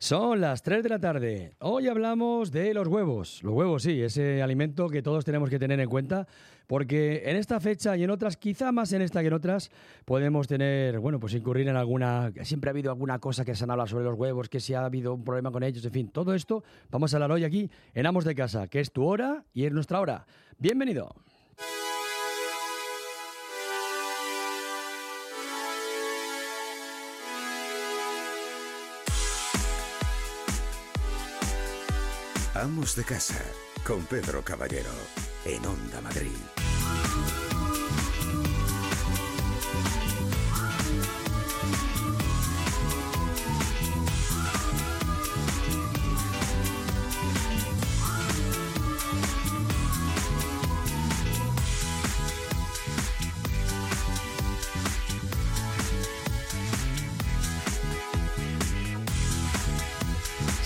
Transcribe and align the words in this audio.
Son 0.00 0.40
las 0.40 0.62
3 0.62 0.84
de 0.84 0.88
la 0.90 1.00
tarde. 1.00 1.54
Hoy 1.58 1.88
hablamos 1.88 2.52
de 2.52 2.72
los 2.72 2.86
huevos. 2.86 3.42
Los 3.42 3.52
huevos, 3.52 3.82
sí, 3.82 4.00
ese 4.00 4.40
alimento 4.40 4.88
que 4.88 5.02
todos 5.02 5.24
tenemos 5.24 5.50
que 5.50 5.58
tener 5.58 5.80
en 5.80 5.88
cuenta, 5.88 6.28
porque 6.68 7.24
en 7.26 7.34
esta 7.34 7.58
fecha 7.58 7.96
y 7.96 8.04
en 8.04 8.10
otras, 8.10 8.36
quizá 8.36 8.70
más 8.70 8.92
en 8.92 9.02
esta 9.02 9.22
que 9.22 9.26
en 9.26 9.32
otras, 9.32 9.72
podemos 10.04 10.46
tener, 10.46 11.00
bueno, 11.00 11.18
pues 11.18 11.34
incurrir 11.34 11.66
en 11.66 11.74
alguna. 11.74 12.32
Siempre 12.42 12.70
ha 12.70 12.72
habido 12.72 12.92
alguna 12.92 13.18
cosa 13.18 13.44
que 13.44 13.56
se 13.56 13.64
han 13.64 13.72
hablado 13.72 13.88
sobre 13.88 14.04
los 14.04 14.14
huevos, 14.14 14.48
que 14.48 14.60
si 14.60 14.72
ha 14.72 14.84
habido 14.84 15.12
un 15.12 15.24
problema 15.24 15.50
con 15.50 15.64
ellos, 15.64 15.84
en 15.84 15.90
fin, 15.90 16.08
todo 16.10 16.32
esto 16.32 16.62
vamos 16.92 17.12
a 17.12 17.16
hablar 17.16 17.32
hoy 17.32 17.42
aquí 17.42 17.68
en 17.92 18.06
Amos 18.06 18.24
de 18.24 18.36
Casa, 18.36 18.68
que 18.68 18.78
es 18.78 18.92
tu 18.92 19.04
hora 19.04 19.46
y 19.52 19.64
es 19.64 19.72
nuestra 19.72 20.00
hora. 20.00 20.26
Bienvenido. 20.58 21.12
Amos 32.60 32.96
de 32.96 33.04
Casa, 33.04 33.40
con 33.86 34.04
Pedro 34.06 34.42
Caballero, 34.42 34.90
en 35.44 35.64
Onda 35.64 36.00
Madrid. 36.00 36.67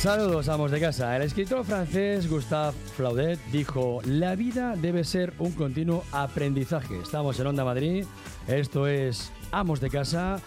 Saludos, 0.03 0.49
amos 0.49 0.73
de 0.73 0.81
casa. 0.81 1.15
El 1.15 1.23
escritor 1.23 1.65
francés 1.65 2.29
Gustave 2.29 2.77
Flaudet 2.97 3.39
dijo, 3.53 4.01
la 4.05 4.35
vida 4.35 4.75
debe 4.75 5.05
ser 5.05 5.33
un 5.39 5.53
continuo 5.53 6.03
aprendizaje. 6.11 6.99
Estamos 7.01 7.39
en 7.39 7.47
Onda 7.47 7.65
Madrid, 7.65 8.05
esto 8.49 8.89
es 8.89 9.31
Amos 9.53 9.81
de 9.81 9.91
Casa, 9.91 10.41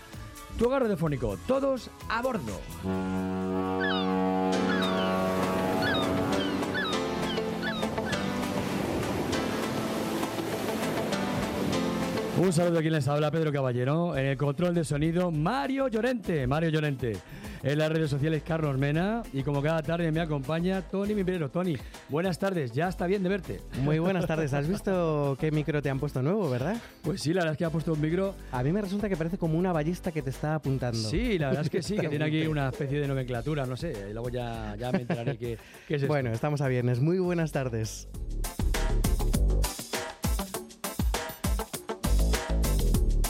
tu 0.59 0.65
hogar 0.65 0.81
radiofónico, 0.81 1.37
todos 1.47 1.89
a 2.09 2.21
bordo. 2.21 2.59
Un 12.37 12.51
saludo 12.51 12.79
a 12.79 12.81
quien 12.81 12.91
les 12.91 13.07
habla, 13.07 13.31
Pedro 13.31 13.53
Caballero. 13.53 14.17
En 14.17 14.25
el 14.25 14.35
control 14.35 14.75
de 14.75 14.83
sonido, 14.83 15.31
Mario 15.31 15.87
Llorente. 15.87 16.45
Mario 16.45 16.71
Llorente. 16.71 17.13
En 17.65 17.79
las 17.79 17.91
redes 17.91 18.11
sociales, 18.11 18.43
Carlos 18.45 18.77
Mena. 18.77 19.23
Y 19.33 19.41
como 19.41 19.59
cada 19.59 19.81
tarde 19.81 20.11
me 20.11 20.19
acompaña 20.21 20.83
Tony 20.83 21.15
Mibrero. 21.15 21.49
Tony, 21.49 21.75
buenas 22.09 22.37
tardes. 22.37 22.71
Ya 22.73 22.87
está 22.87 23.07
bien 23.07 23.23
de 23.23 23.29
verte. 23.29 23.59
Muy 23.81 23.97
buenas 23.97 24.27
tardes. 24.27 24.53
¿Has 24.53 24.67
visto 24.67 25.35
qué 25.39 25.49
micro 25.49 25.81
te 25.81 25.89
han 25.89 25.99
puesto 25.99 26.21
nuevo, 26.21 26.47
verdad? 26.47 26.77
Pues 27.01 27.23
sí, 27.23 27.33
la 27.33 27.39
verdad 27.39 27.53
es 27.53 27.57
que 27.57 27.65
ha 27.65 27.71
puesto 27.71 27.93
un 27.93 28.01
micro. 28.01 28.35
A 28.51 28.61
mí 28.61 28.71
me 28.71 28.81
resulta 28.81 29.09
que 29.09 29.17
parece 29.17 29.39
como 29.39 29.57
una 29.57 29.73
ballesta 29.73 30.11
que 30.11 30.21
te 30.21 30.29
está 30.29 30.53
apuntando. 30.53 31.09
Sí, 31.09 31.39
la 31.39 31.47
verdad 31.47 31.63
es 31.63 31.71
que 31.71 31.81
sí, 31.81 31.97
que 31.97 32.07
tiene 32.07 32.25
aquí 32.25 32.45
una 32.45 32.69
especie 32.69 32.99
de 32.99 33.07
nomenclatura, 33.07 33.65
no 33.65 33.75
sé. 33.75 33.93
Y 34.11 34.13
luego 34.13 34.29
ya, 34.29 34.75
ya 34.77 34.91
me 34.91 34.99
enteraré 35.01 35.35
qué, 35.35 35.57
qué 35.87 35.95
es 35.95 36.01
esto. 36.03 36.13
Bueno, 36.13 36.29
estamos 36.31 36.61
a 36.61 36.67
viernes. 36.67 36.99
Muy 36.99 37.17
buenas 37.17 37.51
tardes. 37.51 38.07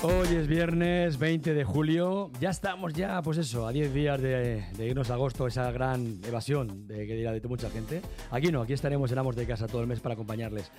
Hoy 0.07 0.35
es 0.35 0.45
viernes 0.45 1.17
20 1.17 1.55
de 1.55 1.63
julio. 1.63 2.29
Ya 2.39 2.51
estamos 2.51 2.93
ya, 2.93 3.23
pues 3.23 3.39
eso, 3.39 3.65
a 3.65 3.71
10 3.71 3.91
días 3.91 4.21
de, 4.21 4.63
de 4.77 4.85
irnos 4.85 5.09
a 5.09 5.15
agosto, 5.15 5.47
esa 5.47 5.71
gran 5.71 6.19
evasión 6.23 6.87
de 6.87 7.07
que 7.07 7.15
dirá 7.15 7.31
de 7.31 7.41
mucha 7.47 7.71
gente. 7.71 8.03
Aquí 8.29 8.51
no, 8.51 8.61
aquí 8.61 8.73
estaremos 8.73 9.11
en 9.11 9.17
Amos 9.17 9.35
de 9.35 9.47
Casa 9.47 9.65
todo 9.65 9.81
el 9.81 9.87
mes 9.87 10.01
para 10.01 10.13
acompañarles. 10.13 10.71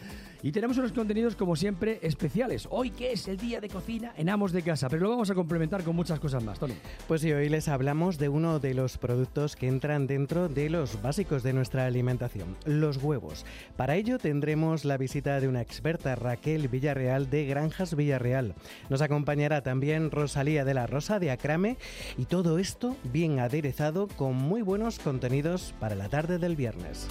Y 0.43 0.53
tenemos 0.53 0.79
unos 0.79 0.93
contenidos, 0.93 1.35
como 1.35 1.57
siempre, 1.57 1.99
especiales. 2.03 2.69
Hoy 2.71 2.91
que 2.91 3.11
es 3.11 3.27
el 3.27 3.37
día 3.37 3.61
de 3.61 3.69
cocina 3.69 4.13
en 4.17 4.29
Amos 4.29 4.53
de 4.53 4.63
Casa, 4.63 4.89
pero 4.89 5.03
lo 5.03 5.11
vamos 5.11 5.29
a 5.29 5.35
complementar 5.35 5.83
con 5.83 5.97
muchas 5.97 6.21
cosas 6.21 6.45
más, 6.45 6.61
Tony. 6.61 6.75
Pues 7.09 7.23
sí, 7.23 7.33
hoy 7.33 7.49
les 7.49 7.67
hablamos 7.67 8.19
de 8.19 8.29
uno 8.29 8.61
de 8.61 8.75
los 8.75 8.97
productos 8.97 9.57
que 9.57 9.67
entran 9.67 10.07
dentro 10.07 10.49
de 10.49 10.71
los 10.71 11.03
básicos 11.03 11.43
de 11.43 11.53
nuestra 11.53 11.87
alimentación, 11.87 12.57
los 12.65 12.99
huevos. 12.99 13.45
Para 13.77 13.97
ello 13.97 14.19
tendremos 14.19 14.85
la 14.85 14.97
visita 14.99 15.41
de 15.41 15.49
una 15.49 15.63
experta, 15.63 16.15
Raquel 16.15 16.69
Villarreal 16.69 17.29
de 17.29 17.47
Granjas 17.47 17.97
Villarreal. 17.97 18.55
Nos 18.89 19.03
acompañará 19.17 19.63
también 19.63 20.11
Rosalía 20.11 20.67
de 20.67 20.75
la 20.75 20.87
Rosa 20.87 21.19
de 21.19 21.31
Acrame 21.31 21.79
y 22.19 22.27
todo 22.27 22.59
esto 22.59 22.99
bien 23.03 23.41
aderezado 23.41 24.09
con 24.09 24.35
muy 24.35 24.61
buenos 24.61 24.99
contenidos 24.99 25.75
para 25.81 25.95
la 25.95 26.11
tarde 26.11 26.37
del 26.39 26.55
viernes. 26.55 27.09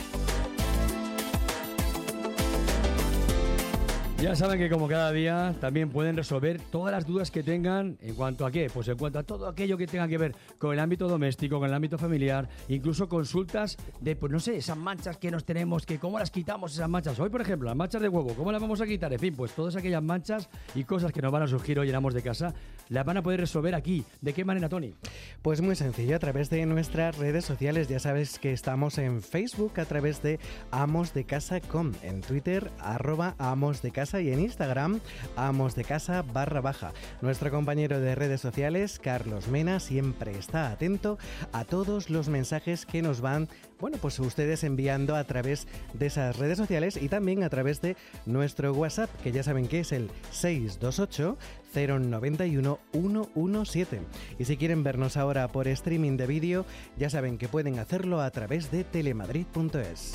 Ya 4.22 4.34
saben 4.36 4.58
que 4.58 4.70
como 4.70 4.88
cada 4.88 5.12
día 5.12 5.53
también 5.59 5.90
pueden 5.90 6.16
resolver 6.16 6.59
todas 6.72 6.92
las 6.92 7.06
dudas 7.06 7.30
que 7.30 7.44
tengan 7.44 7.98
en 8.02 8.16
cuanto 8.16 8.46
a 8.46 8.52
qué, 8.52 8.72
pues 8.74 8.88
en 8.88 8.98
cuanto 8.98 9.20
a 9.20 9.24
todo 9.24 9.48
aquello 9.48 9.78
que 9.78 9.88
tenga 9.88 10.08
que 10.08 10.18
ver 10.18 10.34
con 10.58 10.74
el 10.74 10.80
ámbito 10.80 11.08
doméstico, 11.08 11.59
con 11.59 11.68
el 11.68 11.74
ámbito 11.76 11.98
familiar, 11.98 12.48
incluso 12.70 13.08
consultas 13.09 13.78
de, 14.00 14.16
pues 14.16 14.31
no 14.31 14.40
sé, 14.40 14.56
esas 14.56 14.78
manchas 14.78 15.18
que 15.18 15.30
nos 15.30 15.44
tenemos, 15.44 15.86
que 15.86 16.00
cómo 16.00 16.18
las 16.18 16.31
quitamos 16.31 16.74
esas 16.74 16.90
manchas. 16.90 17.20
Hoy, 17.20 17.30
por 17.30 17.42
ejemplo, 17.42 17.68
las 17.68 17.76
manchas 17.76 18.02
de 18.02 18.09
huevo, 18.09 18.34
¿cómo 18.36 18.52
las 18.52 18.62
vamos 18.62 18.81
a 18.81 18.88
quitar? 18.88 19.12
En 19.14 19.20
fin, 19.20 19.36
pues 19.36 19.52
todas 19.52 19.76
aquellas 19.76 20.02
manchas 20.02 20.50
y 20.74 20.86
cosas 20.86 21.12
que 21.12 21.22
nos 21.22 21.32
van 21.32 21.44
a 21.44 21.47
surgir 21.47 21.78
hoy 21.78 21.90
en 21.90 21.96
Amos 21.96 22.14
de 22.14 22.24
Casa, 22.24 22.53
las 22.90 23.06
van 23.06 23.18
a 23.18 23.22
poder 23.22 23.42
resolver 23.42 23.76
aquí. 23.76 24.06
¿De 24.22 24.34
qué 24.34 24.44
manera, 24.44 24.70
Tony? 24.70 24.96
Pues 25.42 25.62
muy 25.62 25.76
sencillo, 25.76 26.16
a 26.16 26.20
través 26.20 26.50
de 26.50 26.66
nuestras 26.66 27.18
redes 27.18 27.46
sociales. 27.46 27.90
Ya 27.90 28.00
sabes 28.00 28.40
que 28.40 28.53
estamos 28.53 28.97
en 28.97 29.22
Facebook 29.22 29.74
a 29.80 29.86
través 29.86 30.24
de 30.24 30.40
Amos 30.72 31.14
de 31.14 31.26
Casa.com, 31.26 31.92
en 32.02 32.22
Twitter, 32.22 32.72
arroba 32.80 33.36
Amos 33.38 33.82
de 33.82 33.92
Casa 33.92 34.04
y 34.13 34.31
en 34.31 34.39
Instagram, 34.39 34.99
Amos 35.35 35.73
de 35.73 35.83
Casa 35.83 36.21
barra 36.21 36.61
baja. 36.61 36.93
Nuestro 37.21 37.49
compañero 37.49 37.99
de 37.99 38.13
redes 38.13 38.39
sociales, 38.39 38.99
Carlos 39.01 39.47
Mena, 39.47 39.79
siempre 39.79 40.38
está 40.38 40.69
atento 40.69 41.17
a 41.51 41.66
todos 41.66 42.11
los 42.11 42.29
mensajes 42.29 42.85
que 42.85 43.01
nos 43.01 43.19
van, 43.19 43.49
bueno, 43.79 43.97
pues 43.99 44.19
ustedes 44.19 44.63
enviando 44.63 45.16
a 45.16 45.23
través 45.23 45.67
de 45.93 46.05
esas 46.05 46.38
redes 46.38 46.57
sociales 46.59 46.97
y 47.01 47.09
también 47.09 47.43
a 47.43 47.49
través 47.49 47.81
de 47.81 47.97
nuestro 48.27 48.73
WhatsApp, 48.73 49.09
que 49.23 49.31
ya 49.31 49.41
saben 49.41 49.67
que 49.67 49.79
es 49.79 49.91
el 49.91 50.11
628 50.31 51.37
091 51.73 52.79
117. 52.91 54.01
Y 54.37 54.45
si 54.45 54.55
quieren 54.55 54.83
vernos 54.83 55.17
ahora 55.17 55.47
por 55.47 55.67
streaming 55.67 56.16
de 56.16 56.27
vídeo, 56.27 56.66
ya 56.95 57.09
saben 57.09 57.39
que 57.39 57.47
pueden 57.47 57.79
hacerlo 57.79 58.22
a 58.22 58.29
través 58.29 58.69
de 58.72 58.83
telemadrid.es. 58.83 60.13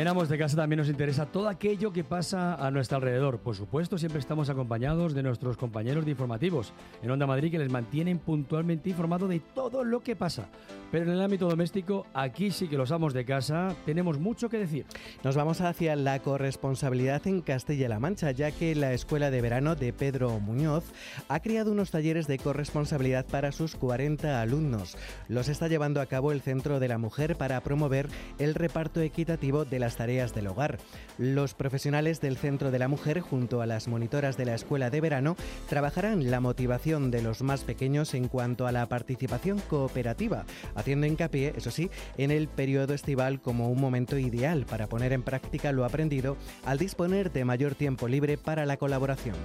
En 0.00 0.08
Amos 0.08 0.30
de 0.30 0.38
Casa 0.38 0.56
también 0.56 0.78
nos 0.78 0.88
interesa 0.88 1.26
todo 1.26 1.46
aquello 1.46 1.92
que 1.92 2.04
pasa 2.04 2.54
a 2.54 2.70
nuestro 2.70 2.96
alrededor. 2.96 3.38
Por 3.40 3.54
supuesto, 3.54 3.98
siempre 3.98 4.18
estamos 4.18 4.48
acompañados 4.48 5.12
de 5.12 5.22
nuestros 5.22 5.58
compañeros 5.58 6.06
de 6.06 6.12
informativos 6.12 6.72
en 7.02 7.10
Onda 7.10 7.26
Madrid 7.26 7.50
que 7.50 7.58
les 7.58 7.70
mantienen 7.70 8.18
puntualmente 8.18 8.88
informados 8.88 9.28
de 9.28 9.40
todo 9.40 9.84
lo 9.84 10.00
que 10.00 10.16
pasa. 10.16 10.48
Pero 10.90 11.04
en 11.04 11.10
el 11.10 11.22
ámbito 11.22 11.48
doméstico, 11.48 12.06
aquí 12.14 12.50
sí 12.50 12.68
que 12.68 12.76
los 12.76 12.90
amos 12.90 13.14
de 13.14 13.24
casa 13.24 13.76
tenemos 13.86 14.18
mucho 14.18 14.48
que 14.48 14.58
decir. 14.58 14.86
Nos 15.22 15.36
vamos 15.36 15.60
hacia 15.60 15.94
la 15.94 16.18
corresponsabilidad 16.18 17.26
en 17.26 17.42
Castilla-La 17.42 18.00
Mancha, 18.00 18.32
ya 18.32 18.50
que 18.50 18.74
la 18.74 18.92
Escuela 18.92 19.30
de 19.30 19.40
Verano 19.40 19.76
de 19.76 19.92
Pedro 19.92 20.40
Muñoz 20.40 20.84
ha 21.28 21.40
creado 21.40 21.72
unos 21.72 21.90
talleres 21.90 22.26
de 22.26 22.38
corresponsabilidad 22.38 23.24
para 23.26 23.52
sus 23.52 23.76
40 23.76 24.40
alumnos. 24.40 24.96
Los 25.28 25.48
está 25.48 25.68
llevando 25.68 26.00
a 26.00 26.06
cabo 26.06 26.32
el 26.32 26.40
Centro 26.40 26.80
de 26.80 26.88
la 26.88 26.98
Mujer 26.98 27.36
para 27.36 27.60
promover 27.60 28.08
el 28.38 28.54
reparto 28.54 29.00
equitativo 29.00 29.64
de 29.64 29.78
las 29.78 29.96
tareas 29.96 30.34
del 30.34 30.48
hogar. 30.48 30.78
Los 31.18 31.54
profesionales 31.54 32.20
del 32.20 32.36
Centro 32.36 32.70
de 32.70 32.78
la 32.78 32.88
Mujer, 32.88 33.20
junto 33.20 33.62
a 33.62 33.66
las 33.66 33.88
monitoras 33.88 34.36
de 34.36 34.46
la 34.46 34.54
Escuela 34.54 34.90
de 34.90 35.00
Verano, 35.00 35.36
trabajarán 35.68 36.30
la 36.30 36.40
motivación 36.40 37.10
de 37.10 37.22
los 37.22 37.42
más 37.42 37.62
pequeños 37.62 38.14
en 38.14 38.28
cuanto 38.28 38.66
a 38.66 38.72
la 38.72 38.86
participación 38.86 39.60
cooperativa, 39.68 40.44
haciendo 40.80 41.06
hincapié, 41.06 41.52
eso 41.56 41.70
sí, 41.70 41.90
en 42.18 42.30
el 42.30 42.48
periodo 42.48 42.94
estival 42.94 43.40
como 43.40 43.68
un 43.68 43.80
momento 43.80 44.18
ideal 44.18 44.66
para 44.66 44.86
poner 44.86 45.12
en 45.12 45.22
práctica 45.22 45.72
lo 45.72 45.84
aprendido 45.84 46.36
al 46.64 46.78
disponer 46.78 47.32
de 47.32 47.44
mayor 47.44 47.74
tiempo 47.74 48.08
libre 48.08 48.36
para 48.36 48.66
la 48.66 48.76
colaboración. 48.76 49.36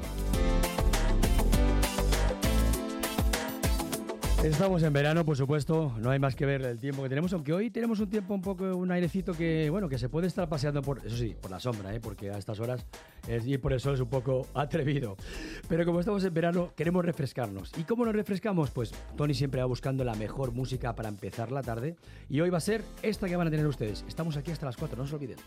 Estamos 4.44 4.84
en 4.84 4.94
verano, 4.94 5.26
por 5.26 5.36
supuesto, 5.36 5.94
no 6.00 6.12
hay 6.12 6.20
más 6.20 6.36
que 6.36 6.46
ver 6.46 6.62
el 6.62 6.78
tiempo 6.78 7.02
que 7.02 7.10
tenemos, 7.10 7.34
aunque 7.34 7.52
hoy 7.52 7.72
tenemos 7.72 8.00
un 8.00 8.10
tiempo 8.10 8.34
un 8.34 8.42
poco, 8.42 8.76
un 8.76 8.92
airecito 8.92 9.34
que, 9.34 9.70
bueno, 9.72 9.90
que 9.90 9.98
se 9.98 10.08
puede 10.08 10.28
estar 10.28 10.48
paseando 10.48 10.84
por, 10.84 11.00
eso 11.00 11.18
sí, 11.18 11.36
por 11.42 11.50
la 11.50 11.60
sombra, 11.60 11.94
¿eh? 11.96 12.00
porque 12.00 12.30
a 12.30 12.38
estas 12.38 12.60
horas 12.60 12.86
es, 13.28 13.48
ir 13.48 13.60
por 13.60 13.74
el 13.74 13.80
sol 13.80 13.96
es 13.96 14.02
un 14.02 14.10
poco 14.10 14.46
atrevido. 14.54 15.18
Pero 15.68 15.84
como 15.86 16.00
estamos 16.00 16.24
en 16.24 16.34
verano, 16.34 16.74
queremos 16.76 17.04
refrescarnos. 17.04 17.72
¿Y 17.78 17.84
cómo 17.86 18.06
nos 18.06 18.14
refrescamos? 18.14 18.70
Pues 18.70 18.94
Tony 19.18 19.34
siempre 19.34 19.62
va 19.62 19.68
buscando 19.68 20.04
la 20.04 20.14
mejor 20.14 20.52
música 20.52 20.94
para 20.96 21.10
empezar 21.10 21.52
la 21.52 21.64
tarde, 21.64 21.96
y 22.30 22.42
hoy 22.42 22.52
va 22.52 22.60
a 22.60 22.62
ser 22.62 22.84
esta 23.02 23.28
que 23.28 23.36
van 23.36 23.48
a 23.48 23.52
tener 23.52 23.66
ustedes. 23.66 24.06
Estamos 24.08 24.38
aquí 24.38 24.52
hasta 24.52 24.68
las 24.68 24.78
4, 24.78 24.96
no 24.96 25.08
se 25.08 25.16
olviden. 25.16 25.38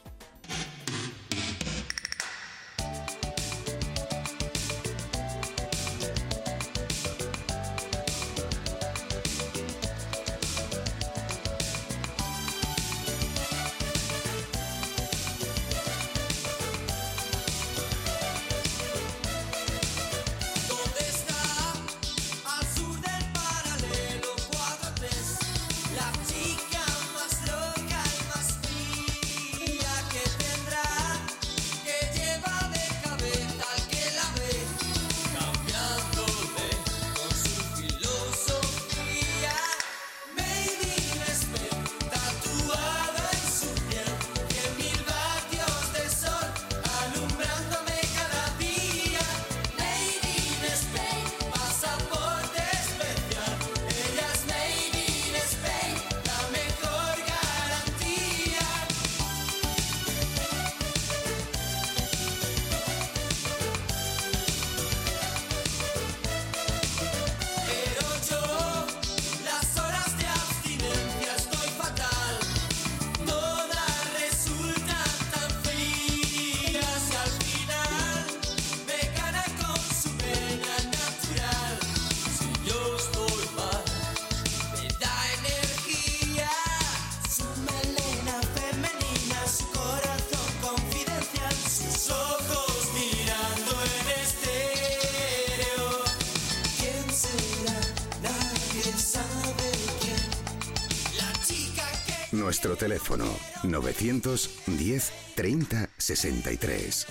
Nuestro 102.59 102.89
teléfono 102.89 103.25
910 103.63 105.13
30 105.37 105.91
63. 105.97 107.07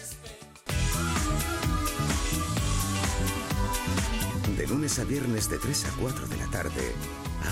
De 4.57 4.67
lunes 4.67 4.99
a 4.99 5.05
viernes 5.05 5.49
de 5.49 5.57
3 5.57 5.85
a 5.85 5.91
4 6.01 6.27
de 6.27 6.35
la 6.35 6.47
tarde, 6.47 6.91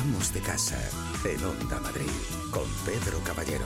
Amos 0.01 0.33
de 0.33 0.41
Casa, 0.41 0.77
en 1.23 1.41
Onda 1.45 1.79
Madrid, 1.79 2.11
con 2.51 2.65
Pedro 2.85 3.17
Caballero. 3.23 3.65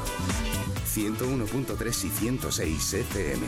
101.3 0.85 1.87
y 1.87 2.09
106 2.09 2.93
FM. 2.93 3.47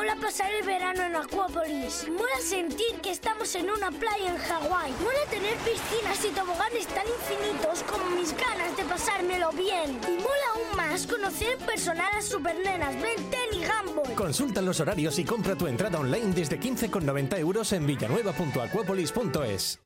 ¿Cómo 0.00 0.12
mola 0.12 0.26
pasar 0.26 0.50
el 0.54 0.64
verano 0.64 1.02
en 1.02 1.14
Acuópolis? 1.14 2.06
Mola 2.08 2.40
sentir 2.42 3.02
que 3.02 3.10
estamos 3.10 3.54
en 3.54 3.68
una 3.68 3.90
playa 3.90 4.30
en 4.30 4.38
Hawái. 4.38 4.92
Mola 4.92 5.26
tener 5.28 5.54
piscinas 5.56 6.24
y 6.24 6.30
toboganes 6.30 6.86
tan 6.86 7.04
infinitos 7.06 7.82
como 7.82 8.08
mis 8.16 8.34
ganas 8.34 8.74
de 8.78 8.84
pasármelo 8.84 9.52
bien. 9.52 10.00
Y 10.08 10.12
mola 10.22 10.46
aún 10.54 10.74
más 10.74 11.06
conocer 11.06 11.58
personal 11.58 12.08
a 12.16 12.22
supernenas 12.22 12.94
Ben 12.94 13.30
10 13.30 13.40
y 13.52 13.58
Gumball. 13.58 14.14
Consulta 14.14 14.62
los 14.62 14.80
horarios 14.80 15.18
y 15.18 15.24
compra 15.24 15.54
tu 15.54 15.66
entrada 15.66 15.98
online 15.98 16.32
desde 16.34 16.58
15,90 16.58 17.38
euros 17.38 17.70
en 17.74 17.86
villanueva.acuapolis.es. 17.86 19.80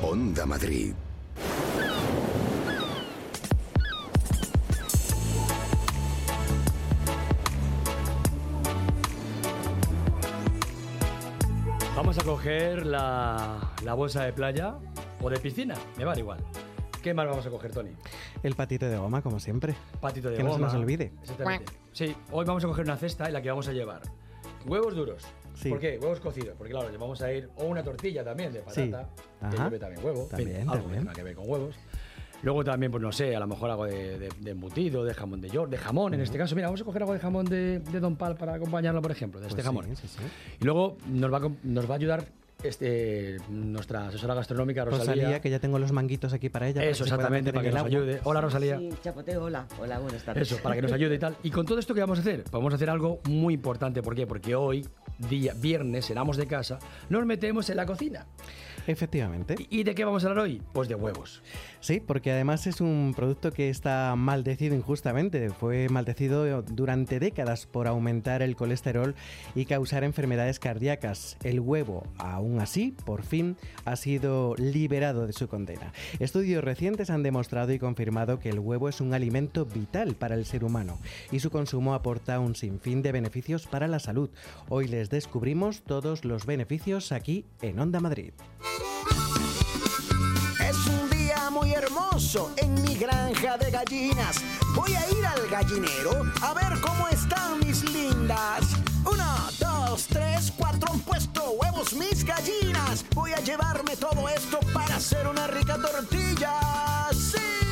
Onda 0.00 0.46
Madrid. 0.46 0.94
Vamos 12.10 12.24
a 12.24 12.26
coger 12.28 12.86
la, 12.86 13.70
la 13.84 13.94
bolsa 13.94 14.24
de 14.24 14.32
playa 14.32 14.74
o 15.22 15.30
de 15.30 15.38
piscina, 15.38 15.76
me 15.96 16.04
vale 16.04 16.18
igual. 16.22 16.40
¿Qué 17.04 17.14
más 17.14 17.24
vamos 17.28 17.46
a 17.46 17.50
coger, 17.50 17.70
Tony? 17.70 17.90
El 18.42 18.56
patito 18.56 18.86
de 18.88 18.96
goma, 18.96 19.22
como 19.22 19.38
siempre. 19.38 19.76
Patito 20.00 20.28
de 20.28 20.38
Que 20.38 20.42
no 20.42 20.48
goma. 20.50 20.68
se 20.70 20.74
nos 20.74 20.82
olvide. 20.82 21.12
Exactamente. 21.22 21.72
Sí, 21.92 22.16
hoy 22.32 22.44
vamos 22.44 22.64
a 22.64 22.66
coger 22.66 22.84
una 22.84 22.96
cesta 22.96 23.26
en 23.26 23.32
la 23.34 23.40
que 23.40 23.48
vamos 23.50 23.68
a 23.68 23.72
llevar 23.72 24.02
huevos 24.66 24.96
duros. 24.96 25.24
Sí. 25.54 25.68
¿Por 25.68 25.78
qué? 25.78 26.00
Huevos 26.02 26.18
cocidos. 26.18 26.56
Porque 26.58 26.72
claro, 26.72 26.88
vamos 26.98 27.22
a 27.22 27.32
ir 27.32 27.48
o 27.58 27.66
una 27.66 27.84
tortilla 27.84 28.24
también 28.24 28.52
de 28.52 28.64
Sí. 28.66 28.86
patata, 28.90 29.08
que 29.48 29.56
lleve 29.56 29.78
también 29.78 30.04
huevo. 30.04 30.26
fin, 30.26 30.30
También, 30.30 30.60
algo 30.62 30.72
que 30.72 30.80
también. 30.80 31.00
tenga 31.02 31.12
que 31.12 31.22
ver 31.22 31.34
con 31.36 31.48
huevos. 31.48 31.76
Luego 32.42 32.64
también, 32.64 32.90
pues 32.90 33.02
no 33.02 33.12
sé, 33.12 33.36
a 33.36 33.40
lo 33.40 33.46
mejor 33.46 33.70
algo 33.70 33.84
de, 33.86 34.18
de- 34.18 34.28
de 34.40 34.50
embutido, 34.50 35.04
de 35.04 35.12
jamón 35.14 35.40
de 35.40 35.50
york, 35.50 35.70
de 35.70 35.78
jamón 35.78 36.14
en 36.14 36.20
este 36.22 36.38
caso. 36.38 36.54
Mira, 36.54 36.68
vamos 36.68 36.80
a 36.80 36.84
coger 36.84 37.02
algo 37.02 37.12
de 37.14 37.20
jamón 37.20 37.44
de, 37.46 37.80
de 37.80 38.00
Don 38.00 38.16
Pal 38.16 38.36
para 38.36 38.54
acompañarlo, 38.54 39.02
por 39.02 39.10
ejemplo, 39.10 39.40
de 39.40 39.46
este 39.46 39.56
Pues 39.56 39.66
jamón. 39.66 39.84
sí, 39.86 39.96
sí, 39.96 40.08
sí. 40.08 40.24
Y 40.60 40.64
luego 40.64 40.96
nos 41.08 41.32
va 41.32 41.38
a, 41.38 41.50
nos 41.64 41.88
va 41.88 41.94
a 41.94 41.96
ayudar 41.96 42.24
este, 42.62 43.38
nuestra 43.48 44.08
asesora 44.08 44.34
gastronómica, 44.34 44.84
Rosalía. 44.84 45.14
Rosalía, 45.14 45.40
que 45.40 45.48
ya 45.50 45.58
tengo 45.60 45.78
los 45.78 45.92
manguitos 45.92 46.32
aquí 46.34 46.48
para 46.50 46.68
ella. 46.68 46.80
para 46.80 46.90
Eso, 46.90 47.04
pueda 47.04 47.14
exactamente, 47.16 47.52
para 47.52 47.62
que 47.64 47.70
nos 47.70 47.78
agua. 47.78 47.88
ayude. 47.88 48.20
Hola, 48.24 48.40
Rosalía. 48.42 48.78
Sí, 48.78 48.90
chapoteo, 49.02 49.44
hola. 49.44 49.66
Hola, 49.80 49.98
buenas 49.98 50.22
tardes. 50.22 50.50
Eso, 50.52 50.62
para 50.62 50.74
que 50.76 50.82
nos 50.82 50.92
ayude 50.92 51.14
y 51.14 51.18
tal. 51.18 51.36
Y 51.42 51.50
con 51.50 51.64
todo 51.64 51.78
esto, 51.78 51.94
¿qué 51.94 52.00
vamos 52.00 52.18
a 52.18 52.20
hacer? 52.20 52.42
Pues 52.42 52.52
vamos 52.52 52.72
a 52.72 52.76
hacer 52.76 52.90
algo 52.90 53.20
muy 53.28 53.54
importante. 53.54 54.02
¿Por 54.02 54.14
qué? 54.14 54.26
Porque 54.26 54.54
hoy, 54.54 54.86
día 55.30 55.54
viernes, 55.56 56.10
en 56.10 56.18
Amos 56.18 56.36
de 56.36 56.46
Casa, 56.46 56.78
nos 57.08 57.24
metemos 57.24 57.70
en 57.70 57.76
la 57.76 57.86
cocina. 57.86 58.26
Efectivamente. 58.90 59.54
¿Y 59.70 59.84
de 59.84 59.94
qué 59.94 60.04
vamos 60.04 60.24
a 60.24 60.28
hablar 60.28 60.44
hoy? 60.44 60.60
Pues 60.72 60.88
de 60.88 60.96
huevos. 60.96 61.42
Sí, 61.78 62.00
porque 62.00 62.32
además 62.32 62.66
es 62.66 62.80
un 62.80 63.14
producto 63.14 63.52
que 63.52 63.70
está 63.70 64.14
maldecido 64.16 64.74
injustamente. 64.74 65.50
Fue 65.50 65.88
maldecido 65.88 66.62
durante 66.62 67.20
décadas 67.20 67.66
por 67.66 67.86
aumentar 67.86 68.42
el 68.42 68.56
colesterol 68.56 69.14
y 69.54 69.66
causar 69.66 70.02
enfermedades 70.02 70.58
cardíacas. 70.58 71.36
El 71.44 71.60
huevo, 71.60 72.04
aún 72.18 72.60
así, 72.60 72.94
por 73.04 73.22
fin, 73.22 73.56
ha 73.84 73.94
sido 73.94 74.56
liberado 74.56 75.26
de 75.26 75.32
su 75.32 75.46
condena. 75.46 75.92
Estudios 76.18 76.64
recientes 76.64 77.10
han 77.10 77.22
demostrado 77.22 77.72
y 77.72 77.78
confirmado 77.78 78.40
que 78.40 78.48
el 78.48 78.58
huevo 78.58 78.88
es 78.88 79.00
un 79.00 79.14
alimento 79.14 79.66
vital 79.66 80.16
para 80.16 80.34
el 80.34 80.46
ser 80.46 80.64
humano 80.64 80.98
y 81.30 81.38
su 81.38 81.50
consumo 81.50 81.94
aporta 81.94 82.40
un 82.40 82.56
sinfín 82.56 83.02
de 83.02 83.12
beneficios 83.12 83.68
para 83.68 83.86
la 83.86 84.00
salud. 84.00 84.30
Hoy 84.68 84.88
les 84.88 85.10
descubrimos 85.10 85.82
todos 85.82 86.24
los 86.24 86.44
beneficios 86.44 87.12
aquí 87.12 87.44
en 87.62 87.78
Onda 87.78 88.00
Madrid. 88.00 88.32
En 92.58 92.80
mi 92.82 92.94
granja 92.94 93.56
de 93.58 93.72
gallinas. 93.72 94.36
Voy 94.76 94.94
a 94.94 95.10
ir 95.10 95.26
al 95.26 95.48
gallinero 95.48 96.12
a 96.40 96.54
ver 96.54 96.80
cómo 96.80 97.08
están 97.08 97.58
mis 97.58 97.82
lindas. 97.90 98.66
Una, 99.04 99.48
dos, 99.58 100.06
tres, 100.06 100.52
cuatro 100.56 100.92
han 100.92 101.00
puesto 101.00 101.50
huevos 101.50 101.92
mis 101.94 102.24
gallinas. 102.24 103.04
Voy 103.16 103.32
a 103.32 103.40
llevarme 103.40 103.96
todo 103.96 104.28
esto 104.28 104.60
para 104.72 104.94
hacer 104.94 105.26
una 105.26 105.48
rica 105.48 105.76
tortilla. 105.76 106.54
¡Sí! 107.10 107.69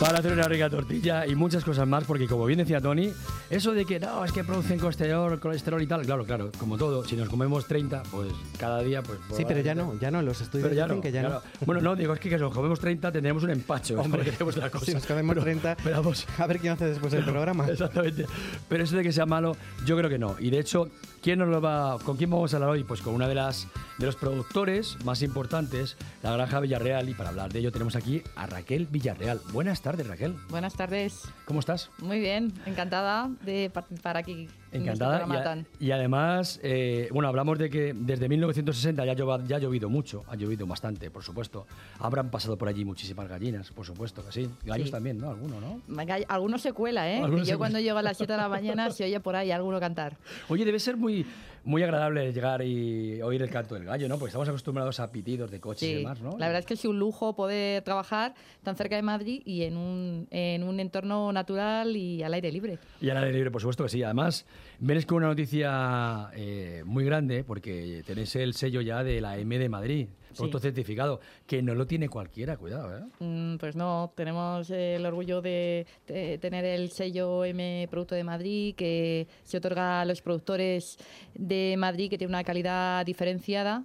Para 0.00 0.18
hacer 0.18 0.30
una 0.32 0.42
rica 0.46 0.68
tortilla 0.68 1.26
y 1.26 1.34
muchas 1.34 1.64
cosas 1.64 1.88
más, 1.88 2.04
porque 2.04 2.26
como 2.26 2.44
bien 2.44 2.58
decía 2.58 2.82
Tony, 2.82 3.12
eso 3.48 3.72
de 3.72 3.86
que 3.86 3.98
no, 3.98 4.26
es 4.26 4.32
que 4.32 4.44
producen 4.44 4.78
colesterol, 4.78 5.40
colesterol 5.40 5.80
y 5.80 5.86
tal, 5.86 6.02
claro, 6.04 6.24
claro, 6.26 6.50
como 6.58 6.76
todo, 6.76 7.02
si 7.02 7.16
nos 7.16 7.30
comemos 7.30 7.66
30, 7.66 8.02
pues 8.10 8.30
cada 8.58 8.82
día, 8.82 9.02
pues... 9.02 9.18
Sí, 9.34 9.44
pero 9.48 9.60
ya 9.60 9.74
no, 9.74 9.98
ya 9.98 10.10
no, 10.10 10.20
los 10.20 10.38
estudios 10.42 10.68
Pero 10.68 10.76
ya 10.76 10.84
dicen 10.84 10.96
no, 10.98 11.02
que 11.02 11.12
ya, 11.12 11.22
no. 11.22 11.28
no. 11.30 11.40
Bueno, 11.64 11.80
no, 11.80 11.96
digo, 11.96 12.12
es 12.12 12.20
que, 12.20 12.28
que 12.28 12.36
si 12.36 12.42
nos 12.42 12.52
comemos 12.52 12.78
30 12.78 13.10
tendremos 13.10 13.42
un 13.42 13.50
empacho. 13.50 13.98
Hombre, 13.98 14.18
porque 14.18 14.32
tenemos 14.32 14.56
la 14.58 14.68
cosa. 14.70 14.84
si 14.84 14.92
nos 14.92 15.06
comemos 15.06 15.32
Pero- 15.34 15.44
30, 15.44 15.76
pero 15.82 15.96
vamos, 15.96 16.26
a 16.38 16.46
ver 16.46 16.58
quién 16.58 16.74
hace 16.74 16.86
después 16.88 17.14
el 17.14 17.24
programa. 17.24 17.66
Exactamente. 17.66 18.26
Pero 18.68 18.84
eso 18.84 18.96
de 18.96 19.02
que 19.02 19.12
sea 19.12 19.24
malo, 19.24 19.56
yo 19.86 19.96
creo 19.96 20.10
que 20.10 20.18
no. 20.18 20.36
Y 20.38 20.50
de 20.50 20.58
hecho, 20.58 20.90
¿quién 21.22 21.38
nos 21.38 21.48
lo 21.48 21.62
va, 21.62 21.98
¿con 22.04 22.18
quién 22.18 22.28
vamos 22.28 22.52
a 22.52 22.58
hablar 22.58 22.70
hoy? 22.70 22.84
Pues 22.84 23.00
con 23.00 23.14
una 23.14 23.28
de 23.28 23.34
las 23.34 23.66
de 23.96 24.04
los 24.04 24.16
productores 24.16 24.98
más 25.06 25.22
importantes, 25.22 25.96
la 26.22 26.32
Granja 26.32 26.60
Villarreal. 26.60 27.08
Y 27.08 27.14
para 27.14 27.30
hablar 27.30 27.50
de 27.50 27.60
ello 27.60 27.72
tenemos 27.72 27.96
aquí 27.96 28.22
a 28.36 28.44
Raquel 28.46 28.86
Villarreal. 28.90 29.40
Buenas 29.54 29.80
tardes, 29.86 30.08
Raquel. 30.08 30.34
Buenas 30.50 30.74
tardes. 30.74 31.22
¿Cómo 31.44 31.60
estás? 31.60 31.90
Muy 32.00 32.18
bien, 32.18 32.52
encantada 32.66 33.30
de 33.44 33.70
participar 33.72 34.16
aquí. 34.16 34.48
este 34.72 34.78
Encantada. 34.78 35.24
Y, 35.28 35.36
a- 35.36 35.42
tan- 35.44 35.66
y 35.78 35.90
además, 35.92 36.58
eh, 36.64 37.08
bueno, 37.12 37.28
hablamos 37.28 37.56
de 37.56 37.70
que 37.70 37.94
desde 37.94 38.28
1960 38.28 39.04
ya, 39.04 39.12
ha 39.12 39.58
llovido 39.60 39.88
mucho, 39.88 40.24
ha 40.26 40.34
llovido 40.34 40.66
bastante, 40.66 41.08
por 41.12 41.22
supuesto. 41.22 41.66
Habrán 42.00 42.30
pasado 42.32 42.58
por 42.58 42.66
allí 42.68 42.84
muchísimas 42.84 43.28
gallinas, 43.28 43.70
por 43.70 43.86
supuesto 43.86 44.24
que 44.26 44.32
sí. 44.32 44.50
Gallos 44.64 44.88
Sí. 44.88 44.92
también, 44.92 45.18
¿no? 45.18 45.30
Alguno, 45.30 45.60
¿no? 45.60 45.80
Algunos 46.26 46.62
se 46.62 46.72
cuela, 46.72 47.08
¿eh? 47.08 47.22
Algunos 47.22 47.46
yo 47.46 47.56
cuando 47.56 47.78
llego 47.78 47.98
a 47.98 48.02
las 48.02 48.16
7 48.16 48.32
de 48.32 48.38
la 48.38 48.48
mañana 48.48 48.90
se 48.90 49.04
oye 49.04 49.20
por 49.20 49.36
ahí 49.36 49.52
alguno 49.52 49.78
cantar. 49.78 50.16
Oye, 50.48 50.64
debe 50.64 50.80
ser 50.80 50.96
muy, 50.96 51.24
muy 51.66 51.82
agradable 51.82 52.32
llegar 52.32 52.62
y 52.62 53.20
oír 53.22 53.42
el 53.42 53.50
canto 53.50 53.74
del 53.74 53.84
gallo, 53.84 54.08
¿no? 54.08 54.18
Porque 54.18 54.30
estamos 54.30 54.48
acostumbrados 54.48 55.00
a 55.00 55.10
pitidos 55.10 55.50
de 55.50 55.60
coches 55.60 55.88
y 55.88 55.94
demás, 55.94 56.20
¿no? 56.20 56.38
la 56.38 56.46
verdad 56.46 56.60
es 56.60 56.66
que 56.66 56.74
es 56.74 56.84
un 56.84 56.98
lujo 56.98 57.34
poder 57.34 57.82
trabajar 57.82 58.34
tan 58.62 58.76
cerca 58.76 58.94
de 58.94 59.02
Madrid 59.02 59.42
y 59.44 59.64
en 59.64 59.76
un, 59.76 60.28
en 60.30 60.62
un 60.62 60.78
entorno 60.78 61.32
natural 61.32 61.96
y 61.96 62.22
al 62.22 62.34
aire 62.34 62.52
libre. 62.52 62.78
Y 63.00 63.10
al 63.10 63.16
aire 63.16 63.32
libre, 63.32 63.50
por 63.50 63.60
supuesto 63.60 63.82
que 63.82 63.90
sí. 63.90 64.02
Además, 64.02 64.46
vienes 64.78 65.06
con 65.06 65.18
una 65.18 65.26
noticia 65.26 66.30
eh, 66.34 66.82
muy 66.86 67.04
grande 67.04 67.42
porque 67.42 68.02
tenéis 68.06 68.36
el 68.36 68.54
sello 68.54 68.80
ya 68.80 69.02
de 69.02 69.20
la 69.20 69.36
M 69.36 69.58
de 69.58 69.68
Madrid, 69.68 70.08
producto 70.36 70.58
certificado, 70.60 71.20
que 71.46 71.62
no 71.62 71.74
lo 71.74 71.86
tiene 71.86 72.08
cualquiera, 72.08 72.56
cuidado, 72.56 72.98
¿eh? 72.98 73.02
Mm, 73.20 73.56
Pues 73.56 73.76
no, 73.76 74.12
tenemos 74.14 74.70
el 74.70 75.04
orgullo 75.06 75.40
de, 75.42 75.86
de 76.06 76.38
tener 76.38 76.64
el 76.64 76.90
sello 76.90 77.44
M 77.44 77.88
Producto 77.90 78.14
de 78.14 78.24
Madrid 78.24 78.74
que 78.76 79.26
se 79.42 79.56
otorga 79.58 80.00
a 80.00 80.04
los 80.04 80.20
productores 80.22 80.98
de 81.34 81.74
Madrid 81.78 82.10
que 82.10 82.18
tiene 82.18 82.30
una 82.32 82.44
calidad 82.44 83.04
diferenciada 83.04 83.84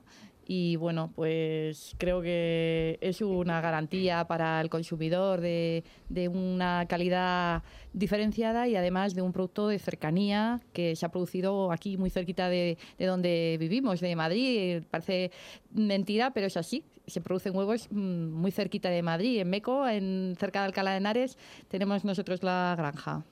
y 0.53 0.75
bueno, 0.75 1.13
pues 1.15 1.95
creo 1.97 2.21
que 2.21 2.97
es 2.99 3.21
una 3.21 3.61
garantía 3.61 4.25
para 4.27 4.59
el 4.59 4.69
consumidor 4.69 5.39
de, 5.39 5.85
de 6.09 6.27
una 6.27 6.87
calidad 6.89 7.63
diferenciada 7.93 8.67
y 8.67 8.75
además 8.75 9.15
de 9.15 9.21
un 9.21 9.31
producto 9.31 9.69
de 9.69 9.79
cercanía 9.79 10.59
que 10.73 10.97
se 10.97 11.05
ha 11.05 11.09
producido 11.09 11.71
aquí 11.71 11.95
muy 11.95 12.09
cerquita 12.09 12.49
de, 12.49 12.77
de 12.97 13.05
donde 13.05 13.55
vivimos, 13.61 14.01
de 14.01 14.13
Madrid. 14.13 14.83
Parece 14.91 15.31
mentira, 15.73 16.31
pero 16.31 16.47
es 16.47 16.57
así. 16.57 16.83
Se 17.07 17.21
producen 17.21 17.55
huevos 17.55 17.87
mm, 17.89 18.31
muy 18.33 18.51
cerquita 18.51 18.89
de 18.89 19.03
Madrid, 19.03 19.39
en 19.39 19.49
Meco, 19.49 19.87
en 19.87 20.35
cerca 20.37 20.59
de 20.59 20.65
Alcalá 20.65 20.91
de 20.91 20.97
Henares, 20.97 21.37
tenemos 21.69 22.03
nosotros 22.03 22.43
la 22.43 22.75
granja. 22.77 23.23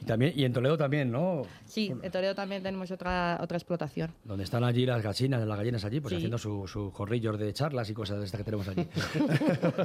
Y, 0.00 0.04
también, 0.04 0.32
y 0.34 0.44
en 0.44 0.52
Toledo 0.52 0.76
también, 0.76 1.10
¿no? 1.12 1.42
Sí, 1.64 1.92
en 2.02 2.10
Toledo 2.10 2.34
también 2.34 2.62
tenemos 2.62 2.90
otra, 2.90 3.38
otra 3.40 3.56
explotación. 3.56 4.10
Donde 4.24 4.44
están 4.44 4.64
allí 4.64 4.84
las 4.84 5.02
gallinas, 5.02 5.46
las 5.46 5.56
gallinas 5.58 5.84
allí, 5.84 6.00
pues 6.00 6.10
Sí. 6.10 6.16
haciendo 6.16 6.38
sus 6.38 6.70
su 6.70 6.90
corrillos 6.90 7.38
de 7.38 7.52
charlas 7.52 7.88
y 7.90 7.94
cosas 7.94 8.18
de 8.18 8.24
estas 8.24 8.38
que 8.38 8.44
tenemos 8.44 8.66
allí. 8.68 8.86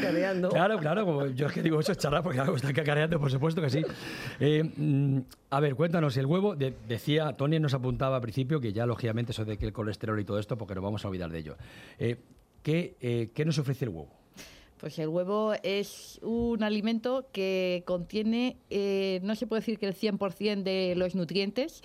Cacareando. 0.00 0.48
Claro, 0.50 0.78
claro, 0.78 1.04
como 1.04 1.26
yo 1.26 1.46
es 1.46 1.52
que 1.52 1.62
digo 1.62 1.80
eso 1.80 1.92
es 1.92 1.98
charlar 1.98 2.22
porque 2.22 2.40
algo 2.40 2.56
están 2.56 2.72
cacareando, 2.72 3.18
por 3.18 3.30
supuesto 3.30 3.60
que 3.62 3.70
sí. 3.70 3.82
Eh, 4.40 4.62
mm, 4.76 5.18
a 5.50 5.60
ver, 5.60 5.74
cuéntanos, 5.74 6.16
el 6.16 6.26
huevo, 6.26 6.54
de- 6.56 6.74
decía, 6.88 7.32
Tony 7.32 7.58
nos 7.60 7.74
apuntaba 7.74 8.16
al 8.16 8.22
principio 8.22 8.60
que 8.60 8.72
ya 8.72 8.86
lógicamente 8.86 9.32
eso 9.32 9.44
de 9.44 9.56
que 9.56 9.66
el 9.66 9.72
colesterol 9.72 10.18
y 10.20 10.24
todo 10.24 10.38
esto, 10.38 10.56
porque 10.56 10.74
no 10.74 10.82
vamos 10.82 11.04
a 11.04 11.08
olvidar 11.08 11.30
de 11.30 11.38
ello. 11.38 11.56
Eh, 11.98 12.16
¿qué, 12.62 12.96
eh, 13.00 13.30
¿Qué 13.34 13.44
nos 13.44 13.58
ofrece 13.58 13.84
el 13.86 13.90
huevo? 13.90 14.10
Pues 14.82 14.98
el 14.98 15.06
huevo 15.06 15.52
es 15.62 16.18
un 16.24 16.64
alimento 16.64 17.28
que 17.30 17.84
contiene, 17.86 18.56
eh, 18.68 19.20
no 19.22 19.36
se 19.36 19.46
puede 19.46 19.60
decir 19.60 19.78
que 19.78 19.86
el 19.86 19.94
100% 19.94 20.64
de 20.64 20.94
los 20.96 21.14
nutrientes, 21.14 21.82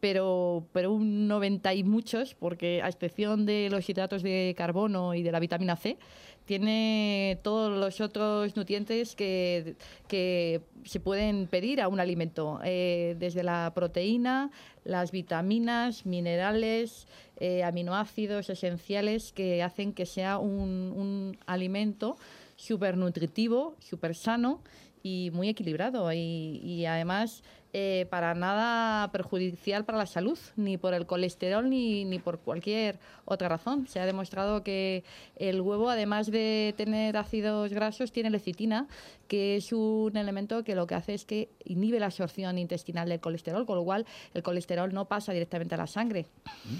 pero, 0.00 0.66
pero 0.72 0.90
un 0.90 1.28
90 1.28 1.74
y 1.74 1.84
muchos, 1.84 2.34
porque 2.34 2.80
a 2.80 2.88
excepción 2.88 3.44
de 3.44 3.68
los 3.70 3.86
hidratos 3.86 4.22
de 4.22 4.54
carbono 4.56 5.12
y 5.12 5.22
de 5.22 5.30
la 5.30 5.40
vitamina 5.40 5.76
C, 5.76 5.98
tiene 6.46 7.38
todos 7.42 7.78
los 7.78 8.00
otros 8.00 8.56
nutrientes 8.56 9.14
que, 9.14 9.76
que 10.06 10.62
se 10.84 11.00
pueden 11.00 11.48
pedir 11.48 11.82
a 11.82 11.88
un 11.88 12.00
alimento, 12.00 12.60
eh, 12.64 13.14
desde 13.18 13.42
la 13.42 13.72
proteína, 13.74 14.50
las 14.84 15.10
vitaminas, 15.10 16.06
minerales, 16.06 17.06
eh, 17.40 17.62
aminoácidos 17.62 18.48
esenciales 18.48 19.34
que 19.34 19.62
hacen 19.62 19.92
que 19.92 20.06
sea 20.06 20.38
un, 20.38 20.94
un 20.96 21.36
alimento 21.44 22.16
súper 22.58 22.98
nutritivo, 22.98 23.76
súper 23.78 24.14
sano 24.14 24.62
y 25.02 25.30
muy 25.32 25.48
equilibrado. 25.48 26.12
Y, 26.12 26.60
y 26.62 26.84
además 26.84 27.42
eh, 27.80 28.06
para 28.06 28.34
nada 28.34 29.08
perjudicial 29.12 29.84
para 29.84 29.98
la 29.98 30.06
salud, 30.06 30.36
ni 30.56 30.78
por 30.78 30.94
el 30.94 31.06
colesterol 31.06 31.70
ni, 31.70 32.04
ni 32.04 32.18
por 32.18 32.40
cualquier 32.40 32.98
otra 33.24 33.48
razón. 33.48 33.86
Se 33.86 34.00
ha 34.00 34.06
demostrado 34.06 34.64
que 34.64 35.04
el 35.36 35.60
huevo, 35.60 35.88
además 35.88 36.28
de 36.28 36.74
tener 36.76 37.16
ácidos 37.16 37.72
grasos, 37.72 38.10
tiene 38.10 38.30
lecitina, 38.30 38.88
que 39.28 39.54
es 39.54 39.72
un 39.72 40.16
elemento 40.16 40.64
que 40.64 40.74
lo 40.74 40.88
que 40.88 40.96
hace 40.96 41.14
es 41.14 41.24
que 41.24 41.50
inhibe 41.66 42.00
la 42.00 42.06
absorción 42.06 42.58
intestinal 42.58 43.08
del 43.08 43.20
colesterol, 43.20 43.64
con 43.64 43.76
lo 43.76 43.84
cual 43.84 44.06
el 44.34 44.42
colesterol 44.42 44.92
no 44.92 45.04
pasa 45.04 45.32
directamente 45.32 45.76
a 45.76 45.78
la 45.78 45.86
sangre. 45.86 46.26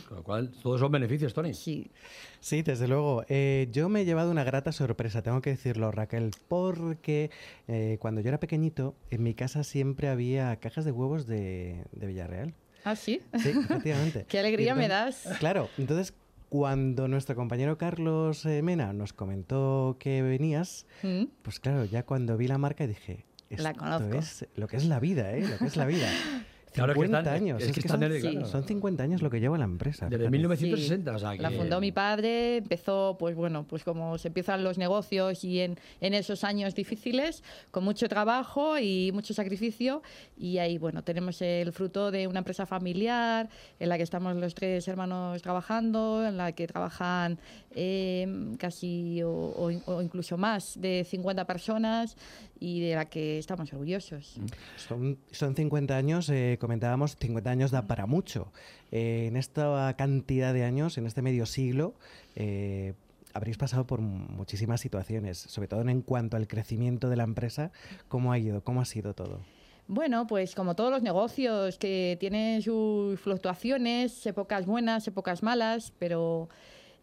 Con 0.08 0.16
lo 0.16 0.24
cual, 0.24 0.50
todos 0.62 0.80
son 0.80 0.90
beneficios, 0.90 1.32
Tony. 1.32 1.54
Sí. 1.54 1.92
Sí, 2.40 2.62
desde 2.62 2.88
luego. 2.88 3.24
Eh, 3.28 3.68
yo 3.72 3.88
me 3.88 4.00
he 4.00 4.04
llevado 4.04 4.30
una 4.30 4.44
grata 4.44 4.72
sorpresa, 4.72 5.22
tengo 5.22 5.42
que 5.42 5.50
decirlo, 5.50 5.90
Raquel, 5.90 6.30
porque 6.48 7.30
eh, 7.66 7.98
cuando 8.00 8.20
yo 8.20 8.28
era 8.28 8.40
pequeñito, 8.40 8.94
en 9.10 9.22
mi 9.22 9.34
casa 9.34 9.64
siempre 9.64 10.08
había 10.08 10.56
cajas 10.56 10.84
de 10.84 10.87
huevos 10.90 11.26
de, 11.26 11.84
de 11.92 12.06
Villarreal. 12.06 12.54
¿Ah, 12.84 12.96
sí? 12.96 13.20
Sí, 13.38 13.50
efectivamente. 13.50 14.24
Qué 14.28 14.38
alegría 14.38 14.74
me 14.74 14.84
Entonces- 14.86 15.24
das. 15.24 15.38
Claro, 15.38 15.68
entonces 15.78 16.14
cuando 16.48 17.08
nuestro 17.08 17.34
compañero 17.36 17.76
Carlos 17.76 18.46
eh, 18.46 18.62
Mena 18.62 18.92
nos 18.94 19.12
comentó 19.12 19.96
que 20.00 20.22
venías, 20.22 20.86
Mm. 21.02 21.24
pues 21.42 21.60
claro, 21.60 21.84
ya 21.84 22.04
cuando 22.04 22.36
vi 22.36 22.48
la 22.48 22.56
marca 22.58 22.86
dije, 22.86 23.24
La 23.50 23.70
esto 23.70 23.80
conozco. 23.80 24.16
es 24.18 24.46
lo 24.56 24.66
que 24.68 24.76
es 24.76 24.86
la 24.86 25.00
vida, 25.00 25.32
¿eh? 25.32 25.46
Lo 25.46 25.58
que 25.58 25.66
es 25.66 25.76
la 25.76 25.84
vida. 25.86 26.08
Claro 26.72 26.92
que 26.94 27.00
50 27.00 27.18
están- 27.18 27.34
años. 27.34 27.62
es 27.62 27.68
Es, 27.68 27.74
que 27.74 27.80
que, 27.80 27.86
están 27.88 28.00
son, 28.00 28.10
de- 28.10 28.20
claro. 28.20 28.46
son 28.46 28.64
50 28.64 29.02
años 29.02 29.22
lo 29.22 29.30
que 29.30 29.40
lleva 29.40 29.58
la 29.58 29.64
empresa. 29.64 30.06
Desde 30.06 30.18
fíjate. 30.18 30.30
1960, 30.30 31.12
o 31.14 31.18
sea 31.18 31.32
que... 31.36 31.42
La 31.42 31.50
fundó 31.50 31.80
mi 31.80 31.92
padre, 31.92 32.56
empezó, 32.58 33.16
pues 33.18 33.34
bueno, 33.36 33.64
pues 33.68 33.84
como 33.84 34.18
se 34.18 34.28
empiezan 34.28 34.62
los 34.64 34.78
negocios 34.78 35.44
y 35.44 35.60
en, 35.60 35.78
en 36.00 36.14
esos 36.14 36.44
años 36.44 36.74
difíciles, 36.74 37.42
con 37.70 37.84
mucho 37.84 38.08
trabajo 38.08 38.78
y 38.78 39.10
mucho 39.12 39.34
sacrificio, 39.34 40.02
y 40.36 40.58
ahí, 40.58 40.78
bueno, 40.78 41.02
tenemos 41.02 41.40
el 41.42 41.72
fruto 41.72 42.10
de 42.10 42.26
una 42.26 42.38
empresa 42.40 42.66
familiar 42.66 43.48
en 43.80 43.88
la 43.88 43.96
que 43.96 44.02
estamos 44.02 44.36
los 44.36 44.54
tres 44.54 44.86
hermanos 44.88 45.42
trabajando, 45.42 46.26
en 46.26 46.36
la 46.36 46.52
que 46.52 46.66
trabajan 46.66 47.38
eh, 47.74 48.54
casi 48.58 49.22
o, 49.22 49.30
o 49.56 49.70
in- 49.70 49.82
o 49.86 50.02
incluso 50.02 50.36
más 50.36 50.80
de 50.80 51.04
50 51.08 51.44
personas 51.46 52.16
y 52.60 52.80
de 52.80 52.94
la 52.94 53.06
que 53.06 53.38
estamos 53.38 53.72
orgullosos. 53.72 54.38
Son, 54.76 55.18
son 55.30 55.54
50 55.54 55.96
años, 55.96 56.28
eh, 56.30 56.58
comentábamos, 56.60 57.16
50 57.16 57.50
años 57.50 57.70
da 57.70 57.86
para 57.86 58.06
mucho. 58.06 58.52
Eh, 58.90 59.26
en 59.28 59.36
esta 59.36 59.94
cantidad 59.96 60.52
de 60.54 60.64
años, 60.64 60.98
en 60.98 61.06
este 61.06 61.22
medio 61.22 61.46
siglo, 61.46 61.94
eh, 62.36 62.94
habréis 63.34 63.58
pasado 63.58 63.86
por 63.86 64.00
muchísimas 64.00 64.80
situaciones, 64.80 65.38
sobre 65.38 65.68
todo 65.68 65.80
en 65.82 66.02
cuanto 66.02 66.36
al 66.36 66.48
crecimiento 66.48 67.08
de 67.08 67.16
la 67.16 67.24
empresa. 67.24 67.70
¿Cómo 68.08 68.32
ha 68.32 68.38
ido? 68.38 68.62
¿Cómo 68.62 68.80
ha 68.80 68.84
sido 68.84 69.14
todo? 69.14 69.40
Bueno, 69.86 70.26
pues 70.26 70.54
como 70.54 70.76
todos 70.76 70.90
los 70.90 71.02
negocios 71.02 71.78
que 71.78 72.18
tienen 72.20 72.60
sus 72.60 73.18
fluctuaciones, 73.20 74.26
épocas 74.26 74.66
buenas, 74.66 75.08
épocas 75.08 75.42
malas, 75.42 75.94
pero 75.98 76.50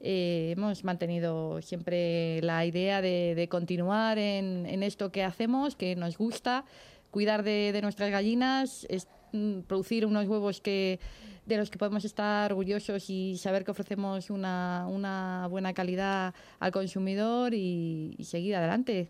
eh, 0.01 0.53
hemos 0.55 0.83
mantenido 0.83 1.61
siempre 1.61 2.41
la 2.41 2.65
idea 2.65 3.01
de, 3.01 3.47
continuar 3.49 4.17
en, 4.17 4.83
esto 4.83 5.11
que 5.11 5.23
hacemos, 5.23 5.75
que 5.75 5.95
nos 5.95 6.17
gusta, 6.17 6.65
cuidar 7.11 7.43
de, 7.43 7.79
nuestras 7.81 8.11
gallinas, 8.11 8.87
mm, 9.31 9.61
producir 9.61 10.05
unos 10.05 10.27
huevos 10.27 10.61
que 10.61 10.99
de 11.45 11.57
los 11.57 11.69
que 11.69 11.77
podemos 11.77 12.03
estar 12.05 12.51
orgullosos 12.51 13.07
y 13.09 13.37
saber 13.37 13.63
que 13.63 13.71
ofrecemos 13.71 14.31
una, 14.31 14.87
una 14.89 15.47
buena 15.47 15.73
calidad 15.73 16.33
al 16.59 16.71
consumidor 16.71 17.53
y, 17.53 18.15
y 18.17 18.23
seguir 18.23 18.55
adelante. 18.55 19.09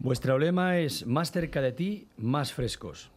Vuestro 0.00 0.38
lema 0.38 0.78
es 0.78 1.06
más 1.06 1.30
cerca 1.30 1.60
de 1.60 1.72
ti, 1.72 2.06
más 2.16 2.52
frescos. 2.52 3.10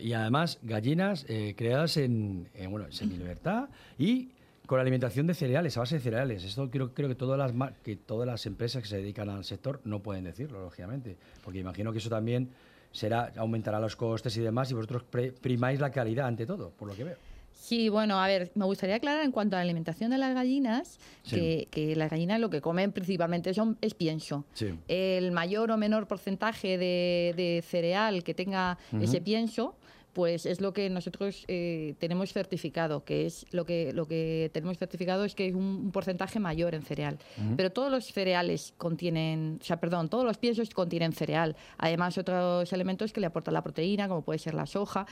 Y 0.00 0.12
además, 0.12 0.58
gallinas 0.62 1.26
eh, 1.28 1.54
creadas 1.56 1.96
en, 1.96 2.48
en, 2.54 2.70
bueno, 2.70 2.86
en 2.88 3.08
libertad 3.10 3.68
y 3.98 4.30
con 4.66 4.80
alimentación 4.80 5.26
de 5.26 5.34
cereales, 5.34 5.76
a 5.76 5.80
base 5.80 5.96
de 5.96 6.00
cereales. 6.00 6.42
Esto 6.44 6.70
creo, 6.70 6.94
creo 6.94 7.08
que, 7.08 7.14
todas 7.14 7.38
las, 7.38 7.72
que 7.82 7.96
todas 7.96 8.26
las 8.26 8.46
empresas 8.46 8.82
que 8.82 8.88
se 8.88 8.96
dedican 8.96 9.28
al 9.28 9.44
sector 9.44 9.80
no 9.84 10.00
pueden 10.02 10.24
decirlo, 10.24 10.62
lógicamente. 10.62 11.16
Porque 11.42 11.58
imagino 11.58 11.92
que 11.92 11.98
eso 11.98 12.08
también 12.10 12.48
será 12.92 13.32
aumentará 13.36 13.78
los 13.80 13.96
costes 13.96 14.36
y 14.36 14.40
demás 14.40 14.70
y 14.70 14.74
vosotros 14.74 15.02
pre- 15.02 15.32
primáis 15.32 15.80
la 15.80 15.90
calidad 15.90 16.26
ante 16.26 16.46
todo, 16.46 16.70
por 16.70 16.88
lo 16.88 16.94
que 16.94 17.04
veo. 17.04 17.16
Sí, 17.52 17.88
bueno, 17.88 18.20
a 18.22 18.26
ver, 18.26 18.50
me 18.56 18.64
gustaría 18.64 18.96
aclarar 18.96 19.24
en 19.24 19.30
cuanto 19.30 19.54
a 19.54 19.58
la 19.58 19.62
alimentación 19.62 20.10
de 20.10 20.18
las 20.18 20.34
gallinas, 20.34 20.98
Sí. 21.22 21.36
que, 21.36 21.68
que 21.70 21.96
las 21.96 22.10
gallinas 22.10 22.40
lo 22.40 22.50
que 22.50 22.60
comen 22.60 22.90
principalmente 22.92 23.54
son, 23.54 23.78
es 23.80 23.94
pienso. 23.94 24.44
Sí. 24.54 24.74
El 24.88 25.30
mayor 25.30 25.70
o 25.70 25.76
menor 25.76 26.06
porcentaje 26.08 26.78
de, 26.78 27.32
de 27.36 27.62
cereal 27.66 28.24
que 28.24 28.34
tenga 28.34 28.76
ese 29.00 29.20
pienso, 29.20 29.76
pues 30.14 30.46
es 30.46 30.60
lo 30.60 30.72
que 30.72 30.88
nosotros 30.88 31.44
eh, 31.48 31.94
tenemos 31.98 32.32
certificado, 32.32 33.04
que 33.04 33.26
es 33.26 33.44
lo 33.50 33.66
que, 33.66 33.92
lo 33.92 34.06
que 34.06 34.50
tenemos 34.54 34.78
certificado 34.78 35.24
es 35.24 35.34
que 35.34 35.48
es 35.48 35.54
un, 35.54 35.64
un 35.84 35.90
porcentaje 35.90 36.38
mayor 36.40 36.74
en 36.74 36.82
cereal. 36.82 37.18
Pero 37.56 37.70
todos 37.70 37.90
los 37.90 38.06
cereales 38.06 38.72
contienen, 38.78 39.58
o 39.60 39.64
sea, 39.64 39.78
perdón, 39.78 40.08
todos 40.08 40.24
los 40.24 40.38
piensos 40.38 40.70
contienen 40.70 41.12
cereal. 41.12 41.56
Además, 41.78 42.16
otros 42.16 42.72
elementos 42.72 43.12
que 43.12 43.20
le 43.20 43.26
aportan 43.26 43.54
la 43.54 43.62
proteína, 43.62 44.08
como 44.08 44.22
puede 44.22 44.38
ser 44.38 44.54
la 44.54 44.66
soja. 44.66 45.06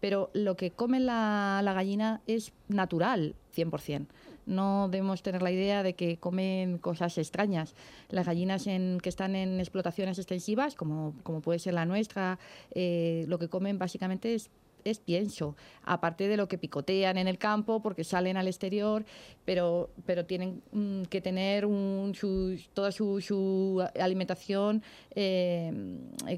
Pero 0.00 0.30
lo 0.34 0.56
que 0.56 0.72
come 0.72 1.00
la, 1.00 1.60
la 1.62 1.72
gallina 1.72 2.20
es 2.26 2.52
natural, 2.68 3.36
100%. 3.56 4.06
No 4.48 4.88
debemos 4.88 5.22
tener 5.22 5.42
la 5.42 5.50
idea 5.52 5.82
de 5.82 5.94
que 5.94 6.16
comen 6.16 6.78
cosas 6.78 7.16
extrañas. 7.18 7.74
Las 8.08 8.26
gallinas 8.26 8.66
en, 8.66 8.98
que 9.02 9.08
están 9.10 9.36
en 9.36 9.60
explotaciones 9.60 10.18
extensivas, 10.18 10.74
como, 10.74 11.14
como 11.22 11.40
puede 11.40 11.58
ser 11.58 11.74
la 11.74 11.84
nuestra, 11.84 12.38
eh, 12.72 13.24
lo 13.28 13.38
que 13.38 13.48
comen 13.48 13.78
básicamente 13.78 14.34
es 14.34 14.50
pienso, 15.04 15.54
aparte 15.84 16.28
de 16.28 16.38
lo 16.38 16.48
que 16.48 16.56
picotean 16.56 17.18
en 17.18 17.28
el 17.28 17.36
campo 17.36 17.82
porque 17.82 18.04
salen 18.04 18.38
al 18.38 18.46
exterior, 18.46 19.04
pero, 19.44 19.90
pero 20.06 20.24
tienen 20.24 20.62
mm, 20.72 21.02
que 21.10 21.20
tener 21.20 21.66
un, 21.66 22.14
toda 22.72 22.90
su, 22.90 23.20
su 23.20 23.84
alimentación 24.00 24.82
eh, 25.14 25.70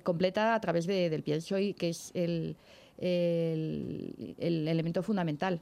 completa 0.03 0.57
a 0.57 0.61
través 0.61 0.87
de- 0.89 1.11
del 1.11 1.23
pienso, 1.23 1.59
y 1.61 1.75
que 1.75 1.91
es 1.91 2.11
el- 2.15 2.57
el 2.99 4.67
elemento 4.69 5.03
fundamental. 5.05 5.61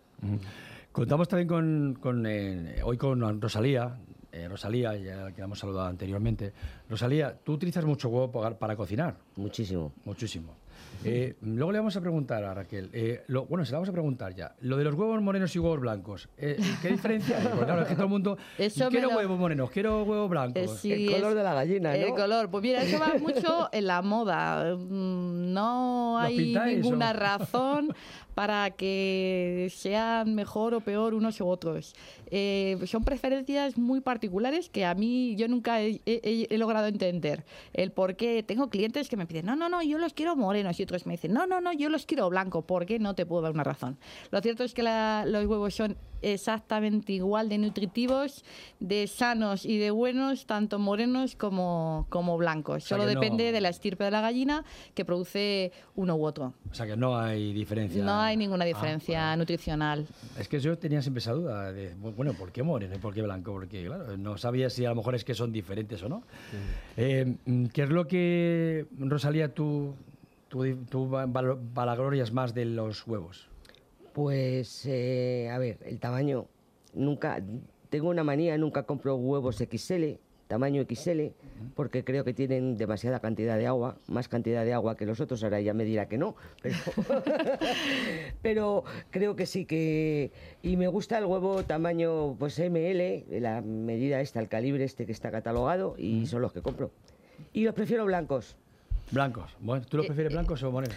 Contamos 0.98 1.28
también 1.28 1.46
con, 1.48 1.96
con, 2.00 2.26
eh, 2.26 2.80
hoy 2.82 2.96
con 2.96 3.40
Rosalía. 3.40 3.96
eh, 4.32 4.48
Rosalía, 4.48 4.96
ya 4.96 5.30
que 5.32 5.38
la 5.40 5.44
hemos 5.44 5.58
saludado 5.58 5.86
anteriormente. 5.88 6.52
Rosalía, 6.90 7.36
tú 7.44 7.52
utilizas 7.52 7.84
mucho 7.84 8.08
huevo 8.08 8.30
para, 8.32 8.58
para 8.58 8.74
cocinar. 8.76 9.14
Muchísimo. 9.36 9.92
Muchísimo. 10.04 10.56
Eh, 11.04 11.36
luego 11.42 11.70
le 11.70 11.78
vamos 11.78 11.96
a 11.96 12.00
preguntar 12.00 12.42
a 12.44 12.54
Raquel. 12.54 12.90
eh, 12.92 13.22
lo- 13.28 13.46
bueno, 13.46 13.64
se 13.64 13.70
la 13.72 13.78
vamos 13.78 13.88
a 13.88 13.92
preguntar 13.92 14.34
ya. 14.34 14.54
Lo 14.60 14.76
de 14.76 14.82
los 14.84 14.94
huevos 14.94 15.20
morenos 15.22 15.54
y 15.54 15.58
huevos 15.60 15.78
blancos. 15.80 16.28
eh, 16.36 16.56
¿Qué 16.82 16.88
diferencia 16.88 17.38
hay? 17.38 17.46
Porque 17.46 17.64
claro, 17.66 17.82
es 17.82 17.88
que 17.88 17.94
todo 17.94 18.04
el 18.04 18.10
mundo. 18.10 18.36
Eso 18.58 18.88
quiero 18.88 19.10
lo- 19.10 19.16
huevos 19.16 19.38
morenos, 19.38 19.70
quiero 19.70 20.02
huevos 20.02 20.28
blancos. 20.28 20.60
Eh, 20.62 20.68
sí, 20.68 20.92
es- 20.92 21.22
El 21.22 22.10
color. 22.14 22.50
Pues 22.50 22.62
mira, 22.62 22.82
eso 22.82 22.98
va 22.98 23.14
mucho 23.20 23.68
en 23.72 23.86
la 23.86 24.02
moda. 24.02 24.74
Mm, 24.76 25.52
No 25.52 26.14
¿Lo 26.14 26.18
hay 26.18 26.36
pintáis 26.36 26.78
ninguna 26.80 27.10
o? 27.10 27.14
razón 27.14 27.94
para 28.38 28.70
que 28.70 29.66
sean 29.74 30.36
mejor 30.36 30.72
o 30.72 30.80
peor 30.80 31.12
unos 31.12 31.40
u 31.40 31.48
otros. 31.48 31.92
Eh, 32.30 32.78
son 32.86 33.02
preferencias 33.02 33.76
muy 33.76 34.00
particulares 34.00 34.70
que 34.70 34.84
a 34.84 34.94
mí 34.94 35.34
yo 35.34 35.48
nunca 35.48 35.82
he, 35.82 36.46
logrado 36.56 36.86
entender. 36.86 37.44
El 37.72 37.90
por 37.90 38.14
qué 38.14 38.44
tengo 38.44 38.70
clientes 38.70 39.08
que 39.08 39.16
me 39.16 39.26
piden, 39.26 39.46
no, 39.46 39.56
no, 39.56 39.68
no, 39.68 39.82
yo 39.82 39.98
los 39.98 40.14
quiero 40.14 40.36
morenos 40.36 40.78
y 40.78 40.84
otros 40.84 41.04
me 41.04 41.14
dicen, 41.14 41.32
no, 41.32 41.48
no, 41.48 41.60
no, 41.60 41.72
yo 41.72 41.88
los 41.88 42.06
quiero 42.06 42.30
blanco. 42.30 42.62
¿Por 42.62 42.86
qué? 42.86 43.00
No 43.00 43.16
te 43.16 43.26
puedo 43.26 43.42
dar 43.42 43.50
una 43.50 43.64
razón. 43.64 43.98
Lo 44.30 44.40
cierto 44.40 44.62
es 44.62 44.72
que 44.72 44.84
la- 44.84 45.24
los 45.26 45.44
huevos 45.46 45.74
son 45.74 45.96
exactamente 46.22 47.12
igual 47.12 47.48
de 47.48 47.58
nutritivos, 47.58 48.44
de 48.80 49.06
sanos 49.06 49.64
y 49.64 49.78
de 49.78 49.90
buenos, 49.90 50.46
tanto 50.46 50.78
morenos 50.78 51.36
como, 51.36 52.06
como 52.08 52.36
blancos. 52.38 52.84
sea 52.84 52.96
Solo 52.98 53.04
no- 53.12 53.20
depende 53.20 53.52
de 53.52 53.60
la 53.60 53.68
estirpe 53.68 54.04
de 54.04 54.10
la 54.10 54.20
gallina 54.20 54.64
que 54.94 55.04
produce 55.04 55.72
uno 55.96 56.16
u 56.16 56.24
otro. 56.24 56.54
O 56.70 56.74
sea 56.74 56.86
que 56.86 56.96
no 56.96 57.16
hay 57.18 57.52
diferencia. 57.52 58.02
No 58.04 58.20
hay 58.20 58.36
ninguna 58.36 58.64
Ah, 58.64 58.68
diferencia 58.68 59.36
nutricional. 59.36 60.06
Es 60.38 60.48
que 60.48 60.60
yo 60.60 60.76
tenía 60.78 61.02
siempre 61.02 61.20
esa 61.20 61.32
duda 61.32 61.72
de, 61.72 61.94
bueno, 61.94 62.32
¿por 62.34 62.52
qué 62.52 62.62
moreno 62.62 62.94
y 62.94 62.98
por 62.98 63.14
qué 63.14 63.22
blanco? 63.22 63.52
Porque, 63.52 63.84
claro, 63.86 64.16
no 64.16 64.36
sabía 64.38 64.70
si 64.70 64.84
a 64.84 64.90
lo 64.90 64.96
mejor 64.96 65.14
es 65.14 65.24
que 65.24 65.34
son 65.34 65.52
diferentes 65.52 66.02
o 66.02 66.08
no. 66.08 66.22
Eh, 66.96 67.36
mm, 67.46 67.66
¿Qué 67.66 67.82
es 67.82 67.90
lo 67.90 68.06
que, 68.06 68.86
Rosalía, 68.98 69.54
tú, 69.54 69.94
tú, 70.48 70.64
más 72.32 72.54
de 72.54 72.64
los 72.64 73.06
huevos? 73.06 73.48
Pues, 74.18 74.84
eh, 74.86 75.48
a 75.48 75.58
ver, 75.58 75.78
el 75.84 76.00
tamaño. 76.00 76.46
Nunca. 76.92 77.40
Tengo 77.88 78.08
una 78.10 78.24
manía, 78.24 78.58
nunca 78.58 78.82
compro 78.82 79.14
huevos 79.14 79.58
XL, 79.58 80.14
tamaño 80.48 80.82
XL, 80.82 81.28
porque 81.76 82.02
creo 82.02 82.24
que 82.24 82.34
tienen 82.34 82.76
demasiada 82.76 83.20
cantidad 83.20 83.56
de 83.56 83.68
agua, 83.68 83.96
más 84.08 84.26
cantidad 84.26 84.64
de 84.64 84.72
agua 84.72 84.96
que 84.96 85.06
los 85.06 85.20
otros. 85.20 85.44
Ahora 85.44 85.60
ya 85.60 85.72
me 85.72 85.84
dirá 85.84 86.08
que 86.08 86.18
no, 86.18 86.34
pero, 86.60 86.76
pero 88.42 88.84
creo 89.10 89.36
que 89.36 89.46
sí 89.46 89.66
que. 89.66 90.32
Y 90.62 90.76
me 90.76 90.88
gusta 90.88 91.18
el 91.18 91.24
huevo 91.24 91.62
tamaño 91.62 92.34
pues 92.40 92.58
ML, 92.58 93.40
la 93.40 93.60
medida 93.60 94.20
esta, 94.20 94.40
el 94.40 94.48
calibre 94.48 94.82
este 94.82 95.06
que 95.06 95.12
está 95.12 95.30
catalogado, 95.30 95.94
y 95.96 96.26
son 96.26 96.42
los 96.42 96.52
que 96.52 96.60
compro. 96.60 96.90
Y 97.52 97.62
los 97.62 97.72
prefiero 97.72 98.04
blancos. 98.04 98.56
Blancos. 99.12 99.56
Bueno, 99.60 99.86
¿tú 99.88 99.98
los 99.98 100.06
Eh, 100.06 100.08
prefieres 100.08 100.32
blancos 100.32 100.60
o 100.64 100.72
morenos? 100.72 100.96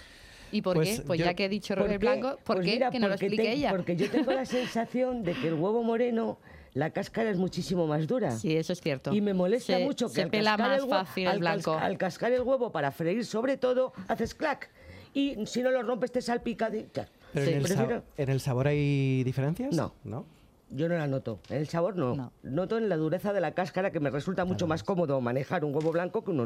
¿Y 0.52 0.62
por 0.62 0.76
Pues 0.76 1.00
qué? 1.00 1.06
Pues 1.06 1.20
yo- 1.20 1.26
ya 1.26 1.34
que 1.34 1.46
he 1.46 1.50
dicho 1.50 1.74
¿Por 1.76 1.84
Robert 1.84 2.00
qué? 2.02 2.06
Blanco, 2.08 2.38
¿por 2.44 2.58
Pues 2.58 2.66
qué? 2.68 2.74
mira, 2.74 2.92
que 2.92 3.00
no 3.00 3.08
lo 3.08 3.14
porque 3.14 3.26
explique 3.28 3.44
te- 3.50 3.54
ella. 3.58 3.70
Porque 3.72 3.96
yo 3.96 4.10
tengo 4.10 4.32
la 4.32 4.46
sensación 4.46 5.24
de 5.24 5.34
que 5.34 5.48
el 5.48 5.54
huevo 5.56 5.84
moreno, 5.84 6.38
la 6.74 6.90
cáscara 6.92 7.30
es 7.30 7.38
muchísimo 7.38 7.88
más 7.88 8.08
dura. 8.08 8.32
Sí, 8.32 8.56
eso 8.56 8.74
es 8.74 8.82
cierto. 8.82 9.14
Y 9.14 9.22
me 9.22 9.34
molesta 9.34 9.78
Se- 9.78 9.84
mucho 9.84 10.08
que 10.10 10.16
se 10.16 10.22
al 10.24 10.30
pela 10.30 10.52
cascar 10.52 10.68
más 10.70 10.78
el 10.78 10.84
huevo, 10.84 11.06
fácil 11.06 11.24
el 11.24 11.30
al, 11.30 11.40
cas- 11.40 11.64
blanco. 11.64 11.74
al 11.80 11.98
cascar 11.98 12.32
el 12.32 12.42
huevo 12.42 12.72
para 12.72 12.92
freír 12.92 13.26
sobre 13.26 13.58
todo, 13.58 13.94
haces 14.08 14.34
clac. 14.36 14.70
Y 15.14 15.46
si 15.46 15.62
no 15.62 15.72
lo 15.72 15.84
rompes 15.84 16.12
te 16.12 16.22
salpica 16.22 16.70
de... 16.70 16.88
ya. 16.94 17.08
Pero 17.34 17.46
Sí, 17.46 17.52
en, 17.54 17.58
el 17.60 17.68
sa- 17.68 17.76
prefiero- 17.76 18.04
¿en 18.18 18.30
el 18.30 18.40
sabor 18.42 18.68
hay 18.68 19.24
diferencias? 19.24 19.74
No. 19.74 19.94
¿No? 20.04 20.26
Yo 20.74 20.88
no 20.88 20.96
la 20.96 21.08
noto. 21.08 21.40
En 21.50 21.58
el 21.58 21.68
sabor 21.68 21.98
no. 21.98 22.32
Noto 22.44 22.78
en 22.78 22.88
la 22.88 22.96
dureza 22.96 23.34
de 23.34 23.42
la 23.42 23.52
cáscara 23.52 23.92
que 23.92 24.00
me 24.00 24.10
resulta 24.10 24.46
mucho 24.46 24.68
más 24.68 24.84
cómodo 24.84 25.20
manejar 25.20 25.66
un 25.66 25.76
huevo 25.76 25.92
blanco 25.92 26.24
que 26.24 26.32
uno 26.32 26.46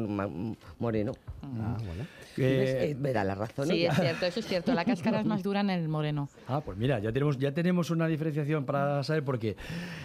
moreno. 0.78 1.12
Ah, 1.42 1.76
bueno. 1.86 2.04
Ves, 2.36 2.70
eh, 2.70 2.96
me 2.98 3.12
da 3.12 3.22
la 3.22 3.34
razón. 3.34 3.68
Sí, 3.68 3.84
ella. 3.84 3.90
es 3.90 4.00
cierto, 4.00 4.26
eso 4.26 4.40
es 4.40 4.46
cierto. 4.46 4.74
La 4.74 4.84
cáscara 4.84 5.20
es 5.20 5.26
más 5.26 5.42
dura 5.42 5.60
en 5.60 5.70
el 5.70 5.88
moreno. 5.88 6.28
Ah, 6.48 6.60
pues 6.60 6.76
mira, 6.76 6.98
ya 6.98 7.12
tenemos, 7.12 7.38
ya 7.38 7.52
tenemos 7.52 7.90
una 7.90 8.08
diferenciación 8.08 8.64
para 8.64 9.02
saber 9.04 9.24
por 9.24 9.38
qué. 9.38 9.56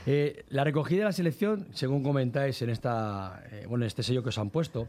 Eh, 0.05 0.45
la 0.49 0.63
recogida 0.63 1.01
y 1.01 1.05
la 1.05 1.11
selección, 1.11 1.67
según 1.73 2.03
comentáis 2.03 2.61
en, 2.61 2.69
esta, 2.69 3.43
eh, 3.51 3.65
bueno, 3.67 3.85
en 3.85 3.87
este 3.87 4.03
sello 4.03 4.21
que 4.21 4.29
os 4.29 4.37
han 4.37 4.51
puesto, 4.51 4.87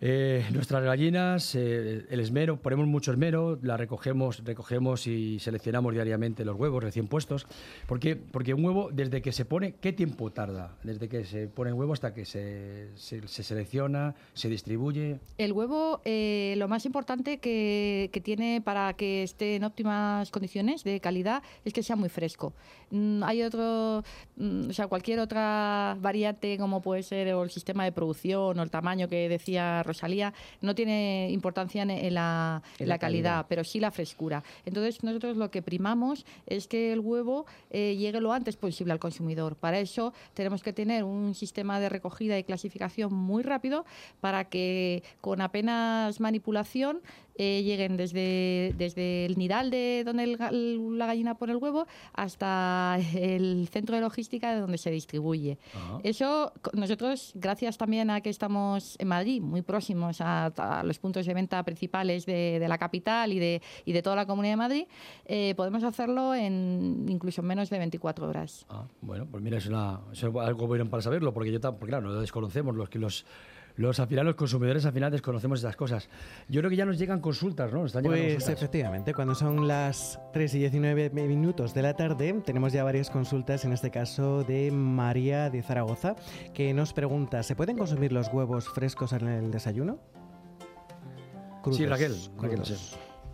eh, 0.00 0.44
nuestras 0.52 0.82
gallinas, 0.84 1.54
eh, 1.54 2.04
el 2.10 2.20
esmero, 2.20 2.58
ponemos 2.58 2.86
mucho 2.86 3.12
esmero, 3.12 3.58
la 3.62 3.76
recogemos, 3.78 4.44
recogemos 4.44 5.06
y 5.06 5.38
seleccionamos 5.38 5.94
diariamente 5.94 6.44
los 6.44 6.56
huevos 6.58 6.82
recién 6.84 7.06
puestos. 7.08 7.46
¿Por 7.86 7.98
qué? 7.98 8.14
Porque 8.14 8.52
un 8.52 8.62
huevo, 8.64 8.90
desde 8.92 9.22
que 9.22 9.32
se 9.32 9.44
pone, 9.46 9.74
¿qué 9.80 9.92
tiempo 9.94 10.30
tarda? 10.30 10.76
Desde 10.82 11.08
que 11.08 11.24
se 11.24 11.46
pone 11.48 11.70
el 11.70 11.74
huevo 11.74 11.94
hasta 11.94 12.12
que 12.12 12.26
se, 12.26 12.90
se- 12.96 13.26
se 13.26 13.42
selecciona, 13.42 14.14
se 14.34 14.48
distribuye. 14.50 15.18
El 15.38 15.52
huevo, 15.52 16.02
eh, 16.04 16.54
lo 16.58 16.68
más 16.68 16.84
importante 16.84 17.38
que, 17.38 18.10
que 18.12 18.20
tiene 18.20 18.60
para 18.62 18.92
que 18.94 19.22
esté 19.22 19.56
en 19.56 19.64
óptimas 19.64 20.30
condiciones 20.30 20.84
de 20.84 21.00
calidad 21.00 21.42
es 21.64 21.72
que 21.72 21.82
sea 21.82 21.96
muy 21.96 22.10
fresco. 22.10 22.52
Mm, 22.90 23.22
hay 23.24 23.42
otro, 23.42 24.04
mm, 24.36 24.68
o 24.68 24.72
sea, 24.72 24.88
cualquier 24.88 25.20
otra 25.20 25.96
variante 26.00 26.58
como 26.58 26.82
puede 26.82 27.02
ser 27.02 27.28
el 27.28 27.50
sistema 27.50 27.84
de 27.84 27.92
producción 27.92 28.58
o 28.58 28.62
el 28.62 28.70
tamaño 28.70 29.08
que 29.08 29.28
decía 29.28 29.82
Rosalía, 29.86 30.34
no 30.60 30.74
tiene 30.74 31.30
importancia 31.30 31.82
en, 31.82 31.90
en 31.90 32.14
la, 32.14 32.62
en 32.78 32.88
la 32.88 32.98
calidad, 32.98 33.46
pero 33.48 33.64
sí 33.64 33.80
la 33.80 33.90
frescura. 33.90 34.42
Entonces 34.64 35.02
nosotros 35.02 35.36
lo 35.36 35.50
que 35.50 35.62
primamos 35.62 36.26
es 36.46 36.68
que 36.68 36.92
el 36.92 37.00
huevo 37.00 37.46
eh, 37.70 37.96
llegue 37.96 38.20
lo 38.20 38.32
antes 38.32 38.56
posible 38.56 38.92
al 38.92 38.98
consumidor. 38.98 39.56
Para 39.56 39.78
eso 39.78 40.12
tenemos 40.34 40.62
que 40.62 40.72
tener 40.72 41.04
un 41.04 41.34
sistema 41.34 41.80
de 41.80 41.88
recogida 41.88 42.38
y 42.38 42.44
clasificación 42.44 43.12
muy 43.12 43.42
rápido 43.42 43.84
para 44.20 44.44
que 44.44 45.02
con 45.20 45.40
apenas 45.40 46.20
manipulación 46.20 47.00
eh, 47.38 47.62
lleguen 47.62 47.96
desde, 47.96 48.74
desde 48.78 49.26
el 49.26 49.36
nidal 49.38 49.70
de 49.70 50.02
donde 50.04 50.24
el 50.24 50.98
la 50.98 51.06
gallina 51.06 51.34
pone 51.36 51.52
el 51.52 51.58
huevo 51.58 51.86
hasta 52.12 52.98
el 53.14 53.68
centro 53.70 53.94
de 53.94 54.00
logística 54.02 54.54
de 54.54 54.60
donde 54.60 54.78
se 54.78 54.90
distribuye. 54.90 55.58
Eso 56.02 56.52
co- 56.62 56.70
nosotros, 56.74 57.32
gracias 57.34 57.76
también 57.78 58.10
a 58.10 58.20
que 58.20 58.30
estamos 58.30 58.96
en 58.98 59.08
Madrid, 59.08 59.40
muy 59.42 59.62
próximos 59.62 60.20
a, 60.20 60.46
a 60.46 60.82
los 60.82 60.98
puntos 60.98 61.26
de 61.26 61.34
venta 61.34 61.62
principales 61.62 62.26
de, 62.26 62.58
de 62.58 62.68
la 62.68 62.78
capital 62.78 63.32
y 63.32 63.38
de, 63.38 63.62
y 63.84 63.92
de 63.92 64.02
toda 64.02 64.16
la 64.16 64.26
Comunidad 64.26 64.52
de 64.52 64.56
Madrid, 64.56 64.84
eh, 65.26 65.54
podemos 65.56 65.82
hacerlo 65.84 66.34
en 66.34 67.06
incluso 67.08 67.42
menos 67.42 67.70
de 67.70 67.78
24 67.78 68.28
horas. 68.28 68.66
Ah, 68.68 68.84
bueno, 69.00 69.26
pues 69.30 69.42
mira, 69.42 69.58
es, 69.58 69.66
una, 69.66 70.00
es 70.12 70.22
algo 70.24 70.66
bueno 70.66 70.88
para 70.88 71.02
saberlo, 71.02 71.32
porque 71.32 71.52
yo, 71.52 71.60
porque 71.60 71.86
claro, 71.86 72.08
lo 72.08 72.20
desconocemos, 72.20 72.74
los 72.74 72.88
que 72.88 72.98
los, 72.98 73.24
los, 73.76 74.00
al 74.00 74.08
final, 74.08 74.26
los 74.26 74.34
consumidores 74.34 74.84
al 74.86 74.92
final 74.92 75.10
desconocemos 75.12 75.58
estas 75.60 75.76
cosas. 75.76 76.08
Yo 76.48 76.60
creo 76.60 76.70
que 76.70 76.76
ya 76.76 76.84
nos 76.86 76.98
llegan 76.98 77.20
consultas, 77.20 77.72
¿no? 77.72 77.80
Nos 77.80 77.88
están 77.90 78.04
Pues 78.04 78.34
consultas. 78.34 78.48
efectivamente, 78.48 79.14
cuando 79.14 79.34
son 79.34 79.68
las 79.68 80.18
3 80.32 80.54
y 80.54 80.58
19 80.60 81.10
minutos 81.10 81.74
de 81.74 81.82
la 81.82 81.94
tarde, 81.94 82.32
tenemos 82.44 82.72
ya 82.72 82.84
varias 82.84 83.10
consultas, 83.10 83.64
en 83.64 83.72
este 83.72 83.90
caso 83.90 84.44
de 84.44 84.70
María 84.70 85.50
de 85.50 85.62
Zaragoza, 85.62 86.16
que 86.54 86.72
nos 86.74 86.92
pregunta, 86.92 87.42
¿se 87.42 87.54
pueden 87.54 87.76
consumir 87.76 88.12
los 88.12 88.28
huevos 88.28 88.68
frescos 88.68 89.12
en 89.12 89.28
el 89.28 89.50
desayuno? 89.50 89.98
Sí, 91.72 91.84
Raquel, 91.84 92.14
Raquel, 92.38 92.64
sí. 92.64 92.74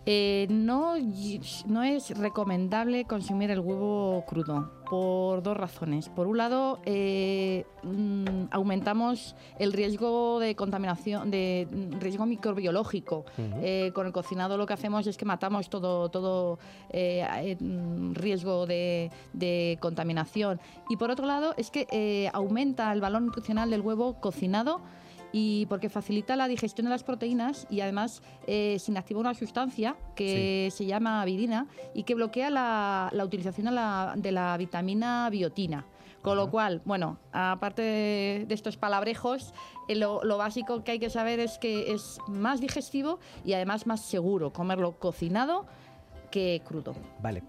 Eh, 0.05 0.47
no, 0.49 0.95
no 1.67 1.83
es 1.83 2.09
recomendable 2.17 3.05
consumir 3.05 3.51
el 3.51 3.59
huevo 3.59 4.25
crudo 4.27 4.83
por 4.89 5.41
dos 5.41 5.55
razones. 5.55 6.09
Por 6.09 6.27
un 6.27 6.37
lado, 6.37 6.79
eh, 6.85 7.65
mm, 7.83 8.47
aumentamos 8.51 9.35
el 9.57 9.73
riesgo 9.73 10.39
de 10.39 10.55
contaminación, 10.55 11.31
de 11.31 11.67
riesgo 11.99 12.25
microbiológico. 12.25 13.25
Eh, 13.37 13.91
con 13.95 14.05
el 14.05 14.13
cocinado 14.13 14.57
lo 14.57 14.65
que 14.65 14.73
hacemos 14.73 15.07
es 15.07 15.17
que 15.17 15.25
matamos 15.25 15.69
todo, 15.69 16.09
todo 16.09 16.59
eh, 16.89 17.57
riesgo 18.13 18.65
de, 18.65 19.09
de 19.33 19.77
contaminación. 19.79 20.59
Y 20.89 20.97
por 20.97 21.11
otro 21.11 21.25
lado, 21.25 21.53
es 21.57 21.71
que 21.71 21.87
eh, 21.89 22.29
aumenta 22.33 22.91
el 22.91 23.01
valor 23.01 23.21
nutricional 23.21 23.69
del 23.69 23.81
huevo 23.81 24.19
cocinado 24.19 24.81
y 25.33 25.65
porque 25.65 25.89
facilita 25.89 26.37
la 26.37 26.47
digestión 26.47 26.85
de 26.85 26.91
las 26.91 27.03
proteínas 27.03 27.67
y 27.69 27.81
además 27.81 28.21
eh, 28.47 28.77
se 28.79 28.91
inactiva 28.91 29.19
una 29.19 29.33
sustancia 29.33 29.97
que 30.15 30.69
se 30.71 30.85
llama 30.85 31.21
avidina 31.21 31.67
y 31.93 32.03
que 32.03 32.15
bloquea 32.15 32.49
la, 32.49 33.09
la 33.11 33.25
utilización 33.25 33.65
de 33.65 33.71
la, 33.73 34.13
de 34.15 34.31
la 34.31 34.55
vitamina 34.55 35.29
biotina. 35.29 35.85
Con 36.21 36.37
lo 36.37 36.49
cual, 36.49 36.81
bueno, 36.85 37.17
aparte 37.33 37.81
de, 37.81 38.45
de 38.47 38.55
estos 38.55 38.77
palabrejos, 38.77 39.53
eh, 39.89 39.95
lo, 39.95 40.23
lo 40.23 40.37
básico 40.37 40.81
que 40.85 40.91
hay 40.91 40.99
que 40.99 41.09
saber 41.09 41.41
es 41.41 41.57
que 41.57 41.91
es 41.91 42.17
más 42.29 42.61
digestivo 42.61 43.19
y 43.43 43.51
además 43.51 43.87
más 43.87 44.05
seguro 44.05 44.53
comerlo 44.53 44.97
cocinado 44.99 45.65
que 46.31 46.61
crudo. 46.65 46.95
Vale. 47.21 47.43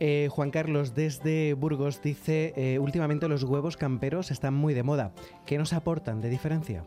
Eh, 0.00 0.28
Juan 0.30 0.50
Carlos 0.50 0.94
desde 0.94 1.54
Burgos 1.54 2.02
dice, 2.02 2.52
eh, 2.56 2.78
últimamente 2.78 3.28
los 3.28 3.44
huevos 3.44 3.76
camperos 3.76 4.30
están 4.30 4.52
muy 4.52 4.74
de 4.74 4.82
moda. 4.82 5.12
¿Qué 5.46 5.56
nos 5.56 5.72
aportan 5.72 6.20
de 6.20 6.28
diferencia? 6.28 6.84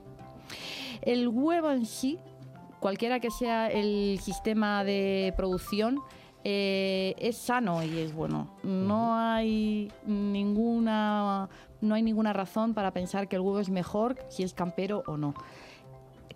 El 1.02 1.28
huevo 1.28 1.72
en 1.72 1.86
sí, 1.86 2.20
cualquiera 2.80 3.20
que 3.20 3.32
sea 3.32 3.68
el 3.70 4.20
sistema 4.22 4.84
de 4.84 5.34
producción, 5.38 6.00
eh, 6.44 7.14
es 7.20 7.38
sano 7.38 7.84
y 7.84 8.00
es 8.00 8.14
bueno. 8.14 8.56
No 8.64 9.16
hay 9.16 9.92
ninguna 10.06 11.50
no 11.82 11.96
hay 11.96 12.04
ninguna 12.04 12.32
razón 12.34 12.74
para 12.76 12.92
pensar 12.92 13.28
que 13.28 13.36
el 13.38 13.42
huevo 13.42 13.60
es 13.60 13.70
mejor 13.72 14.16
si 14.30 14.44
es 14.44 14.54
campero 14.54 15.04
o 15.08 15.18
no. 15.18 15.34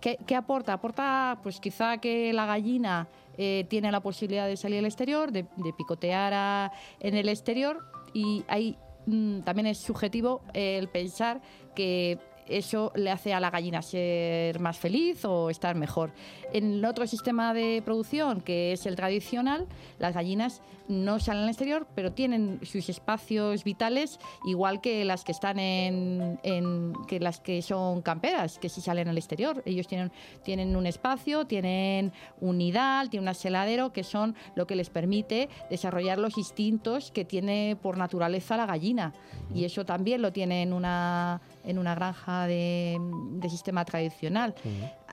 ¿qué, 0.00 0.18
qué 0.26 0.34
aporta? 0.36 0.72
Aporta, 0.74 1.38
pues 1.42 1.60
quizá 1.60 1.98
que 1.98 2.32
la 2.32 2.46
gallina 2.46 3.08
eh, 3.38 3.64
tiene 3.68 3.90
la 3.92 4.00
posibilidad 4.00 4.46
de 4.46 4.56
salir 4.56 4.78
al 4.80 4.84
exterior, 4.86 5.30
de, 5.32 5.46
de 5.56 5.72
picotear 5.72 6.32
a- 6.34 6.72
en 7.00 7.14
el 7.16 7.28
exterior 7.28 7.84
y 8.12 8.44
hay 8.48 8.76
mm, 9.06 9.40
también 9.40 9.66
es 9.68 9.78
subjetivo 9.78 10.42
eh, 10.52 10.78
el 10.78 10.88
pensar 10.88 11.40
que 11.74 12.18
eso 12.48 12.92
le 12.94 13.10
hace 13.10 13.32
a 13.34 13.40
la 13.40 13.50
gallina 13.50 13.82
ser 13.82 14.58
más 14.60 14.78
feliz 14.78 15.24
o 15.24 15.50
estar 15.50 15.74
mejor. 15.74 16.12
En 16.52 16.84
otro 16.84 17.06
sistema 17.06 17.52
de 17.54 17.82
producción, 17.84 18.40
que 18.40 18.72
es 18.72 18.86
el 18.86 18.96
tradicional, 18.96 19.66
las 19.98 20.14
gallinas 20.14 20.62
no 20.88 21.18
salen 21.18 21.42
al 21.44 21.48
exterior, 21.48 21.84
pero 21.96 22.12
tienen 22.12 22.60
sus 22.62 22.88
espacios 22.88 23.64
vitales 23.64 24.20
igual 24.46 24.80
que 24.80 25.04
las 25.04 25.24
que 25.24 25.32
están 25.32 25.58
en, 25.58 26.38
en- 26.44 26.92
que 27.08 27.18
las 27.18 27.40
que 27.40 27.60
son 27.62 28.02
camperas, 28.02 28.58
que 28.60 28.68
sí 28.68 28.80
salen 28.80 29.08
al 29.08 29.18
exterior. 29.18 29.62
Ellos 29.66 29.88
tienen, 29.88 30.12
tienen 30.44 30.76
un 30.76 30.86
espacio, 30.86 31.44
tienen 31.44 32.12
un 32.40 32.58
nidal, 32.58 33.10
tienen 33.10 33.24
un 33.24 33.28
aseladero, 33.30 33.92
que 33.92 34.04
son 34.04 34.36
lo 34.54 34.68
que 34.68 34.76
les 34.76 34.88
permite 34.88 35.48
desarrollar 35.70 36.18
los 36.18 36.38
instintos 36.38 37.10
que 37.10 37.24
tiene 37.24 37.76
por 37.82 37.96
naturaleza 37.98 38.56
la 38.56 38.66
gallina. 38.66 39.12
Y 39.52 39.64
eso 39.64 39.84
también 39.84 40.22
lo 40.22 40.32
tiene 40.32 40.62
en 40.62 40.72
una, 40.72 41.40
en 41.66 41.78
una 41.78 41.94
granja 41.94 42.46
de, 42.46 42.96
de 43.00 43.50
sistema 43.50 43.84
tradicional. 43.84 44.54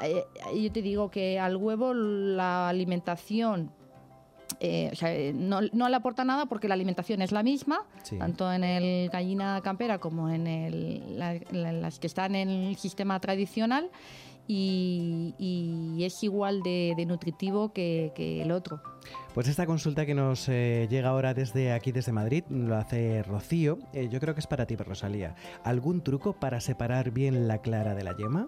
Eh, 0.04 0.24
yo 0.56 0.72
te 0.72 0.82
digo 0.82 1.10
que 1.10 1.40
al 1.40 1.58
huevo 1.58 1.94
la 1.94 2.70
alimentación 2.70 3.72
eh, 4.60 4.90
o 4.94 4.96
sea, 4.96 5.14
eh, 5.14 5.34
no, 5.34 5.60
no 5.74 5.90
le 5.90 5.96
aporta 5.96 6.24
nada 6.24 6.46
porque 6.46 6.68
la 6.68 6.76
alimentación 6.76 7.22
es 7.22 7.32
la 7.32 7.44
misma, 7.44 7.82
Sí. 8.04 8.18
tanto 8.18 8.52
en 8.54 8.64
el 8.64 9.10
gallina 9.10 9.60
campera 9.64 9.98
como 9.98 10.30
en 10.30 10.48
el- 10.48 11.18
la- 11.18 11.40
la- 11.52 11.72
las 11.74 12.00
que 12.00 12.08
están 12.08 12.36
en 12.36 12.50
el 12.50 12.76
sistema 12.78 13.20
tradicional, 13.20 13.90
y, 14.48 15.34
y 15.38 16.04
es 16.04 16.24
igual 16.24 16.62
de, 16.64 16.94
de 16.98 17.06
nutritivo 17.06 17.74
que, 17.74 18.12
que 18.16 18.42
el 18.42 18.52
otro. 18.52 18.82
Pues 19.34 19.48
esta 19.48 19.66
consulta 19.66 20.06
que 20.06 20.14
nos 20.14 20.48
eh, 20.48 20.88
llega 20.90 21.10
ahora 21.10 21.34
desde 21.34 21.72
aquí, 21.72 21.92
desde 21.92 22.12
Madrid, 22.12 22.44
lo 22.50 22.76
hace 22.76 23.24
Rocío. 23.24 23.80
Eh, 23.94 24.08
yo 24.12 24.20
creo 24.20 24.34
que 24.34 24.40
es 24.42 24.48
para 24.48 24.66
ti, 24.66 24.76
Rosalía. 24.76 25.36
¿Algún 25.64 26.02
truco 26.02 26.34
para 26.34 26.62
separar 26.62 27.12
bien 27.12 27.48
la 27.48 27.58
clara 27.60 27.96
de 27.96 28.04
la 28.04 28.16
yema? 28.16 28.48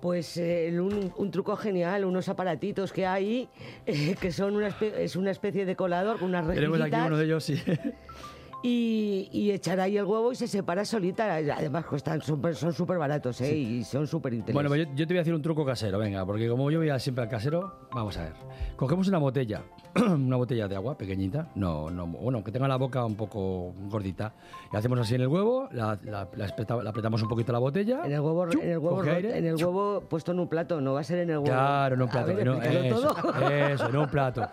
Pues 0.00 0.36
eh, 0.38 0.74
un, 0.80 1.12
un 1.16 1.30
truco 1.30 1.54
genial, 1.56 2.04
unos 2.06 2.28
aparatitos 2.28 2.92
que 2.92 3.06
hay, 3.06 3.48
eh, 3.86 4.16
que 4.20 4.32
son 4.32 4.56
una, 4.56 4.68
es 4.80 5.14
una 5.14 5.30
especie 5.30 5.66
de 5.66 5.76
colador 5.76 6.18
con 6.18 6.30
unas 6.30 6.46
Tenemos 6.48 6.80
aquí 6.80 6.90
rejillitas 6.90 7.06
uno 7.06 7.16
de 7.18 7.24
ellos, 7.26 7.44
sí. 7.44 7.54
y, 8.62 9.28
y 9.32 9.50
echar 9.52 9.80
ahí 9.80 9.96
el 9.96 10.04
huevo 10.04 10.32
y 10.32 10.36
se 10.36 10.46
separa 10.46 10.84
solita. 10.84 11.34
Además, 11.34 11.84
cuestan 11.86 12.20
súper- 12.20 12.54
son 12.54 12.72
súper 12.72 12.98
baratos 12.98 13.40
¿eh? 13.40 13.56
y 13.56 13.84
son 13.84 14.06
súper 14.06 14.34
útiles. 14.34 14.54
Bueno, 14.54 14.68
pues 14.68 14.86
yo, 14.86 14.94
yo 14.94 15.06
te 15.06 15.14
voy 15.14 15.18
a 15.18 15.20
decir 15.22 15.34
un 15.34 15.42
truco 15.42 15.64
casero, 15.64 15.98
venga, 15.98 16.24
porque 16.26 16.48
como 16.48 16.70
yo 16.70 16.78
voy 16.78 16.90
a 16.90 16.98
siempre 16.98 17.24
al 17.24 17.30
casero, 17.30 17.88
vamos 17.92 18.16
a 18.18 18.24
ver. 18.24 18.32
Cogemos 18.76 19.08
una 19.08 19.18
botella, 19.18 19.62
una 19.96 20.36
botella 20.36 20.68
de 20.68 20.76
agua 20.76 20.96
pequeñita, 20.96 21.48
no, 21.54 21.90
no, 21.90 22.06
bueno, 22.06 22.42
que 22.44 22.52
tenga 22.52 22.68
la 22.68 22.76
boca 22.76 23.04
un 23.04 23.14
poco 23.16 23.72
gordita, 23.88 24.32
y 24.72 24.76
hacemos 24.76 24.98
así 25.00 25.14
en 25.14 25.22
el 25.22 25.28
huevo, 25.28 25.68
la, 25.72 25.98
la- 26.04 26.28
la 26.34 26.44
espeta- 26.46 26.82
la 26.82 26.90
apretamos 26.90 27.22
un 27.22 27.28
poquito 27.28 27.52
la 27.52 27.58
botella. 27.58 28.00
En 28.04 28.12
el 28.12 28.20
huevo, 28.20 28.48
chup, 28.48 28.62
en 28.62 28.70
el 28.70 28.78
huevo, 28.78 28.96
coge 28.96 29.10
ro- 29.10 29.16
aire, 29.16 29.38
en 29.38 29.46
el 29.46 29.56
chup. 29.56 29.66
huevo 29.68 30.00
puesto 30.08 30.32
en 30.32 30.40
un 30.40 30.48
plato, 30.48 30.80
no 30.80 30.92
va 30.94 31.00
a 31.00 31.04
ser 31.04 31.18
en 31.20 31.30
el 31.30 31.36
huevo. 31.38 31.46
Claro, 31.50 31.94
en 31.94 32.02
un 32.02 32.08
plato. 32.08 32.26
ver, 32.34 32.48
explícalo 32.48 32.80
eso, 32.80 33.14
todo. 33.14 33.48
eso, 33.50 33.88
en 33.88 33.96
un 33.96 34.08
plato. 34.10 34.46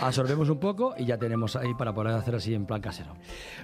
Absorbemos 0.00 0.48
un 0.50 0.58
poco 0.58 0.94
y 0.98 1.04
ya 1.06 1.16
tenemos 1.18 1.56
ahí 1.56 1.74
para 1.74 1.92
poder 1.94 2.14
hacer 2.14 2.34
así 2.34 2.54
en 2.54 2.66
plan 2.66 2.80
casero. 2.80 3.14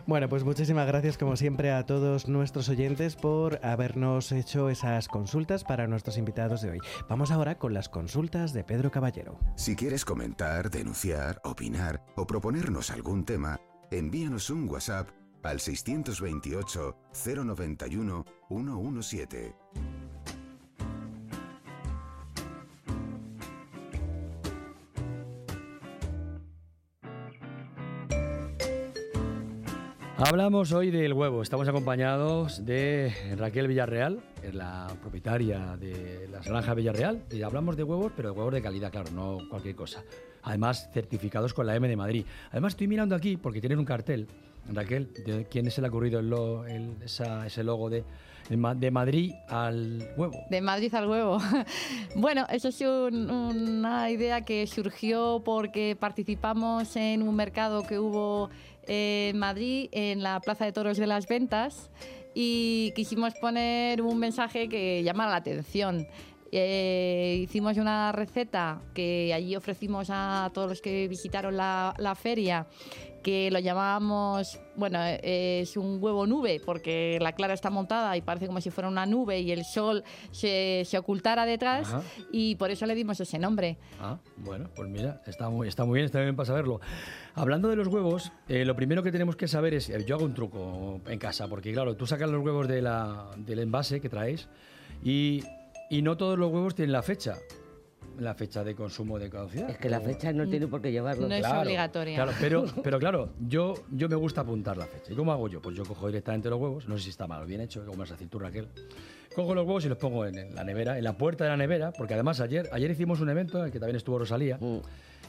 Bueno, 0.06 0.28
pues 0.28 0.44
muchísimas 0.44 0.86
gracias 0.86 1.18
como 1.18 1.36
siempre 1.36 1.70
a 1.70 1.84
todos 1.84 2.28
nuestros 2.28 2.68
oyentes 2.68 3.16
por 3.16 3.64
habernos 3.64 4.32
hecho 4.32 4.68
esas 4.70 5.08
consultas 5.08 5.64
para 5.64 5.86
nuestros 5.86 6.18
invitados 6.18 6.62
de 6.62 6.70
hoy. 6.70 6.78
Vamos 7.08 7.30
ahora 7.30 7.58
con 7.58 7.74
las 7.74 7.88
consultas 7.88 8.52
de 8.52 8.64
Pedro 8.64 8.90
Caballero. 8.90 9.38
Si 9.56 9.76
quieres 9.76 10.04
comentar, 10.04 10.70
denunciar, 10.70 11.40
opinar 11.44 12.04
o 12.16 12.26
proponernos 12.26 12.90
algún 12.90 13.24
tema, 13.24 13.58
envíanos 13.90 14.50
un 14.50 14.68
WhatsApp 14.68 15.08
al 15.42 15.60
628 15.60 16.96
091 17.24 18.24
117. 18.48 20.07
Hablamos 30.20 30.72
hoy 30.72 30.90
del 30.90 31.12
huevo. 31.12 31.42
Estamos 31.42 31.68
acompañados 31.68 32.64
de 32.66 33.12
Raquel 33.36 33.68
Villarreal, 33.68 34.18
es 34.42 34.52
la 34.52 34.88
propietaria 35.00 35.76
de 35.76 36.26
las 36.32 36.44
granjas 36.46 36.74
Villarreal. 36.74 37.22
Y 37.30 37.42
hablamos 37.42 37.76
de 37.76 37.84
huevos, 37.84 38.12
pero 38.16 38.32
de 38.32 38.36
huevos 38.36 38.52
de 38.52 38.60
calidad, 38.60 38.90
claro, 38.90 39.10
no 39.12 39.38
cualquier 39.48 39.76
cosa. 39.76 40.02
Además, 40.42 40.90
certificados 40.92 41.54
con 41.54 41.66
la 41.66 41.76
M 41.76 41.86
de 41.86 41.94
Madrid. 41.96 42.24
Además, 42.50 42.72
estoy 42.72 42.88
mirando 42.88 43.14
aquí 43.14 43.36
porque 43.36 43.60
tienen 43.60 43.78
un 43.78 43.84
cartel. 43.84 44.26
Raquel, 44.72 45.12
¿de 45.24 45.46
quién 45.48 45.70
se 45.70 45.80
le 45.80 45.86
ha 45.86 45.90
ocurrido 45.90 46.18
el 46.18 46.28
lo- 46.28 46.66
el- 46.66 46.96
ese 47.02 47.62
logo 47.64 47.88
de, 47.88 48.04
de 48.50 48.56
Ma- 48.56 48.74
de 48.74 48.90
Madrid 48.90 49.32
al 49.48 50.10
huevo? 50.16 50.34
De 50.50 50.60
Madrid 50.60 50.92
al 50.94 51.08
huevo. 51.08 51.38
bueno, 52.16 52.44
eso 52.50 52.68
es 52.68 52.80
un- 52.82 53.30
una 53.30 54.10
idea 54.10 54.44
que 54.44 54.66
surgió 54.66 55.42
porque 55.44 55.96
participamos 55.98 56.96
en 56.96 57.22
un 57.22 57.34
mercado 57.34 57.84
que 57.86 57.98
hubo 57.98 58.50
en 58.88 59.38
Madrid, 59.38 59.88
en 59.92 60.22
la 60.22 60.40
Plaza 60.40 60.64
de 60.64 60.72
Toros 60.72 60.96
de 60.96 61.06
las 61.06 61.28
Ventas, 61.28 61.90
y 62.34 62.92
quisimos 62.96 63.34
poner 63.34 64.02
un 64.02 64.18
mensaje 64.18 64.68
que 64.68 65.02
llamara 65.02 65.30
la 65.30 65.36
atención. 65.36 66.06
Eh, 66.50 67.40
hicimos 67.42 67.76
una 67.76 68.10
receta 68.12 68.80
que 68.94 69.34
allí 69.34 69.54
ofrecimos 69.54 70.08
a 70.10 70.50
todos 70.54 70.68
los 70.68 70.80
que 70.80 71.06
visitaron 71.06 71.56
la, 71.56 71.94
la 71.98 72.14
feria, 72.14 72.66
que 73.28 73.50
lo 73.50 73.58
llamábamos, 73.58 74.58
bueno, 74.74 74.98
es 75.22 75.76
un 75.76 76.02
huevo 76.02 76.26
nube, 76.26 76.62
porque 76.64 77.18
la 77.20 77.32
clara 77.32 77.52
está 77.52 77.68
montada 77.68 78.16
y 78.16 78.22
parece 78.22 78.46
como 78.46 78.58
si 78.62 78.70
fuera 78.70 78.88
una 78.88 79.04
nube 79.04 79.38
y 79.40 79.52
el 79.52 79.66
sol 79.66 80.02
se, 80.30 80.82
se 80.86 80.96
ocultara 80.96 81.44
detrás, 81.44 81.88
Ajá. 81.92 82.02
y 82.32 82.54
por 82.54 82.70
eso 82.70 82.86
le 82.86 82.94
dimos 82.94 83.20
ese 83.20 83.38
nombre. 83.38 83.76
Ah, 84.00 84.18
bueno, 84.38 84.70
pues 84.74 84.88
mira, 84.88 85.20
está 85.26 85.50
muy, 85.50 85.68
está 85.68 85.84
muy 85.84 85.96
bien, 85.96 86.06
está 86.06 86.22
bien 86.22 86.36
para 86.36 86.46
saberlo. 86.46 86.80
Hablando 87.34 87.68
de 87.68 87.76
los 87.76 87.88
huevos, 87.88 88.32
eh, 88.48 88.64
lo 88.64 88.74
primero 88.74 89.02
que 89.02 89.12
tenemos 89.12 89.36
que 89.36 89.46
saber 89.46 89.74
es, 89.74 89.90
eh, 89.90 90.02
yo 90.06 90.14
hago 90.16 90.24
un 90.24 90.32
truco 90.32 91.02
en 91.06 91.18
casa, 91.18 91.48
porque 91.48 91.70
claro, 91.70 91.96
tú 91.96 92.06
sacas 92.06 92.30
los 92.30 92.42
huevos 92.42 92.66
de 92.66 92.80
la- 92.80 93.26
del 93.36 93.58
envase 93.58 94.00
que 94.00 94.08
traes 94.08 94.48
y, 95.04 95.44
y 95.90 96.00
no 96.00 96.16
todos 96.16 96.38
los 96.38 96.50
huevos 96.50 96.74
tienen 96.74 96.92
la 96.92 97.02
fecha, 97.02 97.36
la 98.18 98.34
fecha 98.34 98.64
de 98.64 98.74
consumo 98.74 99.18
de 99.18 99.30
caducidad. 99.30 99.70
Es 99.70 99.78
que 99.78 99.88
la 99.88 100.00
fecha 100.00 100.32
no 100.32 100.48
tiene 100.48 100.66
por 100.66 100.80
qué 100.82 100.90
llevarlo. 100.92 101.28
No 101.28 101.34
es 101.34 101.46
obligatoria. 101.46 102.16
Claro, 102.16 102.32
pero, 102.40 102.64
pero 102.82 102.98
claro, 102.98 103.30
yo, 103.40 103.74
yo 103.90 104.08
me 104.08 104.16
gusta 104.16 104.40
apuntar 104.42 104.76
la 104.76 104.86
fecha. 104.86 105.12
¿Y 105.12 105.16
cómo 105.16 105.32
hago 105.32 105.48
yo? 105.48 105.60
Pues 105.62 105.76
yo 105.76 105.84
cojo 105.84 106.06
directamente 106.06 106.48
los 106.50 106.60
huevos, 106.60 106.88
no 106.88 106.96
sé 106.96 107.04
si 107.04 107.10
está 107.10 107.26
mal 107.26 107.42
o 107.42 107.46
bien 107.46 107.60
hecho, 107.60 107.84
como 107.84 107.98
vas 107.98 108.10
a 108.10 108.14
decir 108.14 108.28
tú, 108.28 108.38
Raquel. 108.38 108.68
Cojo 109.34 109.54
los 109.54 109.64
huevos 109.66 109.84
y 109.84 109.88
los 109.88 109.98
pongo 109.98 110.26
en, 110.26 110.38
en 110.38 110.54
la 110.54 110.64
nevera, 110.64 110.98
en 110.98 111.04
la 111.04 111.12
puerta 111.16 111.44
de 111.44 111.50
la 111.50 111.56
nevera, 111.56 111.92
porque 111.92 112.14
además 112.14 112.40
ayer, 112.40 112.68
ayer 112.72 112.90
hicimos 112.90 113.20
un 113.20 113.28
evento 113.30 113.58
en 113.58 113.66
el 113.66 113.70
que 113.70 113.78
también 113.78 113.96
estuvo 113.96 114.18
Rosalía, 114.18 114.56
Mm. 114.60 114.78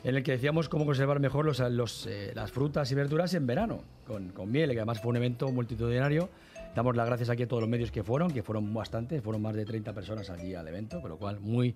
en 0.03 0.15
el 0.15 0.23
que 0.23 0.31
decíamos 0.31 0.69
cómo 0.69 0.85
conservar 0.85 1.19
mejor 1.19 1.45
los, 1.45 1.59
los, 1.59 2.07
eh, 2.07 2.31
las 2.33 2.51
frutas 2.51 2.91
y 2.91 2.95
verduras 2.95 3.33
en 3.33 3.45
verano, 3.45 3.83
con, 4.07 4.29
con 4.29 4.49
miel, 4.51 4.71
que 4.71 4.77
además 4.77 5.01
fue 5.01 5.09
un 5.11 5.17
evento 5.17 5.51
multitudinario. 5.51 6.29
Damos 6.75 6.95
las 6.95 7.07
gracias 7.07 7.29
aquí 7.29 7.43
a 7.43 7.47
todos 7.47 7.61
los 7.61 7.69
medios 7.69 7.91
que 7.91 8.03
fueron, 8.03 8.31
que 8.31 8.41
fueron 8.43 8.73
bastantes, 8.73 9.21
fueron 9.23 9.41
más 9.41 9.55
de 9.55 9.65
30 9.65 9.91
personas 9.93 10.29
allí 10.29 10.53
al 10.55 10.67
evento, 10.67 11.01
con 11.01 11.09
lo 11.09 11.17
cual 11.17 11.39
muy 11.39 11.75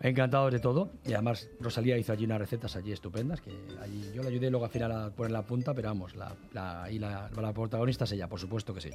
encantados 0.00 0.52
de 0.52 0.58
todo. 0.60 0.90
Y 1.04 1.12
además 1.14 1.48
Rosalía 1.60 1.96
hizo 1.98 2.12
allí 2.12 2.24
unas 2.24 2.38
recetas 2.38 2.76
allí 2.76 2.92
estupendas, 2.92 3.40
que 3.40 3.50
allí 3.82 4.10
yo 4.14 4.22
le 4.22 4.28
ayudé 4.28 4.50
luego 4.50 4.64
al 4.66 4.70
final 4.70 4.92
a 4.92 5.10
poner 5.10 5.32
la 5.32 5.42
punta, 5.42 5.74
pero 5.74 5.88
vamos, 5.88 6.14
la, 6.16 6.34
la, 6.52 6.90
y 6.90 6.98
la, 6.98 7.30
la 7.40 7.52
protagonista 7.52 8.04
es 8.04 8.12
ella, 8.12 8.28
por 8.28 8.40
supuesto 8.40 8.74
que 8.74 8.80
sí. 8.80 8.90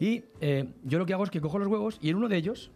Y 0.00 0.24
eh, 0.40 0.66
yo 0.84 0.98
lo 0.98 1.06
que 1.06 1.14
hago 1.14 1.24
es 1.24 1.30
que 1.30 1.40
cojo 1.40 1.58
los 1.58 1.68
huevos 1.68 1.98
y 2.00 2.10
en 2.10 2.16
uno 2.16 2.28
de 2.28 2.36
ellos, 2.36 2.70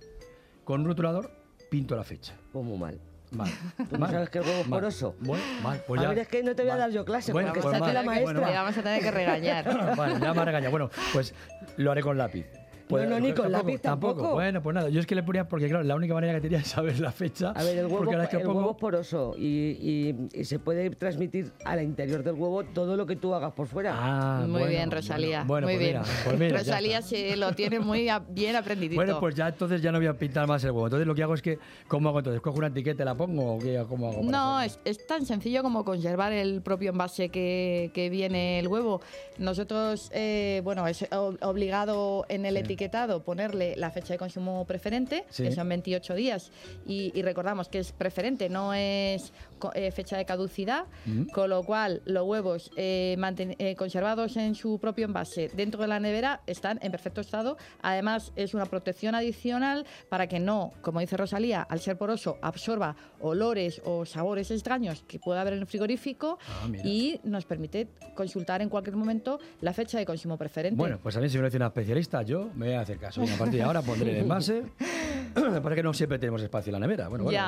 con 0.65 0.81
un 0.81 0.87
rotulador, 0.87 1.31
pinto 1.71 1.95
la 1.97 2.05
fecha. 2.05 2.35
Pues 2.53 2.65
muy 2.65 2.79
mal. 2.79 2.99
Mal. 3.33 3.49
¿Tú 3.89 3.97
Mal. 3.97 4.11
sabes 4.11 4.29
que 4.31 4.39
el 4.39 4.45
huevo 4.45 4.61
es 4.63 4.67
poroso? 4.67 5.15
Bueno, 5.21 5.45
mal. 5.63 5.81
Pues 5.87 6.01
a 6.01 6.03
ya. 6.03 6.09
ver, 6.09 6.19
es 6.19 6.27
que 6.29 6.43
no 6.43 6.57
te 6.57 6.63
voy 6.63 6.71
a 6.71 6.75
Mal. 6.75 6.81
dar 6.81 6.91
yo 6.91 7.05
clase, 7.05 7.31
Bueno, 7.33 7.49
porque 7.51 7.61
pues 7.61 7.75
está 7.75 7.87
aquí 7.87 7.95
la 7.95 8.03
maestra. 8.03 8.33
Bueno, 8.41 8.53
vamos 8.53 8.77
a 8.77 8.83
tener 8.83 9.01
que 9.03 9.11
regañar. 9.13 9.97
Vale, 9.97 10.19
ya 10.21 10.35
me 10.35 10.41
ha 10.41 10.45
regañado. 10.45 10.71
Bueno, 10.73 10.91
pues 11.13 11.33
lo 11.77 11.93
haré 11.93 12.03
con 12.03 12.19
lápiz. 12.19 12.47
Pues, 12.91 13.09
No, 13.09 13.19
no, 13.19 13.21
ni 13.27 13.33
con 13.33 13.51
lápiz 13.53 13.81
tampoco. 13.81 14.33
Bueno, 14.33 14.63
pues 14.63 14.75
nada, 14.75 14.89
yo 14.91 15.01
es 15.01 15.07
que 15.07 15.15
le 15.15 15.23
ponía, 15.23 15.49
porque 15.49 15.69
claro, 15.69 15.85
la 15.85 15.95
única 15.95 16.13
manera 16.15 16.35
que 16.35 16.41
tenía 16.41 16.59
es 16.59 16.67
saber 16.69 16.99
la 17.01 17.13
fecha. 17.13 17.51
A 17.53 17.63
ver, 17.63 17.79
el 17.79 17.87
huevo, 17.87 18.11
es 18.13 18.29
que 18.29 18.37
el 18.37 18.43
pongo- 18.43 18.59
huevo 18.59 18.71
es 18.73 18.77
poroso 18.77 19.35
y, 19.39 19.47
y- 19.81 20.29
y 20.41 20.45
se 20.45 20.59
puede 20.59 20.91
transmitir 20.91 21.53
al 21.65 21.83
interior 21.83 22.23
del 22.23 22.35
huevo 22.35 22.65
todo 22.65 22.97
lo 22.97 23.07
que 23.07 23.17
tú 23.17 23.35
hagas 23.35 23.53
por 23.53 23.67
fuera. 23.69 23.95
Ah, 23.97 24.41
muy 24.43 24.51
bueno, 24.51 24.67
bien, 24.67 24.91
Rosalía. 24.91 25.45
Bueno, 25.47 25.67
muy 25.69 25.77
pues 25.77 25.87
bien. 25.89 26.01
mira, 26.03 26.13
pues 26.25 26.39
mira, 26.39 26.59
Rosalía 26.59 27.03
se 27.03 27.37
lo 27.37 27.53
tiene 27.55 27.79
muy 27.81 28.09
a- 28.09 28.19
bien 28.19 28.57
aprendidito. 28.57 28.97
Bueno, 28.97 29.21
pues 29.21 29.35
ya 29.35 29.49
entonces 29.49 29.81
ya 29.81 29.93
no 29.93 29.99
voy 29.99 30.09
a 30.09 30.15
pintar 30.15 30.47
más 30.49 30.65
el 30.65 30.73
huevo. 30.73 30.87
Entonces 30.87 31.07
lo 31.07 31.15
que 31.15 31.23
hago 31.23 31.35
es 31.35 31.43
que, 31.43 31.59
¿cómo 31.89 32.09
hago 32.09 32.19
entonces? 32.19 32.41
¿Cojo 32.43 32.59
una 32.59 32.67
etiqueta 32.69 33.03
y 33.03 33.07
la 33.07 33.15
pongo 33.15 33.55
o 33.55 33.59
qué, 33.59 33.85
cómo 33.89 34.11
hago? 34.11 34.23
No, 34.25 34.61
es, 34.61 34.81
es 34.85 35.07
tan 35.07 35.25
sencillo 35.25 35.63
como 35.63 35.85
conservar 35.85 36.33
el 36.33 36.61
propio 36.63 36.91
envase 36.91 37.29
que, 37.29 37.91
que 37.95 38.11
viene 38.11 38.59
el 38.59 38.67
huevo. 38.69 39.01
Nosotros, 39.39 40.11
eh, 40.13 40.61
bueno, 40.65 40.87
es 40.87 41.07
obligado 41.43 42.25
en 42.29 42.45
el 42.47 42.57
etiquetado 42.57 42.80
etiquetado 42.85 43.23
ponerle 43.23 43.75
la 43.77 43.91
fecha 43.91 44.15
de 44.15 44.19
consumo 44.19 44.65
preferente, 44.65 45.25
Sí. 45.29 45.45
que 45.45 45.53
son 45.53 45.69
28 45.69 46.15
días, 46.15 46.51
y, 46.87 47.13
y 47.15 47.23
recordamos 47.23 47.69
que 47.69 47.79
es 47.79 47.93
preferente, 47.93 48.49
no 48.49 48.73
es 48.73 49.33
eh, 49.75 49.91
fecha 49.91 50.17
de 50.17 50.25
caducidad, 50.25 50.85
con 51.33 51.51
lo 51.51 51.63
cual 51.63 52.03
los 52.05 52.25
huevos 52.25 52.71
eh, 52.77 53.17
eh, 53.59 53.77
conservados 53.77 54.37
en 54.37 54.55
su 54.55 54.79
propio 54.79 55.07
envase 55.07 55.51
dentro 55.55 55.81
de 55.83 55.89
la 55.89 56.01
nevera 56.01 56.41
están 56.47 56.79
en 56.83 56.91
perfecto 56.91 57.21
estado. 57.21 57.57
Además, 57.83 58.33
es 58.37 58.55
una 58.55 58.67
protección 58.67 59.15
adicional 59.15 59.87
para 60.09 60.27
que 60.27 60.41
no, 60.41 60.73
como 60.83 61.01
dice 61.01 61.17
Rosalía, 61.17 61.63
al 61.63 61.81
ser 61.81 61.97
poroso, 61.97 62.39
absorba 62.43 62.97
olores 63.21 63.81
o 63.85 64.05
sabores 64.05 64.51
extraños 64.51 65.03
que 65.07 65.19
pueda 65.19 65.41
haber 65.41 65.55
en 65.55 65.61
el 65.61 65.67
frigorífico 65.67 66.21
Ah, 66.49 66.69
y 66.85 67.21
nos 67.25 67.45
permite 67.45 67.89
consultar 68.15 68.63
en 68.63 68.69
cualquier 68.69 68.97
momento 68.97 69.39
la 69.61 69.73
fecha 69.73 69.99
de 69.99 70.07
consumo 70.07 70.37
preferente. 70.37 70.77
Bueno, 70.77 70.99
pues 71.03 71.17
a 71.17 71.21
mí 71.21 71.29
si 71.29 71.37
me 71.37 71.43
lo 71.43 71.49
dice 71.49 71.57
una 71.57 71.67
especialista, 71.67 72.23
yo 72.23 72.51
me 72.55 72.67
voy 72.67 72.75
a 72.75 72.81
hacer 72.81 72.99
caso. 72.99 73.23
Y 73.25 73.29
a 73.29 73.37
partir 73.37 73.59
de 73.59 73.63
ahora 73.63 73.83
pondré 73.83 74.11
el 74.11 74.17
envase. 74.23 74.65
Para 75.63 75.75
que 75.75 75.83
no 75.83 75.95
siempre 75.95 76.19
tenemos 76.19 76.43
espacio 76.43 76.71
en 76.71 76.81
la 76.81 76.87
nevera. 76.87 77.09
Bueno, 77.09 77.25
bueno, 77.25 77.39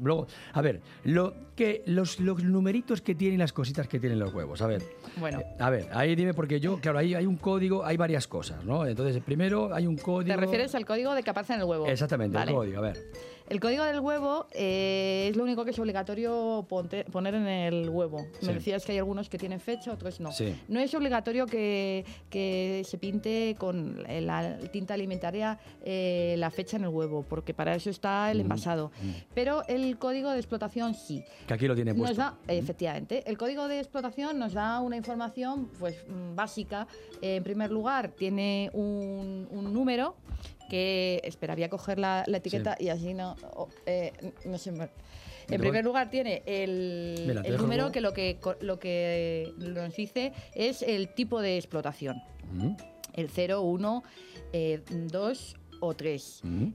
luego, 0.00 0.26
a 0.52 0.62
ver, 0.62 0.80
lo 1.04 1.34
que 1.54 1.82
los, 1.86 2.20
los 2.20 2.42
numeritos 2.42 3.00
que 3.00 3.14
tienen 3.14 3.38
las 3.38 3.52
cositas 3.52 3.86
que 3.88 4.00
tienen 4.00 4.18
los 4.18 4.32
huevos. 4.34 4.60
A 4.62 4.66
ver, 4.66 4.82
Bueno. 5.18 5.40
eh, 5.40 5.44
a 5.58 5.70
ver, 5.70 5.88
ahí 5.92 6.14
dime 6.14 6.34
porque 6.34 6.60
yo, 6.60 6.78
claro, 6.80 6.98
ahí 6.98 7.14
hay 7.14 7.26
un 7.26 7.36
código, 7.36 7.84
hay 7.84 7.96
varias 7.96 8.26
cosas, 8.26 8.64
¿no? 8.64 8.86
Entonces, 8.86 9.22
primero 9.22 9.74
hay 9.74 9.86
un 9.86 9.96
código. 9.96 10.34
¿Te 10.34 10.40
refieres 10.40 10.74
al 10.74 10.84
código 10.84 11.14
de 11.14 11.22
que 11.22 11.30
aparece 11.30 11.54
en 11.54 11.60
el 11.60 11.66
huevo? 11.66 11.86
Exactamente, 11.86 12.36
Vale. 12.36 12.50
el 12.50 12.56
código, 12.56 12.78
a 12.78 12.82
ver. 12.82 12.96
El 13.48 13.60
código 13.60 13.84
del 13.84 14.00
huevo 14.00 14.46
eh, 14.52 15.26
es 15.30 15.36
lo 15.36 15.42
único 15.42 15.64
que 15.66 15.72
es 15.72 15.78
obligatorio 15.78 16.64
ponte- 16.66 17.04
poner 17.04 17.34
en 17.34 17.46
el 17.46 17.90
huevo. 17.90 18.26
Sí. 18.40 18.46
Me 18.46 18.54
decías 18.54 18.84
que 18.86 18.92
hay 18.92 18.98
algunos 18.98 19.28
que 19.28 19.36
tienen 19.36 19.60
fecha, 19.60 19.92
otros 19.92 20.18
no. 20.18 20.32
Sí. 20.32 20.54
No 20.68 20.80
es 20.80 20.94
obligatorio 20.94 21.44
que, 21.46 22.06
que 22.30 22.82
se 22.86 22.96
pinte 22.96 23.54
con 23.58 24.02
la 24.02 24.58
tinta 24.72 24.94
alimentaria 24.94 25.58
eh, 25.84 26.36
la 26.38 26.50
fecha 26.50 26.78
en 26.78 26.84
el 26.84 26.88
huevo, 26.88 27.22
porque 27.28 27.52
para 27.52 27.74
eso 27.74 27.90
está 27.90 28.30
el 28.30 28.40
envasado. 28.40 28.90
mm. 29.02 29.10
Pero 29.34 29.62
el 29.68 29.98
código 29.98 30.30
de 30.30 30.38
explotación 30.38 30.94
sí. 30.94 31.22
Que 31.46 31.52
aquí 31.54 31.68
lo 31.68 31.74
tiene 31.74 31.92
Nos 31.92 32.00
puesto. 32.00 32.22
da, 32.22 32.38
efectivamente, 32.48 33.24
el 33.26 33.36
código 33.36 33.68
de 33.68 33.78
explotación 33.78 34.38
nos 34.38 34.54
da 34.54 34.80
una 34.80 34.96
información 34.96 35.68
pues 35.78 35.96
mm, 36.08 36.34
básica. 36.34 36.86
Eh, 37.20 37.36
en 37.36 37.44
primer 37.44 37.70
lugar, 37.70 38.08
tiene 38.08 38.70
un, 38.72 39.46
un 39.50 39.72
número 39.72 40.16
que, 40.68 41.20
espera, 41.24 41.54
voy 41.54 41.64
a 41.64 41.68
coger 41.70 41.98
la, 41.98 42.24
la 42.26 42.36
etiqueta 42.38 42.76
y 42.78 42.88
así 42.88 43.14
no, 43.14 43.36
o- 43.54 43.68
eh, 43.86 44.12
no 44.44 44.58
sé. 44.58 44.72
me- 44.72 44.88
Mira, 45.46 45.56
En 45.56 45.60
primer 45.60 45.84
lugar 45.84 46.08
tiene 46.08 46.42
el, 46.46 47.24
Mira, 47.26 47.42
número 47.58 47.92
que 47.92 48.00
lo 48.00 48.14
que 48.14 48.38
co- 48.40 48.56
lo 48.62 48.78
que 48.78 49.52
nos 49.58 49.94
dice 49.94 50.32
es 50.54 50.80
el 50.80 51.08
tipo 51.14 51.42
de 51.42 51.56
explotación. 51.58 52.16
Mm, 52.50 52.76
El 53.12 53.28
0, 53.28 53.60
1, 53.60 54.02
2 55.10 55.56
o 55.80 55.94
3. 55.94 56.40
mm, 56.42 56.66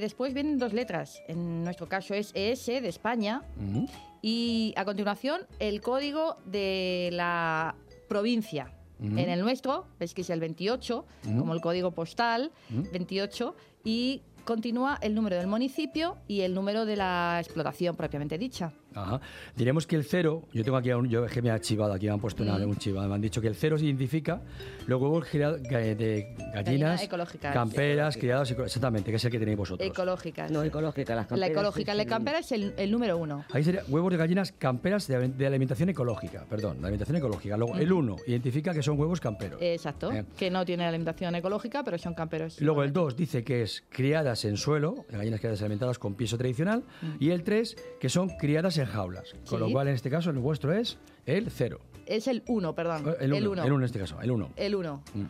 después 0.00 0.32
vienen 0.32 0.58
dos 0.58 0.72
letras. 0.72 1.20
En 1.28 1.64
nuestro 1.64 1.86
caso 1.88 2.14
es 2.14 2.30
ES 2.34 2.66
de 2.80 2.88
España. 2.88 3.42
mm. 3.56 3.84
Y 4.22 4.72
a 4.76 4.86
continuación, 4.86 5.42
el 5.58 5.82
código 5.82 6.38
de 6.46 7.10
la 7.12 7.74
provincia. 8.08 8.72
En 9.06 9.28
el 9.28 9.40
nuestro, 9.40 9.86
ves 10.00 10.14
que 10.14 10.22
es 10.22 10.30
el 10.30 10.40
28, 10.40 11.04
Ujú. 11.26 11.38
como 11.38 11.54
el 11.54 11.60
código 11.60 11.90
postal, 11.92 12.50
Ujú. 12.70 12.88
28, 12.92 13.54
y 13.84 14.22
continúa 14.44 14.98
el 15.02 15.14
número 15.14 15.36
del 15.36 15.46
municipio 15.46 16.16
y 16.28 16.40
el 16.42 16.54
número 16.54 16.84
de 16.84 16.96
la 16.96 17.38
explotación 17.42 17.96
propiamente 17.96 18.38
dicha. 18.38 18.72
Ajá. 18.94 19.20
Diremos 19.56 19.86
que 19.86 19.96
el 19.96 20.04
cero, 20.04 20.48
yo 20.52 20.64
tengo 20.64 20.76
aquí, 20.76 20.90
un, 20.92 21.08
yo 21.08 21.24
es 21.24 21.32
que 21.32 21.42
me 21.42 21.50
ha 21.50 21.58
chivado 21.60 21.92
aquí, 21.92 22.06
me 22.06 22.12
han 22.12 22.20
puesto 22.20 22.42
una- 22.42 22.58
Mm. 22.58 22.68
un 22.70 22.76
chivado, 22.76 23.08
me 23.08 23.14
han 23.14 23.20
dicho 23.20 23.40
que 23.40 23.48
el 23.48 23.54
cero 23.54 23.76
identifica 23.78 24.40
los 24.86 25.00
huevos 25.00 25.26
de 25.32 26.34
gallinas, 26.54 27.02
ecológicas. 27.02 27.52
camperas, 27.52 28.16
criadas, 28.16 28.50
eco- 28.50 28.64
exactamente, 28.64 29.10
que 29.10 29.16
es 29.16 29.24
el 29.24 29.30
que 29.30 29.38
tenéis 29.38 29.58
vosotros. 29.58 29.88
Ecológicas. 29.88 30.50
No, 30.50 30.62
ecológica, 30.62 31.14
las 31.14 31.24
La 31.24 31.28
camperas. 31.28 31.50
ecológica, 31.50 31.92
sí, 31.92 31.98
la 31.98 32.06
campera 32.06 32.38
es 32.38 32.52
el, 32.52 32.74
el 32.76 32.90
número 32.90 33.16
uno. 33.18 33.44
Ahí 33.52 33.64
sería 33.64 33.82
huevos 33.88 34.10
de 34.12 34.16
gallinas 34.18 34.52
camperas 34.52 35.06
de, 35.08 35.28
de 35.28 35.46
alimentación 35.46 35.88
ecológica, 35.88 36.44
perdón, 36.48 36.78
de 36.80 36.84
alimentación 36.86 37.16
ecológica. 37.16 37.56
Luego, 37.56 37.76
el 37.76 37.90
Ujú. 37.92 38.00
1 38.00 38.16
identifica 38.26 38.72
que 38.72 38.82
son 38.82 38.98
huevos 38.98 39.20
camperos. 39.20 39.60
Exacto, 39.60 40.12
Eh. 40.12 40.24
que 40.36 40.50
no 40.50 40.64
tiene 40.64 40.84
alimentación 40.86 41.34
ecológica, 41.34 41.82
pero 41.84 41.98
son 41.98 42.14
camperos. 42.14 42.60
Luego 42.60 42.82
el 42.82 42.92
2 42.92 43.16
dice 43.16 43.44
que 43.44 43.62
es 43.62 43.84
criadas 43.88 44.44
en 44.44 44.56
suelo, 44.56 45.04
gallinas 45.10 45.40
criadas 45.40 45.60
y 45.60 45.64
alimentadas 45.64 45.98
con 45.98 46.14
piso 46.14 46.36
tradicional. 46.38 46.84
Y 47.18 47.30
el 47.30 47.42
3 47.42 47.76
que 48.00 48.08
son 48.08 48.28
criadas 48.38 48.78
en 48.78 48.83
jaulas. 48.88 49.34
Con 49.48 49.60
lo 49.60 49.70
cual 49.70 49.88
en 49.88 49.94
este 49.94 50.10
caso 50.10 50.30
el 50.30 50.38
vuestro 50.38 50.72
es 50.72 50.98
el 51.26 51.50
0. 51.50 51.80
Es 52.06 52.28
el 52.28 52.42
uno, 52.46 52.74
perdón. 52.74 53.14
El 53.20 53.32
1. 53.32 53.36
El 53.36 53.48
uno. 53.48 53.64
El 53.64 53.72
1 53.72 53.80
en 53.80 53.84
este 53.84 53.98
caso, 53.98 54.20
el 54.20 54.30
1. 54.30 54.50
El 54.56 54.74
1. 54.74 55.02
Mm. 55.14 55.22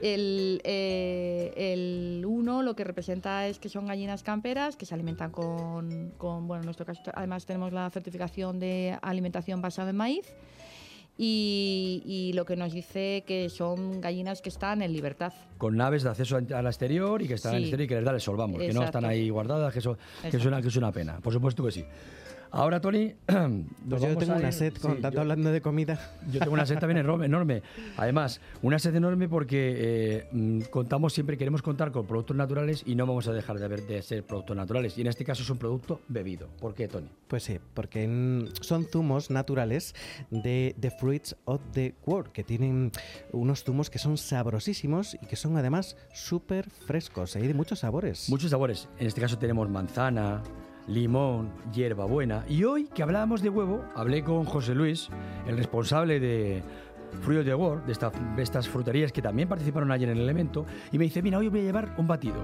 El, 0.00 0.60
eh, 0.64 1.52
el 1.56 2.24
1 2.24 2.62
lo 2.62 2.76
que 2.76 2.84
representa 2.84 3.46
es 3.48 3.58
que 3.58 3.68
son 3.68 3.86
gallinas 3.86 4.22
camperas 4.22 4.76
que 4.76 4.86
se 4.86 4.94
alimentan 4.94 5.30
con, 5.30 6.12
con, 6.16 6.46
bueno, 6.46 6.62
en 6.62 6.66
nuestro 6.66 6.86
caso 6.86 7.02
además 7.14 7.46
tenemos 7.46 7.72
la 7.72 7.90
certificación 7.90 8.60
de 8.60 8.98
alimentación 9.02 9.60
basada 9.60 9.90
en 9.90 9.96
maíz 9.96 10.32
y, 11.18 12.02
y 12.06 12.32
lo 12.32 12.46
que 12.46 12.56
nos 12.56 12.72
dice 12.72 13.24
que 13.26 13.50
son 13.50 14.00
gallinas 14.00 14.40
que 14.40 14.48
están 14.48 14.80
en 14.80 14.92
libertad. 14.92 15.34
Con 15.58 15.76
naves 15.76 16.02
de 16.02 16.08
acceso 16.08 16.36
al 16.36 16.66
exterior 16.66 17.20
y 17.20 17.28
que 17.28 17.34
están 17.34 17.52
en 17.52 17.58
el 17.58 17.64
exterior 17.64 17.84
y 17.84 17.88
que 17.88 17.94
les 17.96 18.04
da 18.04 18.12
el 18.12 18.20
sol, 18.22 18.38
vamos, 18.38 18.58
que 18.58 18.72
no 18.72 18.84
están 18.84 19.04
ahí 19.04 19.28
guardadas, 19.28 19.70
que 19.72 19.80
eso, 19.80 19.98
que 20.22 20.34
es, 20.34 20.44
una, 20.46 20.62
que 20.62 20.68
es 20.68 20.76
una 20.76 20.92
pena. 20.92 21.20
Por 21.20 21.32
supuesto 21.32 21.62
que 21.62 21.72
sí. 21.72 21.84
Ahora, 22.52 22.80
Tony, 22.80 23.14
Pues 23.88 24.02
yo 24.02 24.16
tengo 24.16 24.34
una 24.34 24.52
sed, 24.52 24.74
con 24.74 24.96
sí, 24.96 25.02
tanto 25.02 25.16
yo- 25.16 25.20
hablando 25.20 25.52
de 25.52 25.60
comida. 25.60 25.98
Yo 26.32 26.40
tengo 26.40 26.52
una 26.52 26.66
sed 26.66 26.78
también 26.78 26.98
enorme. 26.98 27.62
Además, 27.96 28.40
una 28.62 28.78
sed 28.78 28.94
enorme 28.94 29.28
porque 29.28 29.74
eh, 29.78 30.28
mm, 30.32 30.60
contamos 30.70 31.12
siempre, 31.12 31.36
queremos 31.38 31.62
contar 31.62 31.90
con 31.92 32.06
productos 32.06 32.36
naturales 32.36 32.82
y 32.86 32.94
no 32.94 33.06
vamos 33.06 33.26
a 33.28 33.32
dejar 33.32 33.58
de, 33.58 33.64
haber, 33.64 33.86
de 33.86 34.02
ser 34.02 34.24
productos 34.24 34.56
naturales. 34.56 34.96
Y 34.98 35.00
en 35.00 35.06
este 35.08 35.24
caso 35.24 35.42
es 35.42 35.50
un 35.50 35.58
producto 35.58 36.00
bebido. 36.08 36.48
¿Por 36.60 36.74
qué, 36.74 36.88
Tony? 36.88 37.08
Pues 37.28 37.44
sí, 37.44 37.58
porque 37.74 38.48
son 38.60 38.86
zumos 38.86 39.30
naturales 39.30 39.94
de 40.30 40.74
The 40.80 40.90
Fruits 40.90 41.36
of 41.44 41.60
the 41.72 41.94
World, 42.06 42.32
que 42.32 42.44
tienen 42.44 42.90
unos 43.32 43.64
zumos 43.64 43.90
que 43.90 43.98
son 43.98 44.18
sabrosísimos 44.18 45.14
y 45.20 45.26
que 45.26 45.36
son 45.36 45.56
además 45.56 45.96
súper 46.12 46.68
frescos, 46.70 47.36
hay 47.36 47.46
de 47.46 47.54
muchos 47.54 47.80
sabores. 47.80 48.28
Muchos 48.28 48.50
sabores. 48.50 48.88
En 48.98 49.06
este 49.06 49.20
caso 49.20 49.38
tenemos 49.38 49.68
manzana, 49.68 50.42
limón, 50.90 51.50
hierbabuena. 51.72 52.44
Y 52.48 52.64
hoy 52.64 52.84
que 52.92 53.02
hablábamos 53.02 53.42
de 53.42 53.48
huevo, 53.48 53.84
hablé 53.94 54.22
con 54.22 54.44
José 54.44 54.74
Luis, 54.74 55.08
el 55.46 55.56
responsable 55.56 56.20
de 56.20 56.62
Fruit 57.22 57.40
de, 57.44 57.90
esta- 57.92 58.10
de 58.36 58.42
estas 58.42 58.68
fruterías 58.68 59.10
que 59.12 59.20
también 59.20 59.48
participaron 59.48 59.90
ayer 59.90 60.08
en 60.10 60.18
el 60.18 60.28
evento, 60.28 60.64
y 60.92 60.98
me 60.98 61.04
dice, 61.04 61.22
mira, 61.22 61.38
hoy 61.38 61.48
voy 61.48 61.60
a 61.60 61.62
llevar 61.64 61.94
un 61.98 62.06
batido. 62.06 62.36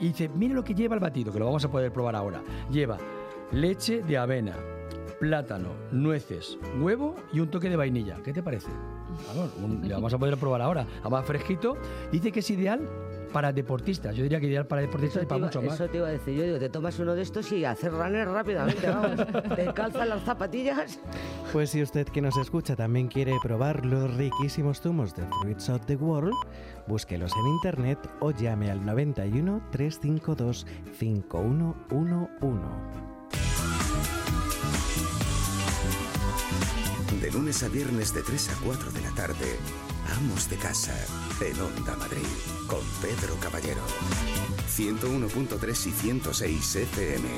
Y 0.00 0.08
dice, 0.08 0.30
mire 0.34 0.54
lo 0.54 0.64
que 0.64 0.74
lleva 0.74 0.94
el 0.94 1.00
batido, 1.00 1.30
que 1.32 1.38
lo 1.38 1.44
vamos 1.44 1.64
a 1.64 1.70
poder 1.70 1.92
probar 1.92 2.16
ahora. 2.16 2.40
Lleva 2.70 2.96
leche 3.52 4.02
de 4.02 4.16
avena, 4.16 4.54
plátano, 5.20 5.68
nueces, 5.92 6.58
huevo 6.80 7.14
y 7.32 7.40
un 7.40 7.48
toque 7.48 7.68
de 7.68 7.76
vainilla. 7.76 8.16
¿Qué 8.24 8.32
te 8.32 8.42
parece? 8.42 8.68
Vamos, 9.28 9.80
le 9.82 9.92
vamos 9.94 10.12
a 10.14 10.18
poder 10.18 10.36
probar 10.38 10.62
ahora. 10.62 10.86
Además, 11.02 11.24
fresquito. 11.26 11.76
Dice 12.10 12.32
que 12.32 12.40
es 12.40 12.50
ideal 12.50 12.80
para 13.34 13.52
deportistas. 13.52 14.14
Yo 14.14 14.22
diría 14.22 14.38
que 14.38 14.46
ideal 14.46 14.66
para 14.68 14.80
deportistas 14.82 15.16
y 15.16 15.18
Eso 15.18 15.26
te, 15.26 15.26
para 15.26 15.38
iba, 15.38 15.46
mucho 15.48 15.60
más. 15.60 15.74
eso 15.74 15.88
te 15.88 15.96
iba 15.98 16.06
a 16.06 16.10
decir. 16.12 16.34
Yo 16.36 16.44
digo, 16.44 16.58
te 16.60 16.68
tomas 16.68 16.96
uno 17.00 17.16
de 17.16 17.22
estos 17.22 17.50
y 17.50 17.64
hacer 17.64 17.90
runner 17.90 18.28
rápidamente, 18.28 18.86
vamos. 18.88 19.16
te 19.56 19.74
calzas 19.74 20.06
las 20.06 20.22
zapatillas. 20.22 21.00
Pues 21.52 21.70
si 21.70 21.82
usted 21.82 22.06
que 22.06 22.22
nos 22.22 22.36
escucha 22.36 22.76
también 22.76 23.08
quiere 23.08 23.34
probar 23.42 23.84
los 23.84 24.14
riquísimos 24.16 24.80
zumos 24.80 25.16
de 25.16 25.24
Fruits 25.42 25.68
of 25.68 25.84
the 25.86 25.96
World, 25.96 26.32
búsquelos 26.86 27.32
en 27.36 27.46
internet 27.48 27.98
o 28.20 28.30
llame 28.30 28.70
al 28.70 28.86
91 28.86 29.68
352 29.72 30.64
5111. 30.96 32.60
De 37.20 37.30
lunes 37.32 37.62
a 37.64 37.68
viernes 37.68 38.14
de 38.14 38.22
3 38.22 38.50
a 38.50 38.64
4 38.64 38.92
de 38.92 39.00
la 39.00 39.10
tarde, 39.10 39.56
Amos 40.12 40.48
de 40.50 40.56
Casa, 40.56 40.94
en 41.40 41.58
Onda 41.60 41.96
Madrid, 41.96 42.20
con 42.66 42.80
Pedro 43.00 43.36
Caballero. 43.40 43.82
101.3 44.68 45.86
y 45.86 45.90
106 45.90 46.76
FM. 46.76 47.28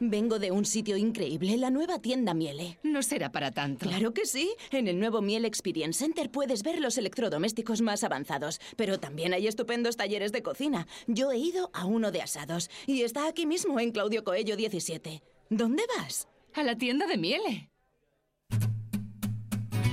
Vengo 0.00 0.40
de 0.40 0.50
un 0.50 0.64
sitio 0.64 0.96
increíble, 0.96 1.56
la 1.56 1.70
nueva 1.70 2.00
tienda 2.00 2.34
Miele. 2.34 2.78
No 2.82 3.04
será 3.04 3.30
para 3.30 3.52
tanto. 3.52 3.86
Claro 3.88 4.12
que 4.12 4.26
sí. 4.26 4.52
En 4.72 4.88
el 4.88 4.98
nuevo 4.98 5.22
Miele 5.22 5.46
Experience 5.46 6.00
Center 6.00 6.28
puedes 6.28 6.64
ver 6.64 6.80
los 6.80 6.98
electrodomésticos 6.98 7.82
más 7.82 8.02
avanzados, 8.02 8.60
pero 8.76 8.98
también 8.98 9.32
hay 9.32 9.46
estupendos 9.46 9.96
talleres 9.96 10.32
de 10.32 10.42
cocina. 10.42 10.88
Yo 11.06 11.30
he 11.30 11.38
ido 11.38 11.70
a 11.72 11.84
uno 11.84 12.10
de 12.10 12.20
asados 12.20 12.68
y 12.86 13.02
está 13.02 13.28
aquí 13.28 13.46
mismo 13.46 13.78
en 13.78 13.92
Claudio 13.92 14.24
Coello 14.24 14.56
17. 14.56 15.22
¿Dónde 15.50 15.84
vas? 15.96 16.26
A 16.54 16.64
la 16.64 16.76
tienda 16.76 17.06
de 17.06 17.16
Miele. 17.16 17.70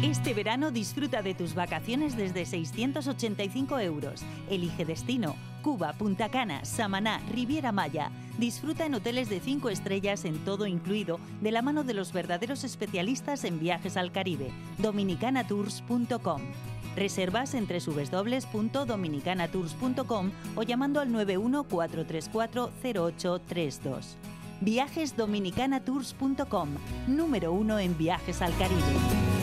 Este 0.03 0.33
verano 0.33 0.71
disfruta 0.71 1.21
de 1.21 1.33
tus 1.33 1.55
vacaciones 1.55 2.15
desde 2.15 2.45
685 2.45 3.79
euros. 3.79 4.21
Elige 4.49 4.85
destino. 4.85 5.35
Cuba, 5.62 5.91
Punta 5.91 6.29
Cana, 6.29 6.63
Samaná, 6.63 7.19
Riviera 7.33 7.73
Maya. 7.73 8.09
Disfruta 8.38 8.85
en 8.85 8.93
hoteles 8.93 9.27
de 9.27 9.41
5 9.41 9.69
estrellas 9.69 10.23
en 10.23 10.38
todo 10.45 10.67
incluido, 10.67 11.19
de 11.41 11.51
la 11.51 11.62
mano 11.62 11.83
de 11.83 11.93
los 11.93 12.13
verdaderos 12.13 12.63
especialistas 12.63 13.43
en 13.43 13.59
viajes 13.59 13.97
al 13.97 14.13
Caribe. 14.13 14.51
Dominicanatours.com. 14.77 16.43
Reservas 16.95 17.53
en 17.53 17.67
www.dominicanatours.com 17.67 20.31
o 20.55 20.63
llamando 20.63 21.01
al 21.01 21.12
91 21.12 21.65
434 21.65 22.71
0832. 22.81 24.15
Viajesdominicanatours.com, 24.62 26.69
número 27.07 27.51
uno 27.51 27.79
en 27.79 27.97
viajes 27.97 28.41
al 28.41 28.55
Caribe. 28.57 29.38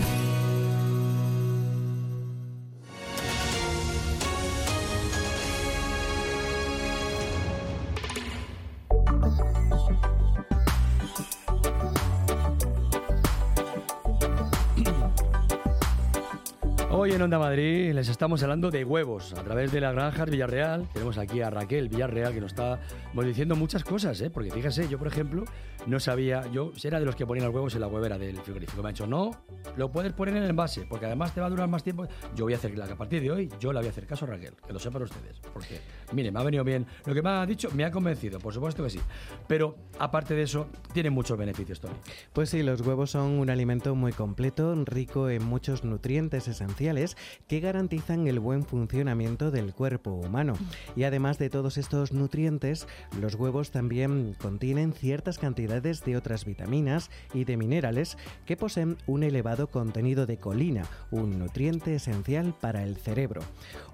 En 17.17 17.23
Onda 17.23 17.39
Madrid 17.39 17.95
les 17.95 18.11
estamos 18.11 18.43
hablando 18.43 18.71
de 18.71 18.85
huevos 18.85 19.33
a 19.33 19.43
través 19.43 19.73
de 19.73 19.81
las 19.81 19.95
granjas 19.95 20.29
Villarreal. 20.29 20.87
Tenemos 20.93 21.17
aquí 21.17 21.41
a 21.41 21.49
Raquel 21.49 21.89
Villarreal 21.89 22.35
que 22.35 22.43
nos 22.43 22.53
está 22.53 22.79
diciendo 23.25 23.57
muchas 23.57 23.85
cosas, 23.85 24.21
¿eh? 24.21 24.29
porque 24.29 24.51
fíjese, 24.51 24.87
yo 24.87 24.99
por 24.99 25.09
ejemplo 25.09 25.45
no 25.87 25.99
sabía, 25.99 26.47
yo 26.53 26.73
era 26.83 26.99
de 26.99 27.07
los 27.07 27.17
que 27.17 27.25
ponían 27.25 27.47
los 27.47 27.55
huevos 27.55 27.75
en 27.75 27.81
la 27.81 27.87
huevera 27.87 28.19
del 28.19 28.37
frigorífico. 28.39 28.83
Me 28.83 28.89
ha 28.89 28.93
dicho, 28.93 29.07
no, 29.07 29.31
lo 29.77 29.91
puedes 29.91 30.13
poner 30.13 30.37
en 30.37 30.43
el 30.43 30.51
envase, 30.51 30.85
porque 30.89 31.07
además 31.07 31.33
te 31.33 31.41
va 31.41 31.47
a 31.47 31.51
durar 31.51 31.69
más 31.69 31.83
tiempo. 31.83 32.07
Yo 32.35 32.45
voy 32.45 32.53
a 32.53 32.57
hacer, 32.57 32.79
a 32.81 32.97
partir 32.97 33.23
de 33.23 33.31
hoy, 33.31 33.51
yo 33.61 33.73
la 33.73 33.81
voy 33.81 33.87
a 33.87 33.91
hacer 33.91 34.07
caso 34.07 34.27
a 34.27 34.29
Raquel, 34.29 34.55
que 34.67 34.73
lo 34.73 34.79
sepan 34.79 35.03
ustedes. 35.03 35.41
Porque, 35.53 35.81
mire, 36.13 36.31
me 36.31 36.41
ha 36.41 36.43
venido 36.43 36.65
bien. 36.65 36.87
Lo 37.07 37.15
que 37.15 37.23
me 37.23 37.31
ha 37.31 37.47
dicho 37.47 37.71
me 37.73 37.85
ha 37.85 37.91
convencido, 37.91 38.41
por 38.41 38.53
supuesto 38.53 38.83
que 38.83 38.91
sí. 38.91 39.01
Pero 39.47 39.77
aparte 39.99 40.35
de 40.35 40.43
eso, 40.43 40.69
tiene 40.93 41.11
muchos 41.11 41.39
beneficios, 41.39 41.81
Tony. 41.81 41.95
Pues 42.33 42.51
sí, 42.51 42.63
los 42.63 42.81
huevos 42.81 43.13
son 43.13 43.39
un 43.39 43.49
alimento 43.49 43.95
muy 43.95 44.13
completo, 44.13 44.75
rico 44.85 45.31
en 45.31 45.45
muchos 45.45 45.85
nutrientes 45.85 46.49
esenciales 46.49 47.06
que 47.47 47.61
garantizan 47.61 48.27
el 48.27 48.41
buen 48.41 48.65
funcionamiento 48.65 49.51
del 49.51 49.75
cuerpo 49.75 50.11
humano. 50.13 50.55
Y 50.97 51.05
además 51.05 51.39
de 51.39 51.51
todos 51.51 51.77
estos 51.77 52.13
nutrientes, 52.13 52.89
los 53.21 53.35
huevos 53.35 53.71
también 53.71 54.35
contienen 54.41 54.95
ciertas 54.95 55.39
cantidades 55.39 56.05
de 56.05 56.17
otras 56.17 56.45
vitaminas 56.45 57.11
y 57.35 57.45
de 57.45 57.57
minerales 57.57 58.17
que 58.47 58.57
poseen 58.57 58.97
un 59.07 59.23
elevado 59.23 59.69
contenido 59.69 60.27
de 60.27 60.39
colina, 60.39 60.85
un 61.11 61.39
nutriente 61.39 61.95
esencial 61.95 62.55
para 62.61 62.83
el 62.83 62.97
cerebro. 62.97 63.43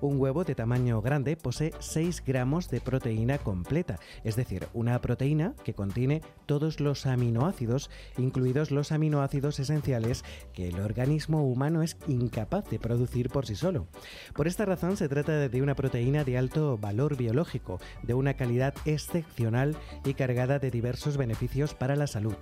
Un 0.00 0.20
huevo 0.20 0.44
de 0.44 0.54
tamaño 0.54 1.02
grande 1.02 1.36
posee 1.36 1.72
6 1.78 2.22
gramos 2.24 2.70
de 2.70 2.80
proteína 2.80 3.38
completa, 3.38 3.98
es 4.24 4.36
decir, 4.36 4.66
una 4.72 5.00
proteína 5.00 5.54
que 5.64 5.74
contiene 5.74 6.22
todos 6.46 6.80
los 6.80 7.06
aminoácidos, 7.06 7.90
incluidos 8.16 8.70
los 8.70 8.92
aminoácidos 8.92 9.58
esenciales 9.58 10.24
que 10.52 10.68
el 10.68 10.80
organismo 10.80 11.46
humano 11.46 11.82
es 11.82 11.96
incapaz 12.06 12.68
de 12.70 12.78
producir 12.78 13.01
por 13.32 13.46
sí 13.46 13.54
solo. 13.54 13.86
Por 14.34 14.46
esta 14.46 14.64
razón 14.64 14.96
se 14.96 15.08
trata 15.08 15.48
de 15.48 15.62
una 15.62 15.74
proteína 15.74 16.24
de 16.24 16.38
alto 16.38 16.78
valor 16.78 17.16
biológico, 17.16 17.80
de 18.02 18.14
una 18.14 18.34
calidad 18.34 18.74
excepcional 18.84 19.76
y 20.04 20.14
cargada 20.14 20.58
de 20.58 20.70
diversos 20.70 21.16
beneficios 21.16 21.74
para 21.74 21.96
la 21.96 22.06
salud. 22.06 22.34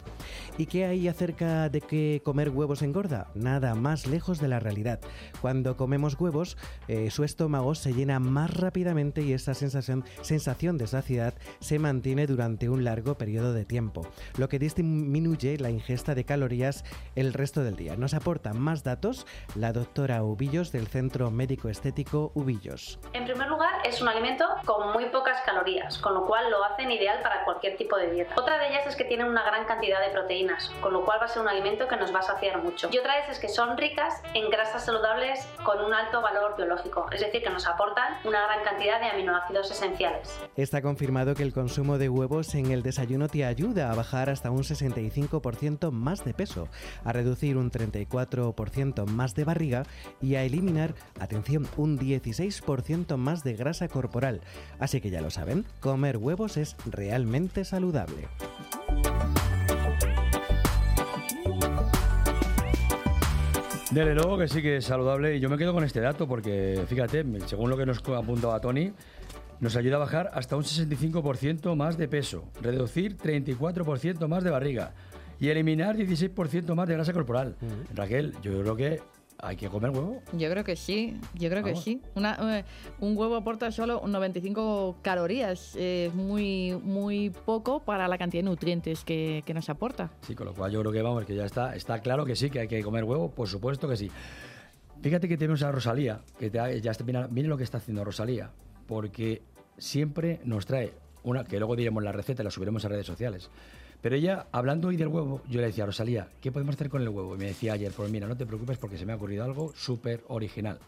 ¿Y 0.58 0.66
qué 0.66 0.84
hay 0.84 1.08
acerca 1.08 1.68
de 1.68 1.80
que 1.80 2.22
comer 2.24 2.50
huevos 2.50 2.82
engorda? 2.82 3.28
Nada 3.34 3.74
más 3.74 4.06
lejos 4.06 4.40
de 4.40 4.48
la 4.48 4.60
realidad. 4.60 5.00
Cuando 5.40 5.76
comemos 5.76 6.18
huevos, 6.18 6.56
eh, 6.88 7.10
su 7.10 7.24
estómago 7.24 7.74
se 7.74 7.92
llena 7.92 8.20
más 8.20 8.54
rápidamente 8.54 9.22
y 9.22 9.32
esa 9.32 9.54
sensación, 9.54 10.04
sensación 10.22 10.78
de 10.78 10.86
saciedad 10.86 11.34
se 11.60 11.78
mantiene 11.78 12.26
durante 12.26 12.68
un 12.68 12.84
largo 12.84 13.16
periodo 13.16 13.52
de 13.52 13.64
tiempo, 13.64 14.06
lo 14.36 14.48
que 14.48 14.58
disminuye 14.58 15.58
la 15.58 15.70
ingesta 15.70 16.14
de 16.14 16.24
calorías 16.24 16.84
el 17.16 17.32
resto 17.32 17.64
del 17.64 17.76
día. 17.76 17.96
Nos 17.96 18.14
aporta 18.14 18.52
más 18.54 18.84
datos 18.84 19.26
la 19.54 19.72
doctora 19.72 20.22
Ubillos 20.50 20.72
del 20.72 20.88
Centro 20.88 21.30
Médico 21.30 21.68
Estético 21.68 22.32
Ubillos. 22.34 22.98
En 23.12 23.24
primer 23.24 23.46
lugar, 23.46 23.70
es 23.84 24.02
un 24.02 24.08
alimento 24.08 24.44
con 24.64 24.92
muy 24.92 25.04
pocas 25.10 25.40
calorías, 25.46 25.96
con 25.98 26.12
lo 26.12 26.26
cual 26.26 26.50
lo 26.50 26.64
hacen 26.64 26.90
ideal 26.90 27.22
para 27.22 27.44
cualquier 27.44 27.76
tipo 27.76 27.96
de 27.96 28.10
dieta. 28.10 28.34
Otra 28.36 28.58
de 28.58 28.70
ellas 28.70 28.84
es 28.84 28.96
que 28.96 29.04
tiene 29.04 29.22
una 29.22 29.44
gran 29.44 29.64
cantidad 29.66 30.00
de 30.00 30.10
proteínas, 30.10 30.68
con 30.80 30.92
lo 30.92 31.04
cual 31.04 31.20
va 31.20 31.26
a 31.26 31.28
ser 31.28 31.42
un 31.42 31.48
alimento 31.48 31.86
que 31.86 31.94
nos 31.94 32.12
va 32.12 32.18
a 32.18 32.22
saciar 32.22 32.60
mucho. 32.64 32.88
Y 32.90 32.98
otra 32.98 33.14
vez 33.14 33.28
es 33.28 33.38
que 33.38 33.48
son 33.48 33.78
ricas 33.78 34.20
en 34.34 34.50
grasas 34.50 34.84
saludables 34.84 35.46
con 35.62 35.84
un 35.84 35.94
alto 35.94 36.20
valor 36.20 36.56
biológico, 36.56 37.06
es 37.12 37.20
decir, 37.20 37.44
que 37.44 37.50
nos 37.50 37.68
aportan 37.68 38.16
una 38.24 38.42
gran 38.42 38.64
cantidad 38.64 38.98
de 38.98 39.06
aminoácidos 39.06 39.70
esenciales. 39.70 40.36
Está 40.56 40.82
confirmado 40.82 41.36
que 41.36 41.44
el 41.44 41.52
consumo 41.52 41.96
de 41.96 42.08
huevos 42.08 42.56
en 42.56 42.72
el 42.72 42.82
desayuno 42.82 43.28
te 43.28 43.44
ayuda 43.44 43.92
a 43.92 43.94
bajar 43.94 44.28
hasta 44.28 44.50
un 44.50 44.64
65% 44.64 45.92
más 45.92 46.24
de 46.24 46.34
peso, 46.34 46.66
a 47.04 47.12
reducir 47.12 47.56
un 47.56 47.70
34% 47.70 49.06
más 49.06 49.36
de 49.36 49.44
barriga 49.44 49.84
y 50.20 50.34
a 50.34 50.39
eliminar, 50.44 50.94
atención, 51.18 51.66
un 51.76 51.98
16% 51.98 53.16
más 53.16 53.44
de 53.44 53.54
grasa 53.54 53.88
corporal. 53.88 54.40
Así 54.78 55.00
que 55.00 55.10
ya 55.10 55.20
lo 55.20 55.30
saben, 55.30 55.64
comer 55.80 56.16
huevos 56.16 56.56
es 56.56 56.76
realmente 56.86 57.64
saludable. 57.64 58.28
Desde 63.90 64.14
luego 64.14 64.38
que 64.38 64.46
sí 64.46 64.62
que 64.62 64.76
es 64.76 64.84
saludable 64.84 65.36
y 65.36 65.40
yo 65.40 65.50
me 65.50 65.58
quedo 65.58 65.72
con 65.74 65.82
este 65.82 66.00
dato 66.00 66.28
porque, 66.28 66.84
fíjate, 66.86 67.24
según 67.46 67.70
lo 67.70 67.76
que 67.76 67.84
nos 67.84 67.98
apuntaba 67.98 68.60
Tony, 68.60 68.92
nos 69.58 69.74
ayuda 69.74 69.96
a 69.96 69.98
bajar 69.98 70.30
hasta 70.32 70.56
un 70.56 70.62
65% 70.62 71.74
más 71.74 71.98
de 71.98 72.06
peso, 72.06 72.44
reducir 72.62 73.16
34% 73.16 74.28
más 74.28 74.44
de 74.44 74.50
barriga 74.50 74.92
y 75.40 75.48
eliminar 75.48 75.96
16% 75.96 76.74
más 76.76 76.86
de 76.86 76.94
grasa 76.94 77.12
corporal. 77.12 77.56
Raquel, 77.92 78.34
yo 78.42 78.60
creo 78.60 78.76
que 78.76 79.00
¿Hay 79.42 79.56
que 79.56 79.68
comer 79.68 79.90
huevo? 79.90 80.22
Yo 80.32 80.50
creo 80.50 80.64
que 80.64 80.76
sí, 80.76 81.18
yo 81.34 81.48
creo 81.48 81.62
que 81.62 81.74
sí. 81.74 82.02
Eh, 82.16 82.64
un 83.00 83.16
huevo 83.16 83.36
aporta 83.36 83.70
solo 83.72 84.02
95 84.06 84.98
calorías, 85.02 85.74
es 85.76 86.12
muy, 86.14 86.78
muy 86.82 87.30
poco 87.30 87.80
para 87.80 88.06
la 88.06 88.18
cantidad 88.18 88.42
de 88.42 88.50
nutrientes 88.50 89.02
que, 89.04 89.42
nos 89.54 89.68
aporta. 89.70 90.10
Sí, 90.22 90.34
con 90.34 90.46
lo 90.46 90.54
cual 90.54 90.72
yo 90.72 90.80
creo 90.80 90.92
que 90.92 91.02
vamos, 91.02 91.24
que 91.24 91.34
ya 91.34 91.44
está, 91.44 91.74
está 91.74 92.00
claro 92.00 92.24
que 92.24 92.36
sí, 92.36 92.50
que 92.50 92.60
hay 92.60 92.68
que 92.68 92.82
comer 92.82 93.04
huevo, 93.04 93.30
por 93.30 93.48
supuesto 93.48 93.88
que 93.88 93.96
sí. 93.96 94.10
Fíjate 95.00 95.28
que 95.28 95.38
tenemos 95.38 95.62
a 95.62 95.72
Rosalía, 95.72 96.20
que 96.38 96.50
ya 96.50 96.90
está, 96.90 97.04
mira, 97.04 97.28
lo 97.48 97.56
que 97.56 97.64
está 97.64 97.78
haciendo 97.78 98.04
Rosalía, 98.04 98.50
porque 98.86 99.42
siempre 99.78 100.40
nos 100.44 100.66
trae 100.66 100.92
una, 101.22 101.44
que 101.44 101.58
luego 101.58 101.76
diremos 101.76 102.02
la 102.02 102.12
receta, 102.12 102.42
la 102.42 102.50
subiremos 102.50 102.84
a 102.84 102.88
redes 102.88 103.06
sociales 103.06 103.50
pero 104.02 104.16
ella, 104.16 104.46
hablando 104.52 104.88
hoy 104.88 104.96
del 104.96 105.08
huevo, 105.08 105.42
yo 105.48 105.60
le 105.60 105.66
decía, 105.66 105.84
Rosalía, 105.84 106.28
¿qué 106.40 106.50
podemos 106.50 106.74
hacer 106.74 106.88
con 106.88 107.02
el 107.02 107.08
huevo? 107.08 107.34
Y 107.34 107.38
me 107.38 107.46
decía 107.46 107.74
ayer, 107.74 107.92
pues 107.92 108.10
mira, 108.10 108.26
no 108.26 108.36
te 108.36 108.46
preocupes 108.46 108.78
porque 108.78 108.96
se 108.96 109.04
me 109.04 109.12
ha 109.12 109.16
ocurrido 109.16 109.44
algo 109.44 109.72
súper 109.74 110.24
original. 110.28 110.78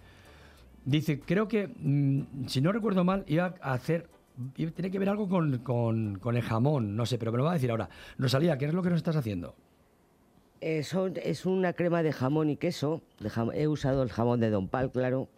Dice, 0.84 1.20
creo 1.20 1.46
que, 1.46 1.68
mm, 1.68 2.46
si 2.46 2.60
no 2.60 2.72
recuerdo 2.72 3.04
mal, 3.04 3.24
iba 3.26 3.54
a 3.60 3.72
hacer 3.72 4.08
tiene 4.54 4.90
que 4.90 4.98
ver 4.98 5.10
algo 5.10 5.28
con, 5.28 5.58
con, 5.58 6.36
el 6.36 6.42
jamón, 6.42 6.96
no 6.96 7.04
sé, 7.04 7.18
pero 7.18 7.32
me 7.32 7.38
lo 7.38 7.44
va 7.44 7.50
a 7.50 7.54
decir 7.54 7.70
ahora. 7.70 7.90
Rosalía, 8.18 8.56
¿qué 8.56 8.64
es 8.64 8.72
lo 8.72 8.82
que 8.82 8.88
nos 8.88 8.96
estás 8.96 9.16
haciendo? 9.16 9.54
es 10.60 11.44
una 11.44 11.72
crema 11.72 12.04
de 12.04 12.12
jamón 12.12 12.48
y 12.48 12.56
queso. 12.56 13.02
he 13.52 13.66
usado 13.66 14.02
el 14.02 14.10
jamón 14.10 14.40
de 14.40 14.48
Don 14.48 14.68
Pal, 14.68 14.90
claro 14.92 15.28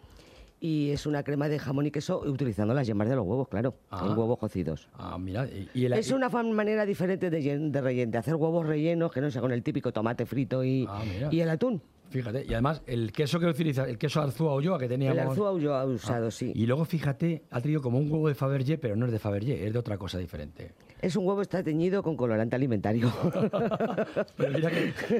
y 0.64 0.92
es 0.92 1.04
una 1.04 1.22
crema 1.22 1.46
de 1.50 1.58
jamón 1.58 1.84
y 1.84 1.90
queso 1.90 2.20
utilizando 2.20 2.72
las 2.72 2.86
yemas 2.86 3.06
de 3.06 3.16
los 3.16 3.26
huevos, 3.26 3.48
claro, 3.48 3.74
en 3.92 3.98
ah. 3.98 4.14
huevos 4.16 4.38
cocidos. 4.38 4.88
Ah, 4.94 5.18
mira, 5.18 5.46
es 5.74 6.10
una 6.10 6.30
manera 6.30 6.86
diferente 6.86 7.28
de, 7.28 7.58
de, 7.58 8.06
de 8.06 8.18
hacer 8.18 8.34
huevos 8.36 8.66
rellenos 8.66 9.12
que 9.12 9.20
no 9.20 9.30
sea 9.30 9.42
con 9.42 9.52
el 9.52 9.62
típico 9.62 9.92
tomate 9.92 10.24
frito 10.24 10.64
y, 10.64 10.86
ah, 10.88 11.04
y 11.30 11.40
el 11.40 11.50
atún. 11.50 11.82
Fíjate, 12.08 12.46
y 12.48 12.52
además 12.54 12.80
el 12.86 13.12
queso 13.12 13.38
que 13.38 13.44
utiliza, 13.44 13.86
el 13.86 13.98
queso 13.98 14.22
Arzúa 14.22 14.54
Ulloa 14.54 14.78
que 14.78 14.88
teníamos... 14.88 15.18
El 15.18 15.28
Arzúa 15.28 15.52
Ulloa 15.52 15.82
ha 15.82 15.84
usado, 15.84 16.30
sí. 16.30 16.50
Y 16.54 16.64
luego 16.64 16.86
fíjate, 16.86 17.42
ha 17.50 17.60
tenido 17.60 17.82
como 17.82 17.98
un 17.98 18.10
huevo 18.10 18.28
de 18.28 18.34
Fabergé, 18.34 18.78
pero 18.78 18.96
no 18.96 19.04
es 19.04 19.12
de 19.12 19.18
Fabergé, 19.18 19.66
es 19.66 19.72
de 19.74 19.78
otra 19.78 19.98
cosa 19.98 20.16
diferente. 20.16 20.72
Es 21.02 21.14
un 21.14 21.26
huevo 21.26 21.42
está 21.42 21.62
teñido 21.62 22.02
con 22.02 22.16
colorante 22.16 22.56
alimentario. 22.56 23.12
pero 24.38 24.50
mira 24.50 24.70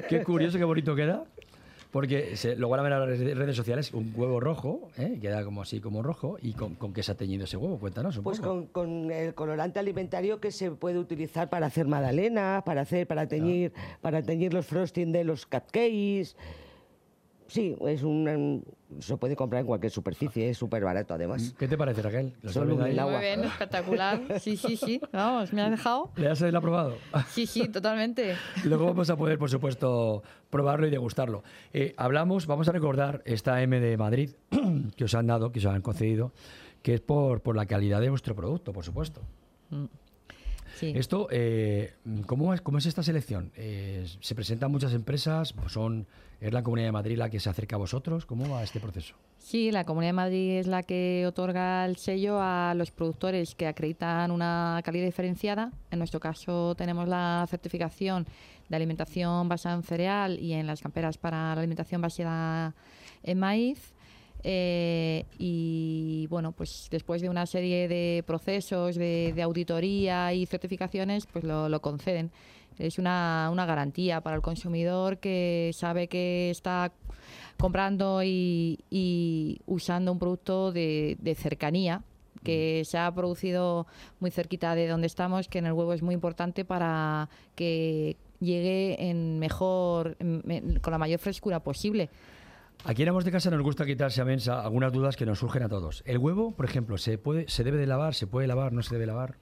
qué 0.09 0.23
curioso, 0.25 0.57
qué 0.57 0.65
bonito 0.65 0.95
queda. 0.95 1.27
Porque 1.95 2.37
se, 2.37 2.57
luego 2.57 2.73
van 2.73 2.93
a 2.93 2.99
ver 2.99 3.11
en 3.15 3.29
las 3.29 3.39
redes 3.39 3.55
sociales 3.55 3.95
un 3.95 4.13
huevo 4.17 4.41
rojo, 4.41 4.91
¿eh? 4.99 5.17
queda 5.23 5.45
como 5.45 5.63
así, 5.63 5.79
como 5.79 6.03
rojo. 6.03 6.39
¿Y 6.43 6.55
con, 6.55 6.75
qué 6.93 7.05
se 7.05 7.13
ha 7.13 7.15
teñido 7.15 7.45
ese 7.45 7.57
huevo? 7.57 7.79
Cuéntanos 7.79 8.17
un 8.17 8.25
pues 8.25 8.41
poco. 8.41 8.49
Con, 8.49 8.67
con, 8.67 9.13
el 9.13 9.33
colorante 9.35 9.79
alimentario 9.79 10.41
que 10.41 10.51
se 10.51 10.73
puede 10.73 10.99
utilizar 10.99 11.49
para 11.51 11.67
hacer 11.67 11.87
magdalenas, 11.87 12.65
para 12.65 12.81
hacer, 12.81 13.07
para 13.07 13.29
teñir, 13.29 13.73
para 14.01 14.25
teñir 14.25 14.53
los 14.53 14.67
frosting 14.67 15.13
de 15.13 15.23
los 15.23 15.47
cupcakes. 15.47 16.35
Sí, 17.55 17.77
es 17.87 18.03
un, 18.03 18.65
se 18.99 19.17
puede 19.17 19.37
comprar 19.37 19.61
en 19.61 19.67
cualquier 19.69 19.93
superficie, 19.93 20.51
es 20.51 20.59
súper 20.59 20.83
barato 20.83 21.15
además. 21.15 21.55
¿Qué 21.57 21.69
te 21.69 21.79
parece, 21.79 22.03
Raquel? 22.03 22.35
Solo 22.49 22.75
Muy 22.75 22.91
bien, 23.21 23.45
espectacular. 23.45 24.21
Sí, 24.41 24.57
sí, 24.57 24.77
sí. 24.77 25.01
Vamos, 25.13 25.53
me 25.53 25.63
ha 25.63 25.71
dejado. 25.71 26.11
¿Le 26.17 26.29
has 26.29 26.43
aprobado? 26.43 26.97
Sí, 27.29 27.47
sí, 27.47 27.69
totalmente. 27.69 28.35
Luego 28.65 28.87
vamos 28.87 29.09
a 29.09 29.17
poder, 29.17 29.39
por 29.39 29.51
supuesto, 29.51 30.25
probarlo 30.51 30.89
y 30.89 30.91
degustarlo. 30.91 31.45
Eh, 31.73 31.95
hablamos, 31.97 32.49
vamos 32.49 32.69
a 32.69 32.73
recordar 32.73 33.23
esta 33.25 33.63
M 33.63 33.79
de 33.79 33.97
Madrid 33.97 34.31
que 34.97 35.05
os 35.05 35.15
han 35.15 35.29
dado, 35.29 35.53
que 35.53 35.61
os 35.61 35.67
han 35.67 35.81
concedido, 35.81 36.33
que 36.83 36.95
es 36.95 37.01
por, 37.03 37.41
por 37.41 37.55
la 37.55 37.67
calidad 37.67 38.01
de 38.01 38.11
vuestro 38.11 38.35
producto, 38.35 38.73
por 38.73 38.85
supuesto. 38.85 39.21
Mm. 39.71 39.85
Esto, 40.81 41.29
eh, 41.31 41.95
¿cómo, 42.27 42.55
es, 42.55 42.61
¿cómo 42.61 42.79
es 42.79 42.87
esta 42.87 43.03
selección? 43.03 43.53
Eh, 43.57 44.07
¿Se 44.21 44.35
presentan 44.35 44.71
muchas 44.71 44.93
empresas? 44.93 45.55
¿Son, 45.69 46.07
¿Es 46.41 46.53
la 46.53 46.63
Comunidad 46.63 46.89
de 46.89 46.93
Madrid 46.93 47.17
la 47.17 47.31
que 47.31 47.41
se 47.41 47.49
acerca 47.49 47.77
a 47.77 47.79
vosotros? 47.79 48.27
¿Cómo 48.27 48.49
va 48.49 48.63
este 48.63 48.81
proceso? 48.81 49.15
Sí, 49.39 49.71
la 49.71 49.85
Comunidad 49.85 50.11
de 50.11 50.15
Madrid 50.15 50.59
es 50.59 50.67
la 50.67 50.83
que 50.83 51.25
otorga 51.27 51.85
el 51.87 51.97
sello 51.97 52.39
a 52.41 52.75
los 52.75 52.91
productores 52.91 53.55
que 53.55 53.67
acreditan 53.67 54.31
una 54.31 54.81
calidad 54.85 55.07
diferenciada. 55.07 55.73
En 55.91 55.99
nuestro 55.99 56.21
caso 56.21 56.75
tenemos 56.75 57.09
la 57.09 57.47
certificación 57.49 58.27
de 58.69 58.77
alimentación 58.77 59.49
basada 59.49 59.77
en 59.77 59.83
cereal 59.83 60.39
y 60.41 60.53
en 60.55 60.67
las 60.67 60.81
camperas 60.81 61.19
para 61.19 61.55
la 61.55 61.61
alimentación 61.61 62.01
basada 62.01 62.75
en 63.23 63.39
maíz. 63.39 63.94
Eh, 64.47 65.25
y 65.39 66.27
bueno, 66.29 66.53
pues 66.53 66.89
después 66.91 67.23
de 67.23 67.31
una 67.31 67.47
serie 67.47 67.89
de 67.89 68.23
procesos 68.27 68.95
de, 68.97 69.35
auditoría 69.43 70.35
y 70.35 70.45
certificaciones, 70.45 71.27
pues 71.27 71.45
lo, 71.45 71.81
conceden. 71.81 72.31
Es 72.79 72.99
una, 72.99 73.49
una, 73.51 73.65
garantía 73.67 74.21
para 74.21 74.37
el 74.37 74.43
consumidor 74.43 75.19
que 75.19 75.71
sabe 75.73 76.09
que 76.09 76.51
está 76.51 76.93
comprando 77.59 78.23
y, 78.23 79.61
usando 79.67 80.13
un 80.13 80.19
producto 80.19 80.73
de, 80.73 81.17
de 81.21 81.35
cercanía 81.35 82.03
que 82.43 82.83
se 82.85 82.99
ha 82.99 83.13
producido 83.15 83.87
muy 84.21 84.31
cerquita 84.31 84.75
de 84.75 84.87
donde 84.87 85.07
estamos, 85.07 85.49
que 85.49 85.59
en 85.59 85.67
el 85.67 85.73
huevo 85.73 85.95
es 85.95 86.03
muy 86.03 86.15
importante 86.15 86.67
para 86.67 87.31
que 87.55 88.17
llegue 88.39 89.09
en 89.09 89.39
mejor, 89.39 90.17
con 90.83 90.91
la 90.91 90.99
mayor 90.99 91.19
frescura 91.19 91.61
posible. 91.61 92.11
Aquí 92.85 93.03
en 93.03 93.09
Amos 93.09 93.25
de 93.25 93.31
Casa 93.31 93.51
nos 93.51 93.63
gusta 93.63 93.87
quitarse 93.87 94.21
a 94.21 94.25
mensa 94.25 94.61
algunas 94.61 94.93
dudas 94.93 95.17
que 95.17 95.25
nos 95.25 95.39
surgen 95.39 95.63
a 95.63 95.69
todos. 95.69 96.03
¿El 96.07 96.19
huevo, 96.19 96.51
por 96.51 96.67
ejemplo, 96.67 96.99
se 96.99 97.17
puede, 97.17 97.49
se 97.49 97.65
debe 97.65 97.79
de 97.79 97.87
lavar, 97.87 98.15
se 98.15 98.27
puede 98.27 98.47
lavar, 98.47 98.73
no 98.73 98.83
se 98.83 98.95
debe 98.95 99.07
lavar? 99.07 99.37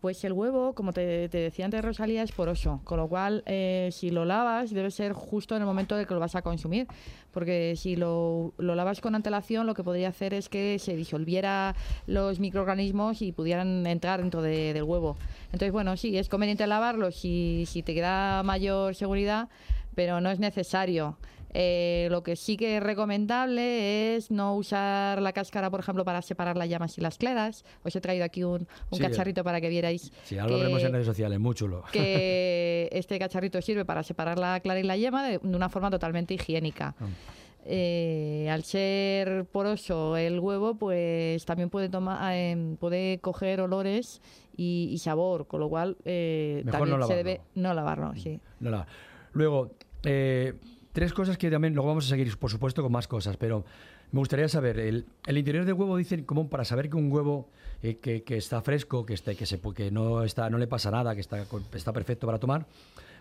Pues 0.00 0.22
el 0.22 0.32
huevo, 0.32 0.74
como 0.74 0.92
te, 0.92 1.26
decía 1.26 1.64
antes 1.64 1.84
Rosalía, 1.84 2.22
es 2.22 2.30
poroso, 2.30 2.80
con 2.84 2.98
lo 2.98 3.08
cual 3.08 3.42
eh, 3.46 3.88
si 3.90 4.10
lo 4.10 4.24
lavas 4.24 4.70
debe 4.70 4.92
ser 4.92 5.12
justo 5.12 5.56
en 5.56 5.62
el 5.62 5.66
momento 5.66 5.96
de 5.96 6.06
que 6.06 6.14
lo 6.14 6.20
vas 6.20 6.36
a 6.36 6.42
consumir, 6.42 6.86
porque 7.32 7.74
si 7.74 7.96
lo, 7.96 8.54
lavas 8.58 9.00
con 9.00 9.16
antelación 9.16 9.66
lo 9.66 9.74
que 9.74 9.82
podría 9.82 10.10
hacer 10.10 10.34
es 10.34 10.48
que 10.48 10.78
se 10.78 10.94
disolviera 10.94 11.74
los 12.06 12.38
microorganismos 12.38 13.22
y 13.22 13.32
pudieran 13.32 13.84
entrar 13.88 14.20
dentro 14.20 14.40
del 14.40 14.84
huevo. 14.84 15.16
Entonces, 15.46 15.72
bueno, 15.72 15.96
sí, 15.96 16.16
es 16.16 16.28
conveniente 16.28 16.64
lavarlo 16.68 17.10
si 17.10 17.66
te 17.84 17.92
queda 17.92 18.44
mayor 18.44 18.94
seguridad, 18.94 19.48
pero 19.96 20.20
no 20.20 20.30
es 20.30 20.38
necesario. 20.38 21.16
Eh, 21.54 22.08
lo 22.10 22.22
que 22.22 22.36
sí 22.36 22.56
que 22.56 22.76
es 22.76 22.82
recomendable 22.82 24.16
es 24.16 24.30
no 24.30 24.54
usar 24.54 25.22
la 25.22 25.32
cáscara, 25.32 25.70
por 25.70 25.80
ejemplo, 25.80 26.04
para 26.04 26.22
separar 26.22 26.56
las 26.56 26.68
llamas 26.68 26.98
y 26.98 27.00
las 27.00 27.18
claras. 27.18 27.64
Os 27.82 27.94
he 27.96 28.00
traído 28.00 28.24
aquí 28.24 28.44
un, 28.44 28.66
cacharrito 28.98 29.44
para 29.44 29.60
que 29.60 29.68
vierais. 29.68 30.12
Sí, 30.24 30.38
ahora 30.38 30.52
lo 30.52 30.58
veremos 30.58 30.82
en 30.82 30.92
redes 30.92 31.06
sociales, 31.06 31.38
muy 31.38 31.54
chulo. 31.54 31.84
Que 31.92 32.88
este 32.92 33.18
cacharrito 33.18 33.60
sirve 33.62 33.84
para 33.84 34.02
separar 34.02 34.38
la 34.38 34.60
clara 34.60 34.80
y 34.80 34.82
la 34.82 34.96
yema 34.96 35.26
de, 35.26 35.38
una 35.38 35.68
forma 35.68 35.90
totalmente 35.90 36.34
higiénica. 36.34 36.94
Ah. 37.00 37.06
Eh, 37.70 38.48
al 38.50 38.64
ser 38.64 39.44
poroso 39.46 40.16
el 40.16 40.40
huevo, 40.40 40.76
pues 40.76 41.44
también 41.44 41.68
puede 41.68 41.88
tomar, 41.88 42.32
eh, 42.34 42.76
puede 42.78 43.18
coger 43.20 43.60
olores 43.60 44.22
y, 44.56 44.96
sabor, 44.98 45.46
con 45.46 45.60
lo 45.60 45.68
cual 45.68 45.96
también 45.96 47.02
se 47.06 47.14
debe 47.14 47.40
no 47.54 47.74
lavarlo. 47.74 48.14
Sí. 48.16 48.40
No 48.60 48.86
Luego, 49.32 49.70
Tres 50.92 51.12
cosas 51.12 51.38
que 51.38 51.50
también 51.50 51.74
luego 51.74 51.88
vamos 51.88 52.06
a 52.06 52.08
seguir, 52.08 52.36
por 52.38 52.50
supuesto, 52.50 52.82
con 52.82 52.90
más 52.90 53.06
cosas, 53.06 53.36
pero 53.36 53.64
me 54.10 54.20
gustaría 54.20 54.48
saber, 54.48 54.78
el, 54.78 55.04
interior 55.26 55.64
del 55.64 55.74
huevo 55.74 55.96
dicen 55.96 56.24
como 56.24 56.48
para 56.48 56.64
saber 56.64 56.88
que 56.88 56.96
un 56.96 57.12
huevo 57.12 57.48
eh, 57.82 57.96
que, 57.96 58.24
está 58.36 58.62
fresco, 58.62 59.04
que, 59.04 59.14
está, 59.14 59.34
que, 59.34 59.44
se, 59.44 59.60
que 59.60 59.90
no, 59.90 60.24
está, 60.24 60.48
no 60.48 60.58
le 60.58 60.66
pasa 60.66 60.90
nada, 60.90 61.14
que 61.14 61.20
está, 61.20 61.92
perfecto 61.92 62.26
para 62.26 62.38
tomar, 62.38 62.66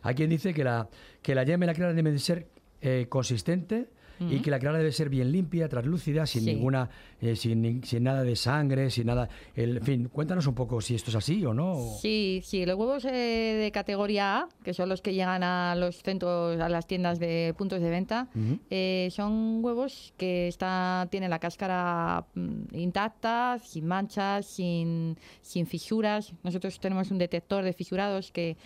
hay 0.01 0.15
quien 0.15 0.29
dice 0.29 0.53
que 0.53 0.63
la, 0.63 0.87
que 1.21 1.35
la 1.35 1.43
yema 1.43 1.65
y 1.65 1.67
la 1.67 1.73
clara 1.73 1.93
deben 1.93 2.17
ser 2.19 2.47
eh, 2.81 3.07
consistente, 3.09 3.89
y 4.19 4.39
que 4.39 4.51
la 4.51 4.59
clara 4.59 4.77
debe 4.77 4.91
ser 4.91 5.09
bien 5.09 5.31
limpia, 5.31 5.69
translúcida, 5.69 6.25
sin 6.25 6.45
ninguna, 6.45 6.89
eh, 7.21 7.35
sin, 7.35 7.83
sin, 7.83 8.03
nada 8.03 8.23
de 8.23 8.35
sangre, 8.35 8.89
sin 8.89 9.07
nada. 9.07 9.29
en 9.55 9.81
fin, 9.81 10.09
cuéntanos 10.09 10.47
un 10.47 10.55
poco 10.55 10.81
si 10.81 10.95
esto 10.95 11.11
es 11.11 11.15
así 11.15 11.45
o 11.45 11.53
no. 11.53 11.77
Sí, 12.01 12.41
sí, 12.43 12.65
los 12.65 12.77
huevos 12.77 13.05
eh, 13.05 13.09
de 13.11 13.71
categoría 13.71 14.39
A, 14.39 14.49
que 14.63 14.73
son 14.73 14.89
los 14.89 15.01
que 15.01 15.13
llegan 15.13 15.43
a 15.43 15.75
los 15.75 16.01
centros, 16.01 16.59
a 16.59 16.69
las 16.69 16.87
tiendas 16.87 17.19
de 17.19 17.53
puntos 17.57 17.81
de 17.81 17.89
venta, 17.89 18.27
eh, 18.69 19.09
son 19.11 19.63
huevos 19.63 20.13
que 20.17 20.47
está, 20.47 21.07
tienen 21.11 21.29
la 21.29 21.39
cáscara 21.39 22.25
mm, 22.33 22.75
intacta, 22.75 23.59
sin 23.63 23.85
manchas, 23.87 24.45
sin, 24.45 25.17
sin 25.41 25.67
fisuras. 25.67 26.33
Nosotros 26.43 26.79
tenemos 26.79 27.11
un 27.11 27.17
detector 27.17 27.63
de 27.63 27.73
fisurados 27.73 28.31
que 28.31 28.57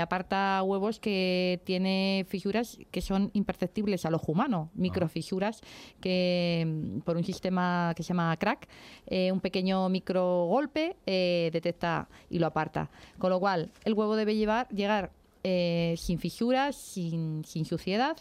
aparta 0.00 0.62
huevos 0.64 0.98
que 0.98 1.60
tiene 1.64 2.26
fisuras 2.28 2.78
que 2.90 3.00
son 3.00 3.30
imperceptibles 3.34 4.04
al 4.04 4.14
ojo 4.14 4.32
humano 4.32 4.63
microfisuras 4.74 5.60
que 6.00 6.64
mm, 6.66 7.00
por 7.00 7.16
un 7.16 7.24
sistema 7.24 7.92
que 7.96 8.02
se 8.02 8.08
llama 8.08 8.36
crack, 8.36 8.68
eh, 9.06 9.32
un 9.32 9.40
pequeño 9.40 9.88
micro 9.88 10.46
golpe 10.46 10.96
eh, 11.06 11.50
detecta 11.52 12.08
y 12.30 12.38
lo 12.38 12.46
aparta. 12.46 12.90
Con 13.18 13.30
lo 13.30 13.40
cual, 13.40 13.70
el 13.84 13.94
huevo 13.94 14.16
debe 14.16 14.36
llevar, 14.36 14.68
llegar 14.68 15.10
eh, 15.42 15.94
sin 15.98 16.18
fisuras, 16.18 16.76
sin, 16.76 17.44
suciedad 17.44 18.16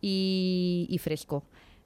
y, 0.00 1.00
fresco. 1.02 1.42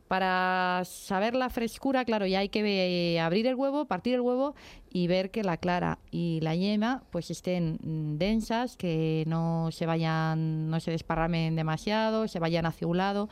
Para 0.08 0.82
saber 0.84 1.36
la 1.36 1.50
frescura, 1.50 2.04
claro, 2.04 2.26
ya 2.26 2.40
hay 2.40 2.48
que 2.48 3.20
abrir 3.22 3.46
el 3.46 3.54
huevo, 3.54 3.84
partir 3.84 4.14
el 4.14 4.20
huevo 4.20 4.56
y 4.92 5.06
ver 5.06 5.30
que 5.30 5.44
la 5.44 5.56
clara 5.56 6.00
y 6.11 6.40
la 6.42 6.56
yema 6.56 7.04
pues 7.11 7.30
estén 7.30 7.78
mm, 7.80 8.18
densas, 8.18 8.76
que 8.76 9.22
no 9.28 9.68
se 9.70 9.86
vayan, 9.86 10.68
no 10.68 10.80
se 10.80 10.90
desparramen 10.90 11.54
demasiado, 11.54 12.26
se 12.26 12.40
vayan 12.40 12.66
hacia 12.66 12.88
un 12.88 12.96
lado 12.96 13.28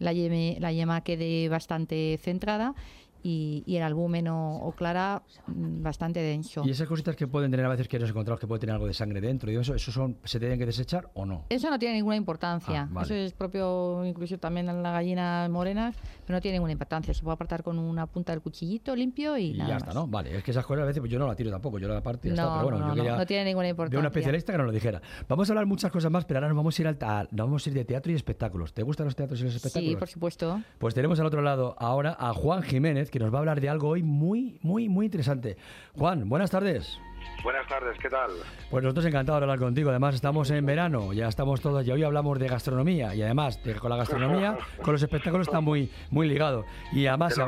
la, 0.00 0.12
la 0.12 0.72
yema 0.72 1.02
quede 1.02 1.48
bastante 1.48 2.18
centrada 2.20 2.74
y, 3.22 3.64
el 3.66 3.82
albúmeno 3.82 4.56
o 4.56 4.72
clara 4.72 5.22
mm, 5.46 5.82
bastante 5.82 6.20
denso. 6.20 6.62
¿Y 6.64 6.70
esas 6.70 6.88
cositas 6.88 7.16
que 7.16 7.26
pueden 7.26 7.50
tener 7.50 7.64
a 7.66 7.68
veces 7.68 7.88
que 7.88 7.98
nos 7.98 8.10
encontramos 8.10 8.40
que 8.40 8.46
puede 8.46 8.60
tener 8.60 8.74
algo 8.74 8.86
de 8.86 8.94
sangre 8.94 9.20
dentro? 9.20 9.50
y 9.50 9.56
eso, 9.56 9.74
¿Eso 9.74 9.92
son, 9.92 10.18
se 10.24 10.38
tienen 10.38 10.58
que 10.58 10.66
desechar 10.66 11.08
o 11.14 11.24
no? 11.24 11.46
Eso 11.48 11.70
no 11.70 11.78
tiene 11.78 11.96
ninguna 11.96 12.16
importancia. 12.16 12.88
Ah, 12.94 13.02
eso 13.02 13.14
es 13.14 13.32
propio 13.32 14.04
incluso 14.04 14.38
también 14.38 14.68
en 14.68 14.82
la 14.82 14.92
gallina 14.92 15.48
morena, 15.50 15.92
pero 16.26 16.36
no 16.36 16.40
tiene 16.40 16.56
ninguna 16.56 16.72
importancia. 16.72 17.14
Se 17.14 17.22
puede 17.22 17.34
apartar 17.34 17.62
con 17.62 17.78
una 17.78 18.06
punta 18.06 18.32
del 18.32 18.42
cuchillito 18.42 18.94
limpio 18.94 19.36
y, 19.36 19.56
ya 19.56 19.76
está, 19.76 19.92
¿no? 19.92 20.06
Vale, 20.06 20.36
es 20.36 20.44
que 20.44 20.50
esas 20.50 20.64
cosas 20.64 20.82
a 20.82 20.86
veces 20.86 21.00
pues 21.00 21.10
yo 21.10 21.18
no 21.18 21.26
la 21.26 21.34
tiro 21.34 21.50
tampoco, 21.50 21.78
yo 21.78 21.88
la 21.88 22.02
parto 22.02 22.28
y 22.28 22.30
ya 22.30 22.36
no, 22.36 22.42
está. 22.42 22.64
Pero 22.64 22.76
bueno, 22.76 22.94
no, 22.94 23.04
yo 23.04 23.16
no, 23.16 23.26
tiene 23.26 23.44
ninguna 23.44 23.68
importancia. 23.68 23.96
De 23.96 24.00
una 24.00 24.08
especialista 24.08 24.52
que 24.52 24.58
nos 24.58 24.66
lo 24.66 24.72
dijera. 24.72 25.00
Vamos 25.28 25.48
a 25.48 25.52
hablar 25.52 25.66
muchas 25.66 25.90
cosas 25.90 26.10
más, 26.10 26.24
pero 26.24 26.38
ahora 26.38 26.48
nos 26.48 26.56
vamos 26.56 26.78
a 26.78 26.82
ir, 26.82 26.88
al, 26.88 26.98
nos 27.30 27.46
vamos 27.46 27.66
a 27.66 27.70
ir 27.70 27.74
de 27.74 27.84
teatro 27.84 28.12
y 28.12 28.14
espectáculos. 28.14 28.72
¿Te 28.72 28.82
gustan 28.82 29.06
los 29.06 29.16
teatros 29.16 29.40
y 29.40 29.44
los 29.44 29.54
espectáculos? 29.54 29.90
Sí, 29.90 29.96
por 29.96 30.08
supuesto. 30.08 30.62
Pues 30.78 30.94
tenemos 30.94 31.18
al 31.20 31.26
otro 31.26 31.42
lado 31.42 31.76
ahora 31.78 32.16
a 32.18 32.32
Juan 32.32 32.62
Jiménez, 32.62 33.09
que 33.10 33.18
nos 33.18 33.32
va 33.32 33.38
a 33.38 33.40
hablar 33.40 33.60
de 33.60 33.68
algo 33.68 33.88
hoy 33.88 34.02
muy, 34.02 34.58
muy, 34.62 34.88
muy 34.88 35.06
interesante. 35.06 35.56
Juan, 35.96 36.28
buenas 36.28 36.50
tardes. 36.50 36.98
Buenas 37.42 37.66
tardes, 37.68 37.98
¿qué 37.98 38.08
tal? 38.10 38.30
Pues 38.70 38.84
nosotros 38.84 39.06
encantados 39.06 39.40
de 39.40 39.44
hablar 39.44 39.58
contigo. 39.58 39.90
Además, 39.90 40.14
estamos 40.14 40.50
en 40.50 40.64
verano, 40.66 41.12
ya 41.12 41.28
estamos 41.28 41.60
todos, 41.60 41.86
y 41.86 41.90
hoy 41.90 42.02
hablamos 42.02 42.38
de 42.38 42.48
gastronomía 42.48 43.14
y 43.14 43.22
además 43.22 43.58
con 43.78 43.90
la 43.90 43.96
gastronomía, 43.96 44.58
con 44.82 44.92
los 44.92 45.02
espectáculos 45.02 45.48
está 45.48 45.60
muy, 45.60 45.90
muy 46.10 46.28
ligado. 46.28 46.64
Y 46.92 47.06
además. 47.06 47.34
se 47.34 47.42
ha 47.42 47.46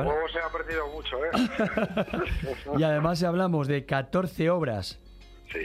perdido 0.50 0.88
mucho, 0.88 1.16
¿eh? 1.24 1.30
y 2.78 2.82
además 2.82 3.22
hablamos 3.22 3.68
de 3.68 3.84
14 3.84 4.50
obras 4.50 4.98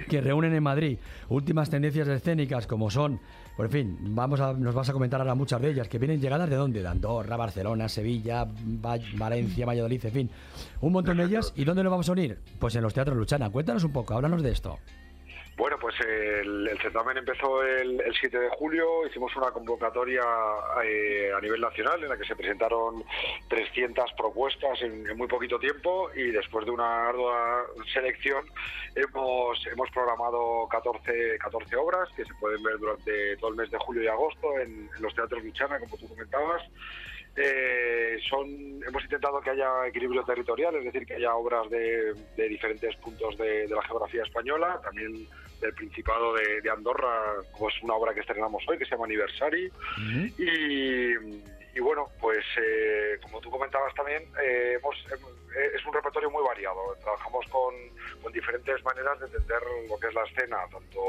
que 0.10 0.20
reúnen 0.20 0.54
en 0.54 0.64
Madrid 0.64 1.00
últimas 1.30 1.70
tendencias 1.70 2.10
escénicas 2.10 2.68
como 2.68 2.90
son 2.90 3.22
por 3.58 3.70
fin, 3.70 3.98
vamos 4.02 4.40
a, 4.40 4.54
nos 4.54 4.76
vas 4.76 4.88
a 4.88 4.94
comentar 4.94 5.20
ahora 5.20 5.34
muchas 5.34 5.60
de 5.60 5.72
ellas, 5.72 5.88
que 5.88 5.98
vienen 5.98 6.22
llegadas 6.22 6.48
de 6.48 6.56
dónde? 6.56 6.84
De 6.84 6.88
Andorra, 6.88 7.36
Barcelona, 7.38 7.90
Sevilla, 7.90 8.48
Valencia, 9.18 9.66
Valladolid, 9.66 10.06
en 10.06 10.12
fin. 10.12 10.30
Un 10.82 10.94
montón 10.94 11.18
de 11.18 11.24
ellas. 11.24 11.54
¿Y 11.56 11.66
dónde 11.66 11.84
nos 11.84 11.90
vamos 11.90 12.08
a 12.08 12.12
unir? 12.12 12.38
Pues 12.60 12.76
en 12.76 12.84
los 12.84 12.94
teatros 12.94 13.18
Luchana. 13.18 13.50
Cuéntanos 13.50 13.84
un 13.84 13.92
poco, 13.92 14.14
háblanos 14.14 14.44
de 14.44 14.52
esto. 14.52 14.78
Bueno, 15.58 15.80
pues 15.80 15.96
el, 16.02 16.70
certamen 16.84 17.18
empezó 17.18 17.64
el, 17.64 18.00
7 18.20 18.38
de 18.38 18.50
julio, 18.50 19.08
hicimos 19.08 19.36
una 19.36 19.50
convocatoria 19.50 20.22
eh, 20.84 21.32
a 21.36 21.42
nivel 21.42 21.60
nacional 21.60 22.04
en 22.04 22.10
la 22.10 22.16
que 22.16 22.26
se 22.26 22.36
presentaron 22.36 23.04
300 23.48 24.14
propuestas 24.16 24.80
en, 24.84 25.18
muy 25.18 25.28
poquito 25.28 25.58
tiempo 25.58 26.12
y 26.14 26.30
después 26.30 26.64
de 26.64 26.72
una 26.72 27.08
ardua 27.08 27.66
selección 27.92 28.46
hemos, 28.94 29.66
hemos 29.66 29.90
programado 29.90 30.68
14, 30.70 31.40
14 31.40 31.76
obras 31.76 32.08
que 32.16 32.24
se 32.24 32.36
pueden 32.36 32.62
ver 32.62 32.78
durante 32.78 33.36
todo 33.38 33.50
el 33.50 33.56
mes 33.56 33.72
de 33.72 33.80
julio 33.80 34.04
y 34.04 34.08
agosto 34.08 34.60
en, 34.60 34.88
los 35.00 35.16
teatros 35.16 35.44
Luchana, 35.44 35.80
como 35.80 35.98
tú 35.98 36.08
comentabas. 36.08 36.62
Eh, 37.36 38.18
son, 38.30 38.48
hemos 38.84 39.04
intentado 39.04 39.40
que 39.42 39.52
haya 39.52 39.88
equilibrio 39.88 40.24
territorial, 40.24 40.76
es 40.76 40.86
decir, 40.86 41.06
que 41.06 41.16
haya 41.16 41.36
obras 41.36 41.70
de, 41.70 42.14
diferentes 42.36 42.96
puntos 42.98 43.38
de, 43.38 43.68
la 43.68 43.82
geografía 43.84 44.24
española, 44.24 44.80
también 44.84 45.28
del 45.60 45.74
Principado 45.74 46.34
de, 46.34 46.70
Andorra, 46.70 47.36
como 47.52 47.70
es 47.70 47.76
una 47.82 47.96
obra 47.96 48.14
que 48.14 48.22
estrenamos 48.22 48.64
hoy, 48.68 48.78
que 48.78 48.86
se 48.86 48.92
llama 48.92 49.06
Anniversary. 49.06 49.72
y, 50.38 51.80
bueno, 51.80 52.10
pues 52.20 52.44
eh, 52.60 53.20
como 53.22 53.40
tú 53.40 53.50
comentabas 53.52 53.94
también, 53.94 54.24
eh, 54.42 54.78
hemos, 54.80 54.96
es 55.74 55.86
un 55.86 55.94
repertorio 55.94 56.30
muy 56.30 56.44
variado. 56.44 56.96
Trabajamos 57.02 57.46
con, 57.48 57.74
con 58.22 58.32
diferentes 58.32 58.84
maneras 58.84 59.20
de 59.20 59.28
entender 59.28 59.62
lo 59.88 60.00
que 60.00 60.08
es 60.08 60.14
la 60.14 60.24
escena, 60.24 60.58
tanto 60.72 61.00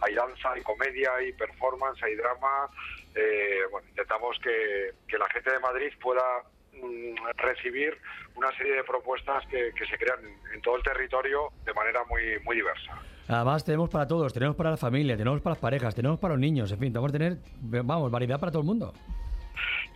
hay 0.00 0.14
danza, 0.14 0.52
hay 0.52 0.62
comedia, 0.62 1.14
hay 1.14 1.32
performance, 1.32 2.02
hay 2.02 2.14
drama. 2.14 2.68
Eh, 3.14 3.60
bueno, 3.70 3.88
intentamos 3.88 4.38
que, 4.40 4.92
que 5.08 5.18
la 5.18 5.28
gente 5.30 5.50
de 5.50 5.58
Madrid 5.58 5.92
pueda 6.00 6.42
mm, 6.72 7.14
recibir 7.36 7.96
una 8.34 8.54
serie 8.56 8.74
de 8.74 8.84
propuestas 8.84 9.46
que, 9.48 9.72
que 9.76 9.86
se 9.86 9.98
crean 9.98 10.20
en 10.52 10.60
todo 10.62 10.76
el 10.76 10.82
territorio 10.82 11.52
de 11.64 11.74
manera 11.74 12.04
muy, 12.04 12.38
muy 12.40 12.56
diversa. 12.56 13.00
Además, 13.30 13.64
tenemos 13.64 13.88
para 13.88 14.08
todos, 14.08 14.32
tenemos 14.32 14.56
para 14.56 14.70
la 14.70 14.76
familia, 14.76 15.16
tenemos 15.16 15.40
para 15.40 15.52
las 15.54 15.60
parejas, 15.60 15.94
tenemos 15.94 16.18
para 16.18 16.34
los 16.34 16.40
niños, 16.40 16.72
en 16.72 16.78
fin, 16.78 16.92
vamos 16.92 17.10
a 17.10 17.12
tener, 17.12 17.38
vamos, 17.60 18.10
variedad 18.10 18.40
para 18.40 18.50
todo 18.50 18.62
el 18.62 18.66
mundo. 18.66 18.92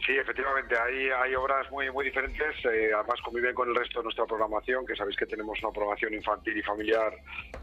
Sí, 0.06 0.12
efectivamente, 0.12 0.76
hay, 0.78 1.08
hay 1.08 1.34
obras 1.34 1.68
muy 1.70 1.90
muy 1.90 2.04
diferentes, 2.04 2.54
eh, 2.66 2.90
además 2.94 3.20
conviven 3.24 3.54
con 3.54 3.68
el 3.68 3.74
resto 3.74 4.00
de 4.00 4.04
nuestra 4.04 4.26
programación, 4.26 4.86
que 4.86 4.94
sabéis 4.94 5.16
que 5.16 5.26
tenemos 5.26 5.58
una 5.62 5.72
programación 5.72 6.14
infantil 6.14 6.58
y 6.58 6.62
familiar 6.62 7.12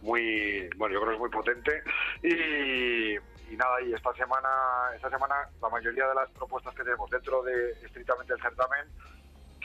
muy, 0.01 0.67
bueno, 0.76 0.93
yo 0.93 1.01
creo 1.01 1.09
que 1.09 1.15
es 1.15 1.19
muy 1.19 1.30
potente. 1.30 1.84
Y, 2.24 3.15
y 3.53 3.57
nada, 3.57 3.82
y 3.82 3.93
esta 3.93 4.13
semana, 4.13 4.49
esta 4.95 5.09
semana 5.09 5.36
la 5.61 5.69
mayoría 5.69 6.07
de 6.07 6.15
las 6.15 6.30
propuestas 6.32 6.74
que 6.74 6.84
tenemos 6.84 7.09
dentro 7.11 7.43
de 7.43 7.72
estrictamente 7.86 8.34
el 8.34 8.41
certamen 8.41 8.88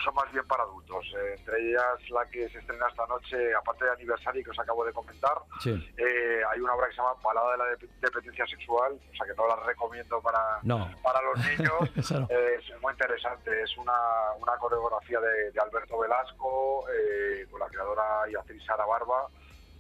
son 0.06 0.14
más 0.14 0.30
bien 0.32 0.46
para 0.46 0.62
adultos. 0.62 1.04
Eh, 1.18 1.34
entre 1.38 1.68
ellas 1.68 2.10
la 2.10 2.24
que 2.30 2.48
se 2.48 2.58
estrena 2.58 2.86
esta 2.88 3.06
noche, 3.06 3.54
aparte 3.54 3.84
de 3.84 3.90
aniversario 3.90 4.44
que 4.44 4.50
os 4.50 4.58
acabo 4.58 4.84
de 4.84 4.92
comentar, 4.92 5.36
Sí. 5.60 5.70
eh, 5.98 6.40
hay 6.48 6.60
una 6.60 6.74
obra 6.74 6.86
que 6.88 6.94
se 6.94 7.02
llama 7.02 7.14
Balada 7.22 7.52
de 7.52 7.58
la 7.58 7.64
Dep- 7.76 7.90
Dependencia 8.00 8.46
Sexual, 8.46 8.92
o 8.94 9.16
sea 9.16 9.26
que 9.26 9.34
no 9.34 9.48
la 9.48 9.56
recomiendo 9.56 10.20
para, 10.22 10.60
No. 10.62 10.88
para 11.02 11.20
los 11.22 11.38
niños. 11.44 11.72
No. 12.16 12.26
Eh, 12.30 12.58
es 12.60 12.80
muy 12.80 12.92
interesante, 12.92 13.62
es 13.62 13.76
una, 13.76 13.92
una 14.40 14.56
coreografía 14.58 15.18
de, 15.20 15.50
de 15.50 15.60
Alberto 15.60 15.98
Velasco, 15.98 16.84
eh, 16.90 17.46
con 17.50 17.58
la 17.60 17.66
creadora 17.66 18.22
y 18.30 18.36
actriz 18.36 18.64
Sara 18.64 18.86
Barba, 18.86 19.26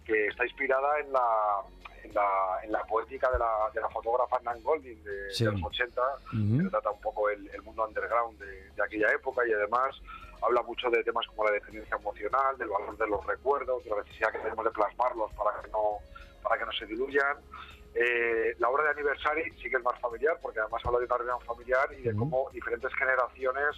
que 0.04 0.26
está 0.26 0.44
inspirada 0.44 0.98
en 1.00 1.12
la, 1.12 1.62
en 2.06 2.14
la, 2.14 2.58
en 2.62 2.72
la 2.72 2.82
poética 2.84 3.30
de 3.30 3.38
la, 3.38 3.70
de 3.74 3.80
la 3.80 3.88
fotógrafa 3.90 4.38
Nan 4.42 4.62
Golding 4.62 5.02
de, 5.04 5.30
Sí. 5.32 5.44
de 5.44 5.52
los 5.52 5.62
80, 5.62 6.00
Ujú. 6.32 6.58
que 6.58 6.64
retrata 6.64 6.90
un 6.90 7.00
poco 7.00 7.28
el, 7.30 7.48
el 7.54 7.62
mundo 7.62 7.84
underground 7.86 8.38
de, 8.38 8.70
de 8.70 8.82
aquella 8.82 9.12
época 9.12 9.46
y 9.46 9.52
además 9.52 9.94
habla 10.42 10.62
mucho 10.62 10.90
de 10.90 11.02
temas 11.02 11.26
como 11.28 11.44
la 11.44 11.52
dependencia 11.52 11.96
emocional, 11.96 12.56
del 12.58 12.68
valor 12.68 12.96
de 12.96 13.06
los 13.06 13.24
recuerdos, 13.26 13.82
de 13.84 13.90
la 13.90 14.02
necesidad 14.02 14.32
que 14.32 14.38
tenemos 14.38 14.64
de 14.64 14.70
plasmarlos 14.70 15.32
para 15.34 15.60
que 15.62 15.68
no, 15.70 15.98
para 16.42 16.58
que 16.58 16.64
no 16.66 16.72
se 16.72 16.86
diluyan. 16.86 17.36
Eh, 17.94 18.54
la 18.58 18.68
obra 18.68 18.84
de 18.84 18.90
Anniversary 18.90 19.50
sí 19.62 19.70
que 19.70 19.76
es 19.76 19.82
más 19.82 19.98
familiar, 20.00 20.38
porque 20.42 20.60
además 20.60 20.82
habla 20.84 20.98
de 20.98 21.06
una 21.06 21.16
reunión 21.16 21.40
familiar 21.40 21.88
y 21.98 22.02
de 22.02 22.14
cómo 22.14 22.50
diferentes 22.52 22.92
generaciones 22.94 23.76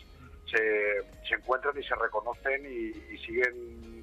se, 0.50 1.04
se 1.28 1.34
encuentran 1.36 1.78
y 1.78 1.84
se 1.84 1.94
reconocen 1.94 2.66
y, 2.66 3.14
y 3.14 3.18
siguen 3.24 3.97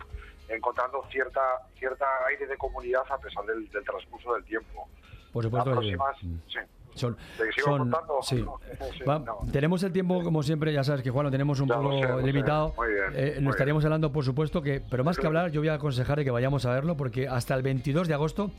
encontrando 0.50 1.04
cierta 1.12 1.42
cierta 1.78 2.06
aire 2.30 2.48
de 2.48 2.58
comunidad 2.58 3.02
a 3.10 3.18
pesar 3.18 3.46
del, 3.46 3.70
del 3.70 3.84
transcurso 3.84 4.34
del 4.36 4.44
tiempo. 4.46 4.88
Por 5.34 5.44
supuesto 5.44 5.70
Las 5.70 5.78
próximas, 5.80 6.16
Mm. 6.24 6.36
sí. 6.48 6.60
Son, 6.96 7.18
¿Te 7.38 7.52
sigo 7.52 7.78
son- 7.78 7.92
sí. 8.24 8.42
No, 9.06 9.06
Va- 9.06 9.20
no. 9.20 9.40
Tenemos 9.52 9.84
el 9.84 9.92
tiempo, 9.92 10.24
como 10.24 10.42
siempre, 10.44 10.72
ya 10.72 10.82
sabes 10.82 11.02
que 11.02 11.10
Juan 11.10 11.26
lo 11.26 11.32
tenemos 11.32 11.60
un 11.60 11.68
Ya 11.68 11.76
lo 11.76 11.82
poco 11.90 12.02
lo 12.08 12.20
sé. 12.22 12.26
limitado. 12.26 12.74
Muy 12.78 12.88
bien, 12.88 13.06
Eh, 13.14 13.44
estaríamos 13.50 13.84
hablando, 13.84 14.14
por 14.14 14.24
supuesto, 14.24 14.62
que, 14.62 14.82
pero 14.90 15.04
más 15.04 15.18
que 15.20 15.28
hablar, 15.28 15.52
yo 15.52 15.60
voy 15.60 15.68
a 15.68 15.74
aconsejar 15.74 16.24
que 16.24 16.32
vayamos 16.32 16.66
a 16.66 16.72
verlo, 16.74 16.96
porque 16.96 17.28
hasta 17.28 17.54
el 17.54 17.64
22 17.64 18.08
de 18.08 18.14
agosto 18.14 18.52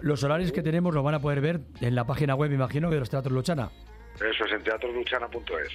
los 0.00 0.24
horarios 0.24 0.50
que 0.50 0.62
tenemos 0.62 0.92
los 0.92 1.04
van 1.04 1.14
a 1.14 1.20
poder 1.20 1.40
ver 1.40 1.60
en 1.80 1.94
la 1.94 2.04
página 2.04 2.34
web, 2.34 2.50
imagino, 2.50 2.90
de 2.90 2.98
los 2.98 3.08
Teatros 3.10 3.32
Luchana. 3.32 3.70
Eso 4.16 4.44
es 4.44 4.52
en 4.52 4.64
teatroluchana.es. 4.64 5.68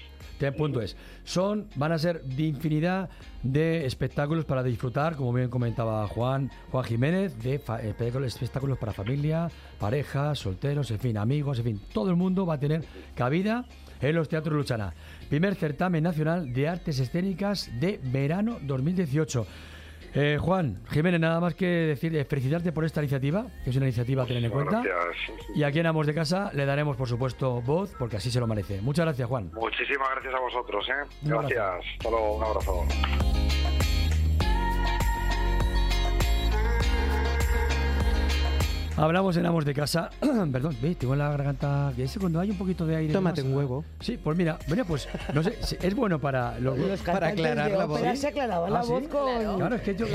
Son, 1.24 1.68
van 1.76 1.92
a 1.92 2.00
ser 2.00 2.24
de 2.24 2.44
infinidad 2.44 3.10
de 3.44 3.86
espectáculos 3.86 4.46
para 4.46 4.64
disfrutar, 4.64 5.16
como 5.16 5.34
bien 5.34 5.50
comentaba 5.50 6.08
Juan, 6.08 6.50
Juan 6.72 6.84
Jiménez, 6.86 7.38
de 7.44 7.62
espectáculos 8.26 8.78
para 8.78 8.94
familia, 8.94 9.50
parejas, 9.80 10.40
solteros, 10.40 10.90
en 10.92 11.00
fin, 11.00 11.18
amigos, 11.18 11.60
en 11.60 11.66
fin, 11.66 11.82
todo 11.94 12.10
el 12.10 12.16
mundo 12.16 12.46
va 12.46 12.56
a 12.56 12.60
tener 12.60 12.84
cabida 13.16 13.66
en 14.02 14.16
los 14.16 14.30
Teatros 14.30 14.56
Luchana. 14.56 14.94
Primer 15.30 15.56
certamen 15.56 16.04
nacional 16.04 16.54
de 16.54 16.68
artes 16.68 17.00
escénicas 17.00 17.70
de 17.80 18.00
verano 18.04 18.58
2018. 18.62 19.46
Eh, 20.14 20.38
Juan 20.40 20.82
Jiménez, 20.90 21.20
nada 21.20 21.40
más 21.40 21.56
que 21.56 21.66
decir, 21.66 22.16
eh, 22.16 22.26
felicitarte 22.26 22.72
por 22.72 22.86
esta 22.86 23.02
iniciativa, 23.02 23.46
que 23.64 23.70
es 23.70 23.76
una 23.76 23.86
iniciativa 23.86 24.24
a 24.24 24.26
tener 24.26 24.44
en 24.44 24.52
cuenta. 24.52 24.82
Gracias. 24.82 25.48
Y 25.56 25.64
aquí 25.64 25.80
en 25.80 25.88
Amos 25.88 26.08
de 26.08 26.14
Casa 26.14 26.52
le 26.54 26.66
daremos, 26.66 26.98
por 26.98 27.08
supuesto, 27.08 27.62
voz, 27.62 27.94
porque 27.98 28.18
así 28.18 28.32
se 28.32 28.40
lo 28.40 28.48
merece. 28.48 28.82
Muchas 28.82 29.06
gracias, 29.06 29.28
Juan. 29.28 29.52
Muchísimas 29.54 30.10
gracias 30.12 30.34
a 30.34 30.40
vosotros. 30.40 30.90
¿eh? 30.90 31.16
Gracias. 31.24 31.86
Hasta 31.98 32.10
luego. 32.10 32.38
Un 32.38 32.44
abrazo. 32.44 33.79
Hablamos 39.00 39.38
en 39.38 39.46
Amos 39.46 39.64
de 39.64 39.74
Casa. 39.74 40.10
Perdón, 40.52 40.76
ve, 40.82 40.94
tengo 40.94 41.16
la 41.16 41.30
garganta. 41.30 41.94
Que 41.96 42.04
es 42.04 42.18
cuando 42.20 42.40
hay 42.42 42.52
un 42.52 42.58
poquito 42.58 42.86
de 42.86 42.98
aire. 42.98 43.14
Tómate 43.14 43.42
más. 43.44 43.50
un 43.52 43.58
huevo. 43.58 43.86
Sí, 44.02 44.20
pues 44.22 44.38
mira, 44.38 44.60
mira, 44.68 44.84
pues 44.84 45.08
no 45.34 45.42
sé, 45.42 45.58
es 45.82 45.96
bueno 45.96 46.20
para 46.20 46.60
los, 46.60 46.78
Los 46.78 47.02
cantantes 47.02 47.56
de 47.56 47.78
ópera 47.78 48.16
se 48.18 48.28
aclaraban 48.28 48.74
la 48.74 48.80
¿Ah, 48.80 48.84
sí? 48.84 48.92
voz 48.92 49.08
con... 49.08 49.56
Claro, 49.58 49.76
es 49.76 49.82
que 49.84 49.96
yo 49.96 50.06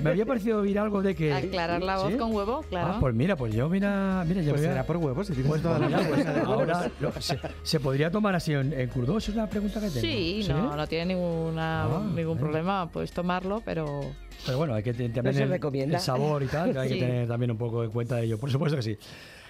me 0.00 0.10
había 0.10 0.24
parecido 0.26 0.60
oír 0.60 0.78
algo 0.78 1.02
de 1.02 1.14
que 1.16 1.32
Aclarar 1.32 1.82
la 1.82 1.98
voz 1.98 2.12
¿Sí? 2.12 2.18
con 2.18 2.32
huevo, 2.34 2.62
claro. 2.68 2.92
Ah, 2.94 2.96
pues 3.00 3.14
mira, 3.14 3.34
pues 3.36 3.52
yo 3.52 3.68
mira, 3.68 4.24
mira, 4.28 4.42
yo 4.42 4.50
Pues 4.52 4.62
será 4.62 4.84
por 4.86 4.96
huevos, 4.98 5.26
si 5.26 5.32
tienes 5.32 5.50
Pues 5.50 5.62
toda 5.62 5.78
la 5.80 5.86
mira, 5.88 6.00
pues 6.08 6.26
ahora 6.44 6.90
lo- 7.00 7.12
se, 7.20 7.38
se 7.64 7.80
podría 7.80 8.10
tomar 8.12 8.36
así 8.36 8.52
en, 8.52 8.72
en 8.72 8.88
crudo, 8.90 9.18
Esa 9.18 9.32
es 9.32 9.36
la 9.36 9.48
pregunta 9.48 9.80
que 9.80 9.88
tengo. 9.88 10.00
Sí, 10.00 10.46
no, 10.48 10.76
no 10.76 10.86
tiene 10.86 11.14
ninguna, 11.14 11.84
Ah, 11.84 12.02
ningún 12.14 12.36
eh. 12.38 12.40
problema, 12.40 12.88
puedes 12.90 13.10
tomarlo, 13.12 13.60
pero... 13.64 14.02
Pero 14.46 14.58
bueno, 14.58 14.74
hay 14.74 14.82
que 14.82 14.92
tener 14.94 15.12
también 15.12 15.34
se 15.34 15.42
el, 15.44 15.48
recomienda. 15.50 15.96
el 15.98 16.02
sabor 16.02 16.42
y 16.42 16.46
tal, 16.46 16.72
que 16.72 16.78
hay 16.78 16.88
Sí. 16.88 16.94
que 16.94 17.00
tener 17.06 17.28
también 17.28 17.50
un 17.50 17.58
poco 17.58 17.84
en 17.84 17.90
cuenta 17.90 18.16
de 18.16 18.24
ello. 18.24 18.38
Por 18.38 18.50
supuesto 18.50 18.76
que 18.76 18.82
sí. 18.82 18.96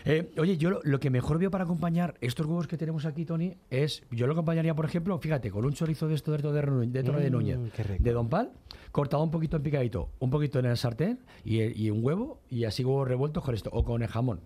Eh, 0.06 0.30
oye, 0.38 0.56
yo 0.56 0.70
lo, 0.70 0.80
lo 0.82 0.98
que 0.98 1.10
mejor 1.10 1.38
veo 1.38 1.50
para 1.50 1.64
acompañar 1.64 2.14
estos 2.22 2.46
huevos 2.46 2.66
que 2.66 2.78
tenemos 2.78 3.04
aquí, 3.04 3.26
Tony, 3.26 3.56
es. 3.68 4.02
Yo 4.10 4.26
lo 4.26 4.32
acompañaría, 4.32 4.74
por 4.74 4.86
ejemplo, 4.86 5.18
fíjate, 5.18 5.50
con 5.50 5.64
un 5.66 5.74
chorizo 5.74 6.08
de 6.08 6.14
esto 6.14 6.32
de, 6.32 6.38
de, 6.38 6.86
de 6.86 7.02
Torre 7.04 7.20
de 7.22 7.28
Mm, 7.28 7.32
Núñez, 7.32 7.58
de 7.98 8.12
Don 8.12 8.28
Pal, 8.30 8.50
cortado 8.92 9.22
un 9.22 9.30
poquito 9.30 9.58
en 9.58 9.62
picadito, 9.62 10.08
un 10.18 10.30
poquito 10.30 10.58
en 10.58 10.64
el 10.66 10.76
sartén 10.78 11.18
y, 11.44 11.60
y 11.62 11.90
un 11.90 12.02
huevo, 12.02 12.40
y 12.48 12.64
así 12.64 12.82
huevos 12.82 13.06
revueltos 13.06 13.44
con 13.44 13.54
esto, 13.54 13.68
o 13.74 13.84
con 13.84 14.02
el 14.02 14.08
jamón. 14.08 14.40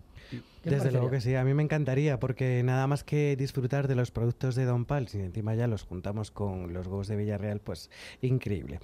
¿Qué 0.63 0.71
te 0.71 0.77
Desde 0.77 0.93
luego 0.93 1.11
que 1.11 1.21
sí, 1.21 1.35
a 1.35 1.45
mí 1.45 1.53
me 1.53 1.63
encantaría 1.63 2.19
porque 2.19 2.63
nada 2.63 2.87
más 2.87 3.05
que 3.05 3.37
disfrutar 3.37 3.87
de 3.87 3.95
los 3.95 4.11
productos 4.11 4.55
de 4.55 4.65
Don 4.65 4.87
Pal, 4.87 5.09
si 5.09 5.21
encima 5.21 5.55
ya 5.55 5.67
los 5.67 5.83
juntamos 5.83 6.31
con 6.31 6.73
los 6.73 6.87
huevos 6.87 7.09
de 7.09 7.17
Villarreal, 7.17 7.61
pues 7.61 7.91
increíble. 8.23 8.81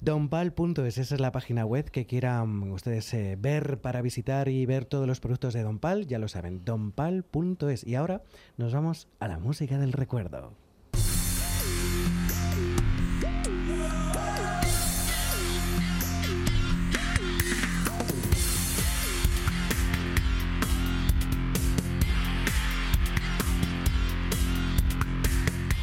Donpal.es, 0.00 0.98
esa 0.98 1.14
es 1.14 1.20
la 1.20 1.32
página 1.32 1.64
web 1.64 1.90
que 1.90 2.06
quieran 2.06 2.70
ustedes 2.70 3.12
eh, 3.14 3.36
ver 3.38 3.80
para 3.80 4.02
visitar 4.02 4.48
y 4.48 4.66
ver 4.66 4.84
todos 4.84 5.06
los 5.06 5.20
productos 5.20 5.54
de 5.54 5.62
Don 5.62 5.78
Pal, 5.78 6.06
ya 6.06 6.18
lo 6.18 6.28
saben, 6.28 6.64
donpal.es. 6.64 7.84
Y 7.84 7.94
ahora 7.94 8.22
nos 8.56 8.72
vamos 8.74 9.08
a 9.18 9.28
la 9.28 9.38
música 9.38 9.78
del 9.78 9.92
recuerdo. 9.92 10.52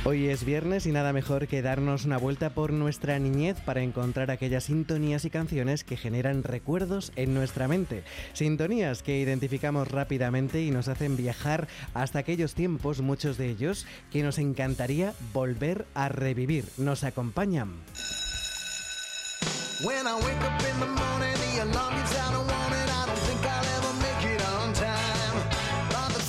Hoy 0.05 0.27
es 0.27 0.43
viernes 0.43 0.85
y 0.85 0.91
nada 0.91 1.13
mejor 1.13 1.47
que 1.47 1.61
darnos 1.61 2.03
una 2.03 2.17
vuelta 2.17 2.49
por 2.49 2.73
nuestra 2.73 3.17
niñez 3.19 3.61
para 3.61 3.83
encontrar 3.83 4.31
aquellas 4.31 4.65
sintonías 4.65 5.23
y 5.23 5.29
canciones 5.29 5.85
que 5.85 5.95
generan 5.95 6.43
recuerdos 6.43 7.13
en 7.15 7.33
nuestra 7.33 7.69
mente. 7.69 8.03
Sintonías 8.33 9.01
que 9.01 9.17
identificamos 9.17 9.87
rápidamente 9.87 10.61
y 10.61 10.71
nos 10.71 10.89
hacen 10.89 11.15
viajar 11.15 11.69
hasta 11.93 12.19
aquellos 12.19 12.53
tiempos, 12.53 12.99
muchos 12.99 13.37
de 13.37 13.49
ellos, 13.49 13.87
que 14.11 14.23
nos 14.23 14.39
encantaría 14.39 15.13
volver 15.31 15.85
a 15.93 16.09
revivir. 16.09 16.65
¿Nos 16.75 17.05
acompañan? 17.05 17.71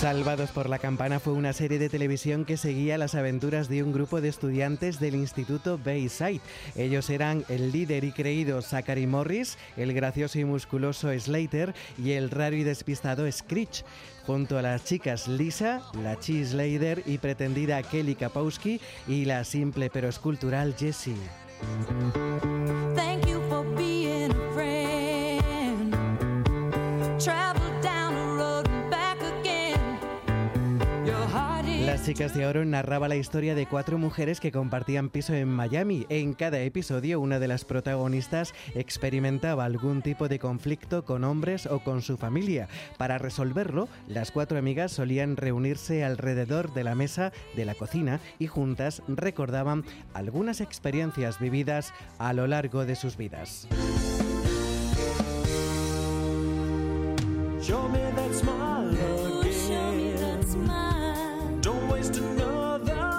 Salvados 0.05 0.51
por 0.51 0.69
la 0.69 0.79
Campana 0.79 1.19
fue 1.19 1.33
una 1.33 1.55
serie 1.55 1.79
de 1.79 1.89
televisión 1.89 2.45
que 2.45 2.59
seguía 2.59 2.99
las 2.99 3.15
aventuras 3.15 3.71
de 3.71 3.83
un 3.83 3.91
grupo 3.91 4.21
de 4.21 4.29
estudiantes 4.29 5.01
del 5.01 5.15
Instituto 5.15 5.81
Bayside. 5.83 6.43
Ellos 6.77 7.09
eran 7.09 7.43
el 7.49 7.73
líder 7.73 8.05
y 8.05 8.13
creído 8.13 8.61
Zachary 8.61 9.07
Morris, 9.07 9.57
el 9.79 9.95
gracioso 9.95 10.39
y 10.39 10.45
musculoso 10.45 11.09
Slater 11.19 11.75
y 11.97 12.13
el 12.13 12.29
raro 12.29 12.55
y 12.55 12.65
despistado 12.65 13.33
Screech. 13.33 13.83
Junto 14.27 14.59
a 14.59 14.63
las 14.63 14.85
chicas 14.85 15.27
Lisa, 15.27 15.81
la 16.03 16.21
Cheese 16.21 16.51
Slater 16.51 17.03
y 17.07 17.17
pretendida 17.17 17.83
Kelly 17.83 18.15
Kapowski 18.15 18.83
y 19.09 19.25
la 19.25 19.43
simple 19.45 19.89
pero 19.89 20.11
escultural 20.11 20.75
Jessie. 20.79 21.17
Las 32.05 32.11
chicas 32.11 32.35
de 32.35 32.47
oro 32.47 32.67
narraba 32.67 33.09
la 33.09 33.17
historia 33.17 33.55
de 33.55 33.65
cuatro 33.65 33.97
mujeres 33.97 34.39
que 34.39 34.53
compartían 34.53 35.09
piso 35.09 35.33
en 35.33 35.49
Miami. 35.49 36.05
En 36.11 36.35
cada 36.35 36.61
episodio, 36.61 37.19
una 37.19 37.39
de 37.39 37.49
las 37.49 37.65
protagonistas 37.65 38.53
experimentaba 38.75 39.65
algún 39.65 40.03
tipo 40.03 40.29
de 40.29 40.39
conflicto 40.39 41.07
con 41.07 41.25
hombres 41.25 41.65
o 41.65 41.79
con 41.79 42.03
su 42.03 42.19
familia. 42.19 42.69
Para 42.99 43.17
resolverlo, 43.17 43.89
las 44.07 44.33
cuatro 44.33 44.59
amigas 44.59 44.93
solían 44.93 45.39
reunirse 45.39 46.05
alrededor 46.05 46.75
de 46.75 46.85
la 46.85 46.95
mesa 46.95 47.33
de 47.57 47.65
la 47.65 47.75
cocina 47.75 48.21
y 48.39 48.49
juntas 48.49 49.03
recordaban 49.09 49.83
algunas 50.13 50.61
experiencias 50.61 51.39
vividas 51.41 51.95
a 52.19 52.35
lo 52.35 52.47
largo 52.47 52.85
de 52.85 52.97
sus 52.97 53.17
vidas. 53.17 53.67
Show 57.63 57.89
me 57.89 57.99
that 58.15 58.35
smile 58.35 58.91
again. 58.91 59.25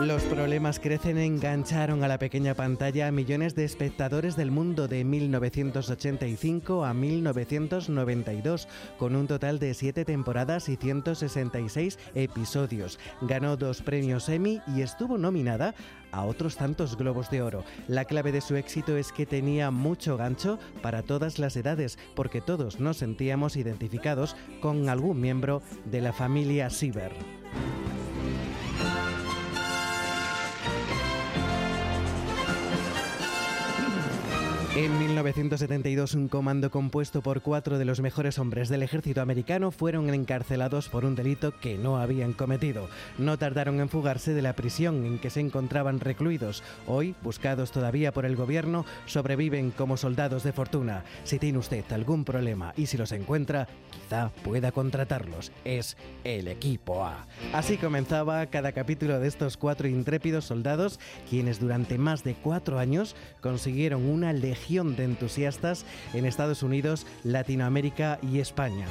Los 0.02 0.24
problemas 0.24 0.82
crecen 0.82 1.18
engancharon 1.18 2.04
a 2.04 2.10
la 2.10 2.20
pequeña 2.20 2.54
pantalla 2.54 3.08
a 3.08 3.12
millones 3.12 3.56
de 3.56 3.64
espectadores 3.64 4.36
del 4.36 4.52
mundo 4.52 4.90
de 4.90 5.06
1985 5.06 6.84
a 6.84 6.94
1992, 6.94 8.68
con 9.00 9.16
un 9.16 9.26
total 9.26 9.58
de 9.58 9.74
7 9.74 10.04
temporadas 10.04 10.68
y 10.68 10.76
166 10.76 11.98
episodios. 12.14 13.00
Ganó 13.22 13.56
dos 13.56 13.82
premios 13.82 14.28
Emmy 14.28 14.62
y 14.76 14.82
estuvo 14.82 15.18
nominada 15.18 15.74
a 16.12 16.26
otros 16.26 16.58
tantos 16.58 16.98
globos 16.98 17.30
de 17.30 17.42
oro. 17.42 17.64
La 17.88 18.04
clave 18.04 18.34
de 18.34 18.42
su 18.42 18.58
éxito 18.58 18.98
es 18.98 19.14
que 19.14 19.26
tenía 19.26 19.72
mucho 19.72 20.18
gancho 20.18 20.60
para 20.82 21.04
todas 21.04 21.40
las 21.40 21.56
edades, 21.56 21.98
porque 22.16 22.42
todos 22.42 22.82
nos 22.82 22.98
sentíamos 22.98 23.56
identificados 23.56 24.36
con 24.60 24.90
algún 24.90 25.22
miembro 25.22 25.62
de 25.86 26.02
la 26.02 26.12
familia 26.12 26.70
Siever. 26.70 27.14
En 34.76 35.00
1972, 35.00 36.16
un 36.16 36.28
comando 36.28 36.70
compuesto 36.70 37.22
por 37.22 37.42
cuatro 37.42 37.78
de 37.78 37.86
los 37.86 38.02
mejores 38.02 38.38
hombres 38.40 38.68
del 38.68 38.84
ejército 38.84 39.22
americano 39.22 39.72
fueron 39.72 40.14
encarcelados 40.14 40.90
por 40.90 41.06
un 41.06 41.16
delito 41.16 41.58
que 41.62 41.78
no 41.78 41.96
habían 41.96 42.34
cometido. 42.34 42.90
No 43.18 43.38
tardaron 43.38 43.80
en 43.80 43.88
fugarse 43.88 44.34
de 44.34 44.42
la 44.42 44.52
prisión 44.52 45.06
en 45.06 45.18
que 45.18 45.30
se 45.30 45.40
encontraban 45.40 46.02
recluidos. 46.02 46.62
Hoy, 46.88 47.16
buscados 47.24 47.72
todavía 47.72 48.12
por 48.12 48.26
el 48.26 48.36
gobierno, 48.36 48.86
sobreviven 49.06 49.72
como 49.72 49.96
soldados 49.96 50.44
de 50.44 50.52
fortuna. 50.52 51.06
Si 51.24 51.40
tiene 51.40 51.60
usted 51.60 51.90
algún 51.94 52.26
problema 52.26 52.74
y 52.76 52.88
si 52.88 52.98
los 52.98 53.14
encuentra, 53.14 53.70
quizá 53.92 54.30
pueda 54.44 54.74
contratarlos. 54.74 55.54
Es 55.64 55.96
el 56.26 56.50
equipo 56.50 57.06
A. 57.06 57.26
Así 57.54 57.78
comenzaba 57.78 58.46
cada 58.48 58.74
capítulo 58.74 59.22
de 59.22 59.30
estos 59.30 59.56
cuatro 59.56 59.88
intrépidos 59.88 60.44
soldados, 60.44 61.00
quienes 61.30 61.62
durante 61.62 61.98
más 61.98 62.26
de 62.26 62.34
cuatro 62.34 62.78
años 62.78 63.16
consiguieron 63.40 64.04
una 64.04 64.34
legión 64.34 64.65
de 64.68 65.04
entusiastas 65.04 65.86
en 66.14 66.26
Estados 66.26 66.64
Unidos, 66.64 67.06
Latinoamérica 67.24 68.18
y 68.24 68.40
España. 68.40 68.88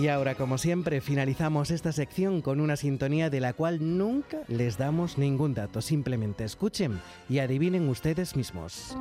Y 0.00 0.08
ahora, 0.08 0.36
como 0.36 0.58
siempre, 0.58 1.00
finalizamos 1.00 1.70
esta 1.70 1.92
sección 1.92 2.40
con 2.40 2.60
una 2.60 2.76
sintonía 2.76 3.30
de 3.30 3.40
la 3.40 3.52
cual 3.52 3.98
nunca 3.98 4.38
les 4.46 4.78
damos 4.78 5.18
ningún 5.18 5.52
dato. 5.52 5.82
Simplemente 5.82 6.44
escuchen 6.44 7.00
y 7.28 7.40
adivinen 7.40 7.88
ustedes 7.88 8.36
mismos. 8.36 8.96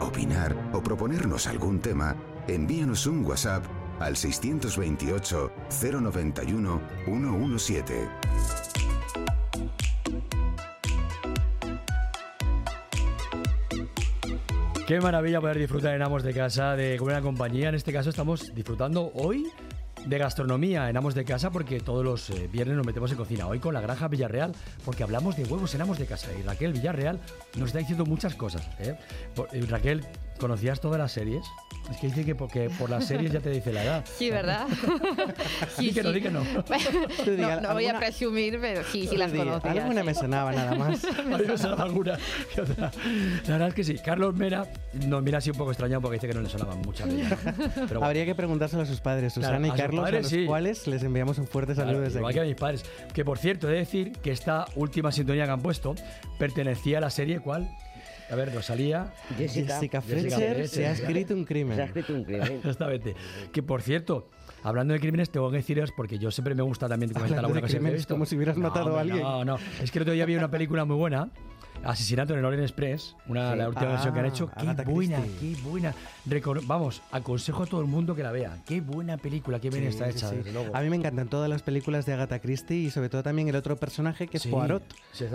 Opinar 0.00 0.52
o 0.72 0.82
proponernos 0.82 1.46
algún 1.46 1.78
tema, 1.78 2.16
envíanos 2.48 3.06
un 3.06 3.24
WhatsApp 3.24 3.64
al 4.00 4.16
628 4.16 5.52
091 5.70 6.80
117. 7.04 8.08
Qué 14.88 15.00
maravilla 15.00 15.40
poder 15.40 15.58
disfrutar 15.58 15.94
en 15.94 16.02
Amos 16.02 16.24
de 16.24 16.34
Casa 16.34 16.74
de 16.74 16.98
buena 16.98 17.22
compañía. 17.22 17.68
En 17.68 17.76
este 17.76 17.92
caso 17.92 18.10
estamos 18.10 18.52
disfrutando 18.54 19.12
hoy 19.14 19.46
de 20.06 20.18
gastronomía 20.18 20.90
en 20.90 20.96
Amos 20.96 21.14
de 21.14 21.24
Casa 21.24 21.50
porque 21.50 21.80
todos 21.80 22.04
los 22.04 22.30
eh, 22.30 22.48
viernes 22.52 22.76
nos 22.76 22.86
metemos 22.86 23.10
en 23.10 23.16
cocina. 23.16 23.46
Hoy 23.46 23.58
con 23.58 23.74
la 23.74 23.80
Granja 23.80 24.08
Villarreal 24.08 24.52
porque 24.84 25.02
hablamos 25.02 25.36
de 25.36 25.44
huevos 25.44 25.74
en 25.74 25.98
de 25.98 26.06
Casa. 26.06 26.28
Y 26.38 26.42
Raquel 26.42 26.72
Villarreal 26.72 27.20
nos 27.56 27.68
está 27.68 27.78
diciendo 27.78 28.04
muchas 28.04 28.34
cosas. 28.34 28.68
¿eh? 28.78 28.96
Eh, 29.52 29.66
Raquel, 29.68 30.04
¿conocías 30.38 30.80
todas 30.80 30.98
las 30.98 31.12
series? 31.12 31.44
Es 31.90 31.98
que 31.98 32.06
dice 32.06 32.24
que 32.24 32.34
porque 32.34 32.70
por 32.78 32.88
las 32.88 33.04
series 33.06 33.30
ya 33.30 33.40
te 33.40 33.50
dice 33.50 33.70
la 33.72 33.84
edad. 33.84 34.04
Sí, 34.16 34.30
¿verdad? 34.30 34.66
Di 35.78 35.92
que 35.92 36.02
no, 36.02 36.12
di 36.12 36.22
que 36.22 36.30
no. 36.30 36.42
no, 37.38 37.60
no 37.60 37.74
voy 37.74 37.86
a 37.86 37.98
presumir, 37.98 38.58
pero 38.58 38.82
sí, 38.84 39.06
sí 39.06 39.16
las 39.18 39.30
conocía. 39.32 39.70
Alguna 39.82 40.00
sí. 40.00 40.06
me 40.06 40.14
sonaba 40.14 40.52
nada 40.52 40.74
más. 40.76 41.04
A 41.18 41.22
mí 41.22 41.44
me 41.46 41.58
sonaba 41.58 41.82
alguna. 41.84 42.18
La 42.76 43.52
verdad 43.52 43.68
es 43.68 43.74
que 43.74 43.84
sí. 43.84 43.96
Carlos 43.98 44.34
Mera 44.34 44.66
nos 45.06 45.22
mira 45.22 45.38
así 45.38 45.50
un 45.50 45.58
poco 45.58 45.72
extrañado 45.72 46.00
porque 46.00 46.16
dice 46.16 46.28
que 46.28 46.34
no 46.34 46.40
le 46.40 46.48
sonaban 46.48 46.80
muchas. 46.80 47.06
Pero 47.08 47.86
bueno. 47.88 48.04
Habría 48.06 48.24
que 48.24 48.34
preguntárselo 48.34 48.82
a 48.82 48.86
sus 48.86 49.00
padres, 49.00 49.34
Claro, 49.34 49.48
Susana 49.48 49.64
a 49.66 49.68
y 49.68 49.70
sus 49.72 49.80
Carlos, 49.80 50.04
padres, 50.04 50.18
a 50.18 50.22
los 50.22 50.30
sí. 50.30 50.46
cuales 50.46 50.86
les 50.86 51.02
enviamos 51.02 51.38
un 51.38 51.46
fuerte 51.46 51.74
Claro, 51.74 51.90
saludo 51.90 52.04
desde 52.04 52.18
igual 52.18 52.30
aquí. 52.30 52.38
que 52.38 52.40
a 52.40 52.46
mis 52.46 52.56
padres. 52.56 52.84
Que 53.12 53.24
por 53.26 53.38
cierto, 53.38 53.68
he 53.68 53.72
de 53.72 53.78
decir 53.80 54.12
que 54.22 54.30
esta 54.30 54.64
última 54.74 55.12
sintonía 55.12 55.44
que 55.44 55.50
han 55.50 55.60
puesto 55.60 55.94
pertenecía 56.38 56.98
a 56.98 57.00
la 57.02 57.10
serie 57.10 57.40
¿cuál? 57.40 57.68
A 58.34 58.36
ver, 58.36 58.52
Rosalía. 58.52 59.12
Jessica. 59.38 59.74
Jessica 59.74 60.00
Fletcher, 60.00 60.68
se 60.68 60.86
ha 60.88 60.90
escrito 60.90 61.34
un 61.34 61.44
crimen. 61.44 61.76
Se 61.76 61.82
ha 61.82 61.84
escrito 61.84 62.12
un 62.14 62.24
crimen. 62.24 62.52
Exactamente. 62.56 63.14
Que 63.52 63.62
por 63.62 63.80
cierto, 63.80 64.28
hablando 64.64 64.92
de 64.92 64.98
crímenes, 64.98 65.30
tengo 65.30 65.52
que 65.52 65.58
deciros, 65.58 65.92
porque 65.96 66.18
yo 66.18 66.32
siempre 66.32 66.56
me 66.56 66.64
gusta 66.64 66.88
también 66.88 67.12
comentar 67.12 67.38
Hablando 67.38 67.46
alguna 67.46 67.60
cosa 67.60 67.70
que 67.70 67.76
he 67.76 67.78
crímenes, 67.78 68.00
visto. 68.00 68.14
como 68.14 68.26
si 68.26 68.34
hubieras 68.34 68.56
matado 68.56 68.86
a 68.96 69.02
hombre, 69.02 69.02
alguien. 69.02 69.22
No, 69.22 69.44
no. 69.44 69.58
Es 69.80 69.92
que 69.92 69.98
el 69.98 70.02
otro 70.02 70.14
día 70.14 70.26
vi 70.26 70.34
una 70.34 70.50
película 70.50 70.84
muy 70.84 70.96
buena. 70.96 71.30
Asesinato 71.84 72.32
en 72.32 72.38
el 72.40 72.44
Orient 72.44 72.62
Express, 72.64 73.14
una, 73.28 73.52
Sí. 73.52 73.58
la 73.58 73.68
última 73.68 73.86
Ah, 73.88 73.92
versión 73.92 74.14
que 74.14 74.20
han 74.20 74.26
hecho. 74.26 74.46
Qué 74.48 74.60
Agatha 74.60 74.82
buena, 74.84 75.20
Christie. 75.20 75.54
qué 75.56 75.62
buena. 75.62 75.94
Recono- 76.26 76.60
Vamos, 76.66 77.02
aconsejo 77.12 77.62
a 77.62 77.66
todo 77.66 77.80
el 77.80 77.86
mundo 77.86 78.14
que 78.14 78.22
la 78.22 78.32
vea. 78.32 78.58
Qué 78.66 78.80
buena 78.80 79.16
película, 79.16 79.60
qué 79.60 79.70
bien 79.70 79.82
Sí, 79.84 79.88
está 79.90 80.08
hecha, 80.08 80.28
sí. 80.30 80.36
desde 80.36 80.52
luego. 80.52 80.74
A 80.74 80.80
mí 80.80 80.90
me 80.90 80.96
encantan 80.96 81.28
todas 81.28 81.48
las 81.50 81.62
películas 81.62 82.06
de 82.06 82.14
Agatha 82.14 82.38
Christie 82.40 82.76
y 82.78 82.90
sobre 82.90 83.08
todo 83.08 83.22
también 83.22 83.48
el 83.48 83.56
otro 83.56 83.76
personaje 83.76 84.26
que 84.26 84.38
es 84.38 84.46
Poirot. 84.46 84.82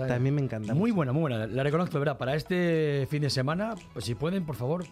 También 0.08 0.34
me 0.34 0.42
encanta. 0.42 0.74
Muy 0.74 0.90
buena, 0.90 1.12
muy 1.12 1.20
buena. 1.22 1.46
La 1.46 1.62
reconozco, 1.62 1.94
de 1.94 1.98
verdad. 2.00 2.18
Para 2.18 2.34
este 2.34 3.06
fin 3.10 3.22
de 3.22 3.30
semana, 3.30 3.74
pues 3.92 4.04
si 4.04 4.14
pueden, 4.14 4.44
por 4.44 4.56
favor, 4.56 4.84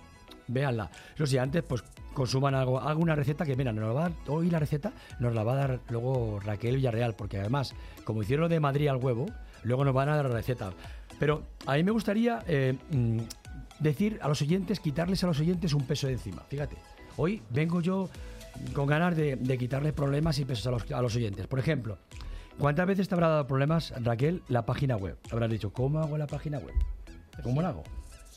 véanla. 0.47 0.91
Eso 1.15 1.27
sí, 1.27 1.37
antes, 1.39 1.63
pues 1.63 1.83
consuman 2.15 2.55
algo, 2.55 2.81
alguna 2.81 3.15
receta 3.15 3.45
que, 3.45 3.55
mira, 3.55 3.73
nos 3.73 3.85
la 3.87 3.93
va 3.93 4.01
a 4.07 4.09
dar 4.09 4.19
hoy 4.27 4.51
la 4.51 4.59
receta, 4.59 4.93
nos 5.21 5.35
la 5.35 5.45
va 5.45 5.53
a 5.53 5.57
dar 5.57 5.81
luego 5.91 6.41
Raquel 6.45 6.77
Villarreal, 6.77 7.15
porque 7.15 7.39
además, 7.39 7.75
como 8.05 8.23
hicieron 8.23 8.45
lo 8.45 8.49
de 8.49 8.59
Madrid 8.59 8.89
al 8.89 8.97
huevo, 8.97 9.27
luego 9.63 9.85
nos 9.85 9.95
van 9.95 10.09
a 10.09 10.17
dar 10.17 10.25
la 10.25 10.33
receta. 10.35 10.73
Pero 11.19 11.43
a 11.67 11.75
mí 11.75 11.83
me 11.83 11.91
gustaría 11.91 12.43
eh, 12.47 12.77
mm, 12.91 13.19
decir 13.81 14.19
a 14.23 14.29
los 14.29 14.41
oyentes, 14.43 14.81
quitarles 14.81 15.23
a 15.25 15.27
los 15.27 15.41
oyentes 15.41 15.73
un 15.73 15.85
peso 15.87 16.07
de 16.07 16.15
encima. 16.15 16.43
Fíjate, 16.49 16.77
hoy 17.17 17.43
vengo 17.51 17.81
yo 17.81 18.09
con 18.73 18.87
ganas 18.87 19.17
de, 19.17 19.37
de 19.37 19.59
quitarle 19.59 19.93
problemas 19.93 20.39
y 20.39 20.45
pesos 20.45 20.67
a 20.67 20.71
los, 20.71 20.91
a 20.91 21.03
los 21.03 21.15
oyentes. 21.17 21.47
Por 21.47 21.59
ejemplo, 21.59 21.99
¿cuántas 22.59 22.87
veces 22.87 23.09
te 23.09 23.15
habrá 23.15 23.29
dado 23.29 23.47
problemas, 23.47 23.93
Raquel, 24.03 24.43
la 24.49 24.65
página 24.67 24.97
web? 24.97 25.17
Habrás 25.31 25.51
dicho, 25.51 25.73
¿cómo 25.73 26.01
hago 26.01 26.19
la 26.19 26.27
página 26.27 26.59
web? 26.59 26.75
¿Cómo 27.43 27.63
la 27.63 27.69
hago? 27.69 27.85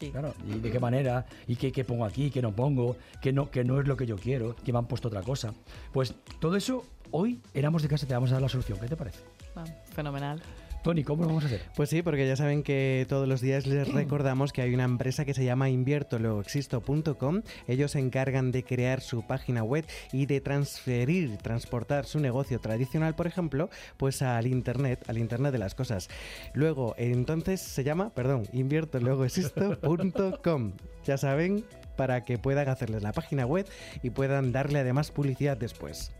Claro, 0.09 0.33
¿y 0.47 0.57
de 0.59 0.71
qué 0.71 0.79
manera? 0.79 1.27
¿Y 1.47 1.55
qué, 1.55 1.71
qué 1.71 1.83
pongo 1.83 2.05
aquí? 2.05 2.31
¿Qué 2.31 2.41
no 2.41 2.51
pongo? 2.55 2.95
¿Qué 3.21 3.31
no, 3.31 3.51
que 3.51 3.63
no 3.63 3.79
es 3.79 3.87
lo 3.87 3.95
que 3.95 4.07
yo 4.07 4.17
quiero? 4.17 4.55
¿Que 4.55 4.71
me 4.71 4.79
han 4.79 4.87
puesto 4.87 5.09
otra 5.09 5.21
cosa? 5.21 5.53
Pues 5.91 6.15
todo 6.39 6.55
eso, 6.55 6.83
hoy 7.11 7.39
éramos 7.53 7.83
de 7.83 7.87
casa, 7.87 8.07
te 8.07 8.13
vamos 8.15 8.31
a 8.31 8.33
dar 8.33 8.41
la 8.41 8.49
solución. 8.49 8.79
¿Qué 8.79 8.87
te 8.87 8.95
parece? 8.95 9.19
Ah, 9.55 9.63
fenomenal. 9.93 10.41
Tony, 10.83 11.03
¿cómo 11.03 11.23
lo 11.23 11.29
vamos 11.29 11.43
a 11.43 11.47
hacer? 11.47 11.61
Pues 11.75 11.89
sí, 11.89 12.01
porque 12.01 12.27
ya 12.27 12.35
saben 12.35 12.63
que 12.63 13.05
todos 13.07 13.27
los 13.27 13.41
días 13.41 13.67
les 13.67 13.87
recordamos 13.87 14.51
que 14.51 14.61
hay 14.61 14.73
una 14.73 14.85
empresa 14.85 15.25
que 15.25 15.33
se 15.33 15.45
llama 15.45 15.69
inviertoluegoexisto.com. 15.69 17.41
Ellos 17.67 17.91
se 17.91 17.99
encargan 17.99 18.51
de 18.51 18.63
crear 18.63 19.01
su 19.01 19.25
página 19.27 19.63
web 19.63 19.85
y 20.11 20.25
de 20.25 20.41
transferir, 20.41 21.37
transportar 21.37 22.05
su 22.05 22.19
negocio 22.19 22.59
tradicional, 22.59 23.15
por 23.15 23.27
ejemplo, 23.27 23.69
pues 23.97 24.21
al 24.21 24.47
internet, 24.47 25.03
al 25.07 25.17
internet 25.17 25.51
de 25.51 25.59
las 25.59 25.75
cosas. 25.75 26.09
Luego, 26.53 26.95
entonces 26.97 27.61
se 27.61 27.83
llama, 27.83 28.11
perdón, 28.11 28.47
inviertoluegoexisto.com. 28.51 30.73
Ya 31.05 31.17
saben, 31.17 31.65
para 31.95 32.23
que 32.23 32.37
puedan 32.37 32.69
hacerles 32.69 33.03
la 33.03 33.13
página 33.13 33.45
web 33.45 33.67
y 34.01 34.09
puedan 34.09 34.51
darle 34.51 34.79
además 34.79 35.11
publicidad 35.11 35.57
después. 35.57 36.11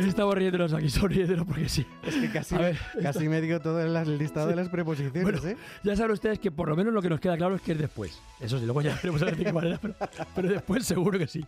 Estamos 0.08 0.34
riéndonos 0.34 0.72
aquí, 0.72 0.88
sonriéndonos 0.90 1.46
porque 1.46 1.68
sí. 1.68 1.86
Es 2.02 2.14
que 2.16 2.30
casi, 2.30 2.54
A 2.54 2.58
ver, 2.58 2.78
casi 3.02 3.28
me 3.28 3.40
dio 3.40 3.60
todo 3.60 3.80
el 3.80 4.18
listado 4.18 4.48
de 4.48 4.56
las 4.56 4.68
preposiciones, 4.68 5.22
Bueno, 5.22 5.38
¿eh? 5.46 5.56
ya 5.82 5.96
saben 5.96 6.12
ustedes 6.12 6.38
que 6.38 6.50
por 6.50 6.68
lo 6.68 6.76
menos 6.76 6.92
lo 6.92 7.02
que 7.02 7.08
nos 7.08 7.20
queda 7.20 7.36
claro 7.36 7.54
es 7.54 7.62
que 7.62 7.72
es 7.72 7.78
después. 7.78 8.20
Eso 8.40 8.58
sí, 8.58 8.64
luego 8.64 8.82
ya 8.82 8.94
veremos 8.96 9.22
a 9.22 9.26
ver 9.26 9.36
de 9.36 9.44
qué 9.44 9.52
manera, 9.52 9.78
pero, 9.80 9.94
pero 10.34 10.48
después 10.48 10.84
seguro 10.86 11.18
que 11.18 11.26
sí. 11.26 11.44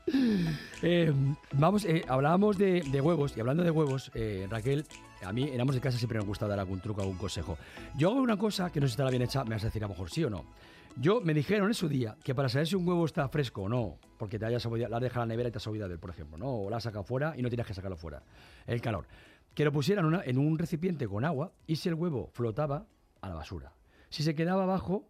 Eh, 0.83 1.13
vamos, 1.53 1.85
eh, 1.85 2.05
hablábamos 2.09 2.59
de, 2.59 2.83
de 2.83 3.01
huevos 3.01 3.37
y 3.37 3.41
hablando 3.41 3.63
de 3.63 3.71
huevos, 3.71 4.11
eh, 4.15 4.47
Raquel, 4.51 4.85
a 5.25 5.33
mí 5.33 5.49
en 5.53 5.61
Amos 5.61 5.75
de 5.75 5.81
Casa 5.81 5.99
siempre 5.99 6.19
me 6.19 6.25
gusta 6.25 6.47
dar 6.47 6.59
algún 6.59 6.81
truco, 6.81 7.01
algún 7.01 7.17
consejo. 7.17 7.57
Yo 7.97 8.11
hago 8.11 8.21
una 8.21 8.37
cosa 8.37 8.71
que 8.71 8.81
no 8.81 8.87
sé 8.87 8.91
si 8.91 8.93
estará 8.95 9.11
bien 9.11 9.23
hecha, 9.23 9.45
me 9.45 9.55
vas 9.55 9.63
a 9.63 9.67
decir 9.67 9.83
a 9.83 9.87
lo 9.87 9.95
mejor 9.95 10.11
sí 10.11 10.25
o 10.25 10.31
no. 10.31 10.45
Yo 10.97 11.20
me 11.20 11.34
dijeron 11.34 11.68
en 11.68 11.74
su 11.74 11.88
día 11.88 12.16
que 12.22 12.34
para 12.34 12.49
saber 12.49 12.66
si 12.66 12.76
un 12.76 12.86
huevo 12.86 13.05
está 13.07 13.28
fresco 13.28 13.62
o 13.62 13.68
no, 13.68 13.99
porque 14.18 14.38
te 14.38 14.45
hayas 14.45 14.64
la 14.64 14.97
has 14.97 15.03
dejado 15.03 15.20
la 15.20 15.26
nevera 15.26 15.49
y 15.49 15.53
te 15.53 15.59
has 15.59 15.66
olvidado 15.66 15.99
por 15.99 16.11
ejemplo, 16.11 16.36
¿no? 16.36 16.49
O 16.49 16.70
la 16.70 16.76
has 16.76 16.82
sacado 16.82 17.03
fuera 17.05 17.34
y 17.36 17.43
no 17.43 17.49
tienes 17.49 17.66
que 17.66 17.74
sacarlo 17.74 17.97
fuera. 17.97 18.22
El 18.66 18.80
calor. 18.80 19.07
Que 19.55 19.64
lo 19.64 19.72
pusieran 19.72 20.22
en 20.24 20.38
un 20.38 20.59
recipiente 20.59 21.09
con 21.09 21.24
agua 21.24 21.53
y 21.66 21.76
si 21.76 21.88
el 21.88 21.95
huevo 21.95 22.30
flotaba, 22.32 22.86
a 23.20 23.28
la 23.28 23.34
basura. 23.34 23.72
Si 24.11 24.22
se 24.22 24.34
quedaba 24.34 24.64
abajo, 24.64 25.09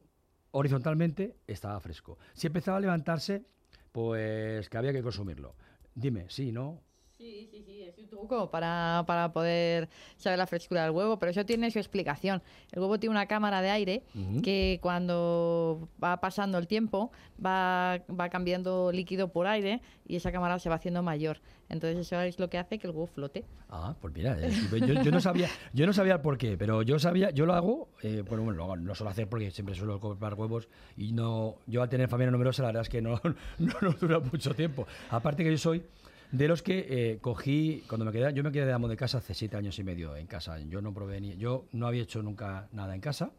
horizontalmente, 0.53 1.37
estaba 1.47 1.81
fresco. 1.81 2.19
Si 2.35 2.47
empezaba 2.47 2.77
a 2.77 2.81
levantarse, 2.81 3.45
pues 3.91 4.69
que 4.69 4.79
había 4.79 4.93
que 4.93 5.03
consumirlo. 5.03 5.57
Dime, 5.95 6.27
sí, 6.29 6.53
¿no? 6.53 6.83
Sí, 7.23 7.47
sí, 7.53 7.63
sí, 7.65 7.83
es 7.85 7.97
un 7.99 8.09
truco 8.09 8.51
para, 8.51 9.05
para 9.07 9.33
poder 9.33 9.89
saber 10.17 10.39
la 10.41 10.47
frescura 10.49 10.83
del 10.83 10.91
huevo, 10.91 11.21
pero 11.21 11.31
eso 11.31 11.47
tiene 11.47 11.71
su 11.71 11.79
explicación. 11.79 12.43
El 12.73 12.81
huevo 12.81 12.99
tiene 12.99 13.13
una 13.13 13.27
cámara 13.27 13.63
de 13.63 13.71
aire 13.71 14.03
Ujú. 14.13 14.43
que 14.43 14.81
cuando 14.83 15.89
va 16.03 16.17
pasando 16.21 16.59
el 16.59 16.67
tiempo 16.67 17.13
va, 17.39 18.03
va 18.11 18.29
cambiando 18.29 18.91
líquido 18.91 19.29
por 19.29 19.47
aire 19.47 19.81
y 20.05 20.17
esa 20.17 20.33
cámara 20.33 20.59
se 20.59 20.69
va 20.69 20.75
haciendo 20.75 21.01
mayor. 21.05 21.39
Entonces 21.69 21.97
eso 22.01 22.21
es 22.23 22.41
lo 22.41 22.51
que 22.51 22.59
hace 22.59 22.81
que 22.81 22.89
el 22.89 22.93
huevo 22.93 23.07
flote. 23.07 23.45
Ah, 23.71 23.95
pues 24.01 24.13
mira, 24.13 24.37
eh, 24.41 24.51
yo, 24.81 25.01
yo 25.01 25.11
no 25.13 25.21
sabía, 25.21 25.49
yo 25.73 25.87
no 25.87 25.93
sabía 25.93 26.15
el 26.15 26.21
por 26.23 26.37
qué, 26.37 26.59
pero 26.59 26.83
yo 26.83 26.99
sabía, 26.99 27.31
yo 27.31 27.47
lo 27.47 27.55
hago, 27.55 27.89
eh, 28.03 28.25
bueno, 28.29 28.43
bueno, 28.43 28.77
no 28.77 28.95
suelo 28.97 29.11
hacer 29.11 29.29
porque 29.29 29.53
siempre 29.53 29.77
suelo 29.77 30.01
comprar 30.01 30.35
huevos 30.35 30.69
y 30.97 31.13
no, 31.13 31.55
yo 31.69 31.83
al 31.83 31.89
tener 31.89 32.09
familia 32.09 32.33
numerosa 32.33 32.63
la 32.63 32.69
verdad 32.71 32.83
es 32.83 32.89
que 32.89 33.01
no, 33.01 33.21
no 33.59 33.75
nos 33.81 34.01
dura 34.01 34.19
mucho 34.19 34.53
tiempo. 34.57 34.89
Aparte 35.09 35.45
que 35.45 35.53
yo 35.53 35.59
soy 35.59 35.85
de 36.33 36.49
los 36.49 36.63
que 36.63 36.87
eh, 36.89 37.19
cogí, 37.21 37.85
cuando 37.87 38.07
me 38.07 38.11
quedé, 38.11 38.33
yo 38.33 38.43
me 38.43 38.51
quedé 38.51 38.65
de 38.65 38.73
amo 38.73 38.89
de 38.89 38.97
casa 38.97 39.19
hace 39.19 39.35
siete 39.35 39.57
años 39.57 39.79
y 39.79 39.85
medio 39.85 40.17
en 40.17 40.27
casa, 40.27 40.59
yo 40.61 40.81
no 40.81 40.93
probé 40.93 41.21
ni, 41.21 41.37
yo 41.37 41.67
no 41.73 41.87
había 41.87 42.03
hecho 42.03 42.23
nunca 42.23 42.69
nada 42.73 42.95
en 42.95 43.03
casa 43.03 43.33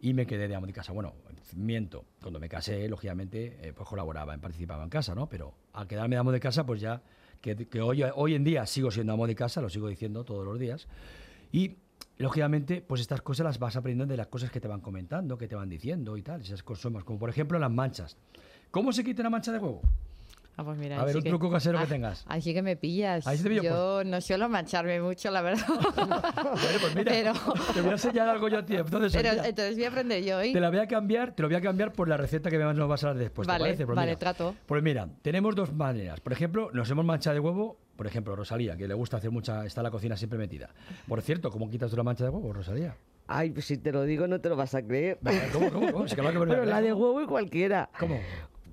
y 0.00 0.12
me 0.12 0.26
quedé 0.26 0.48
de 0.48 0.56
amo 0.56 0.66
de 0.66 0.72
casa. 0.72 0.92
Bueno, 0.92 1.14
miento, 1.54 2.04
cuando 2.20 2.40
me 2.40 2.48
casé, 2.48 2.88
lógicamente, 2.88 3.58
eh, 3.62 3.72
pues 3.72 3.88
colaboraba, 3.88 4.36
participaba 4.38 4.82
en 4.82 4.90
casa, 4.90 5.14
¿no? 5.14 5.28
Pero 5.28 5.54
al 5.72 5.86
quedarme 5.86 6.16
de 6.16 6.20
amo 6.20 6.32
de 6.32 6.40
casa, 6.40 6.66
pues 6.66 6.80
ya, 6.80 7.00
que, 7.40 7.54
que 7.54 7.80
hoy, 7.80 8.02
hoy 8.14 8.34
en 8.34 8.42
día 8.42 8.66
sigo 8.66 8.90
siendo 8.90 9.12
amo 9.12 9.28
de 9.28 9.36
casa, 9.36 9.60
lo 9.60 9.70
sigo 9.70 9.86
diciendo 9.86 10.24
todos 10.24 10.44
los 10.44 10.58
días. 10.58 10.88
Y, 11.52 11.76
lógicamente, 12.18 12.82
pues 12.82 13.00
estas 13.00 13.22
cosas 13.22 13.44
las 13.44 13.60
vas 13.60 13.76
aprendiendo 13.76 14.10
de 14.12 14.16
las 14.16 14.26
cosas 14.26 14.50
que 14.50 14.60
te 14.60 14.66
van 14.66 14.80
comentando, 14.80 15.38
que 15.38 15.46
te 15.46 15.54
van 15.54 15.68
diciendo 15.68 16.16
y 16.16 16.22
tal, 16.22 16.40
esas 16.40 16.64
cosas, 16.64 16.92
como 17.04 17.20
por 17.20 17.30
ejemplo 17.30 17.56
las 17.60 17.70
manchas. 17.70 18.16
¿Cómo 18.72 18.92
se 18.92 19.04
quita 19.04 19.22
una 19.22 19.30
mancha 19.30 19.52
de 19.52 19.58
huevo? 19.58 19.82
Ah, 20.54 20.64
pues 20.64 20.76
mira, 20.78 21.00
A 21.00 21.04
ver, 21.06 21.16
un 21.16 21.22
truco 21.22 21.50
casero 21.50 21.78
que 21.78 21.84
Ah, 21.84 21.88
tengas. 21.88 22.24
Ahí 22.28 22.42
sí 22.42 22.52
que 22.52 22.60
me 22.60 22.76
pillas. 22.76 23.26
Ahí 23.26 23.38
sí 23.38 23.42
te 23.42 23.48
pillo, 23.48 23.62
Yo 23.62 24.04
no 24.04 24.20
suelo 24.20 24.48
mancharme 24.50 25.00
mucho, 25.00 25.30
la 25.30 25.40
verdad. 25.40 25.64
Bueno, 25.96 26.78
pues 26.80 26.94
mira, 26.94 27.10
Pero- 27.12 27.32
te 27.72 27.80
voy 27.80 27.90
a 27.90 27.92
enseñar 27.92 28.28
algo 28.28 28.48
yo 28.48 28.58
a 28.58 28.64
ti. 28.66 28.76
Entonces, 28.76 29.12
Pero 29.14 29.30
mira, 29.34 29.48
entonces 29.48 29.74
voy 29.76 29.84
a 29.84 29.88
aprender 29.88 30.22
yo 30.22 30.36
hoy. 30.38 30.52
te 30.52 30.60
la 30.60 30.68
voy 30.68 30.78
a 30.80 30.86
cambiar, 30.86 31.34
te 31.34 31.42
lo 31.42 31.48
voy 31.48 31.56
a 31.56 31.60
cambiar 31.62 31.92
por 31.92 32.06
la 32.08 32.16
receta 32.18 32.50
que 32.50 32.58
nos 32.58 32.88
vas 32.88 33.02
a 33.04 33.08
dar 33.08 33.16
después. 33.16 33.46
¿te 33.46 33.52
Vale, 33.52 33.64
parece? 33.64 33.86
Pues 33.86 33.96
vale, 33.96 34.08
mira, 34.10 34.18
trato. 34.18 34.54
Pues 34.66 34.82
mira, 34.82 35.08
tenemos 35.22 35.54
dos 35.56 35.72
maneras. 35.72 36.20
Por 36.20 36.32
ejemplo, 36.34 36.70
nos 36.72 36.90
hemos 36.90 37.04
manchado 37.04 37.34
de 37.34 37.40
huevo. 37.40 37.78
Por 37.96 38.06
ejemplo, 38.06 38.34
Rosalía, 38.36 38.76
que 38.76 38.86
le 38.88 38.94
gusta 38.94 39.16
hacer 39.18 39.30
mucha. 39.30 39.64
Está 39.64 39.82
la 39.82 39.90
cocina 39.90 40.16
siempre 40.16 40.38
metida. 40.38 40.70
Por 41.08 41.22
cierto, 41.22 41.50
¿cómo 41.50 41.70
quitas 41.70 41.90
tú 41.90 41.96
la 41.96 42.02
mancha 42.02 42.24
de 42.24 42.30
huevo, 42.30 42.52
Rosalía? 42.52 42.94
Ay, 43.26 43.50
pues 43.50 43.66
si 43.66 43.78
te 43.78 43.92
lo 43.92 44.02
digo 44.02 44.26
no 44.26 44.40
te 44.40 44.48
lo 44.48 44.56
vas 44.56 44.74
a 44.74 44.82
creer. 44.82 45.18
¿Cómo, 45.52 45.70
cómo, 45.70 45.92
cómo? 45.92 46.04
Claro 46.06 46.30
que 46.32 46.36
a 46.36 46.40
Pero 46.56 46.64
la 46.66 46.80
de 46.82 46.92
huevo 46.92 47.22
y 47.22 47.26
cualquiera. 47.26 47.88
¿Cómo? 47.98 48.18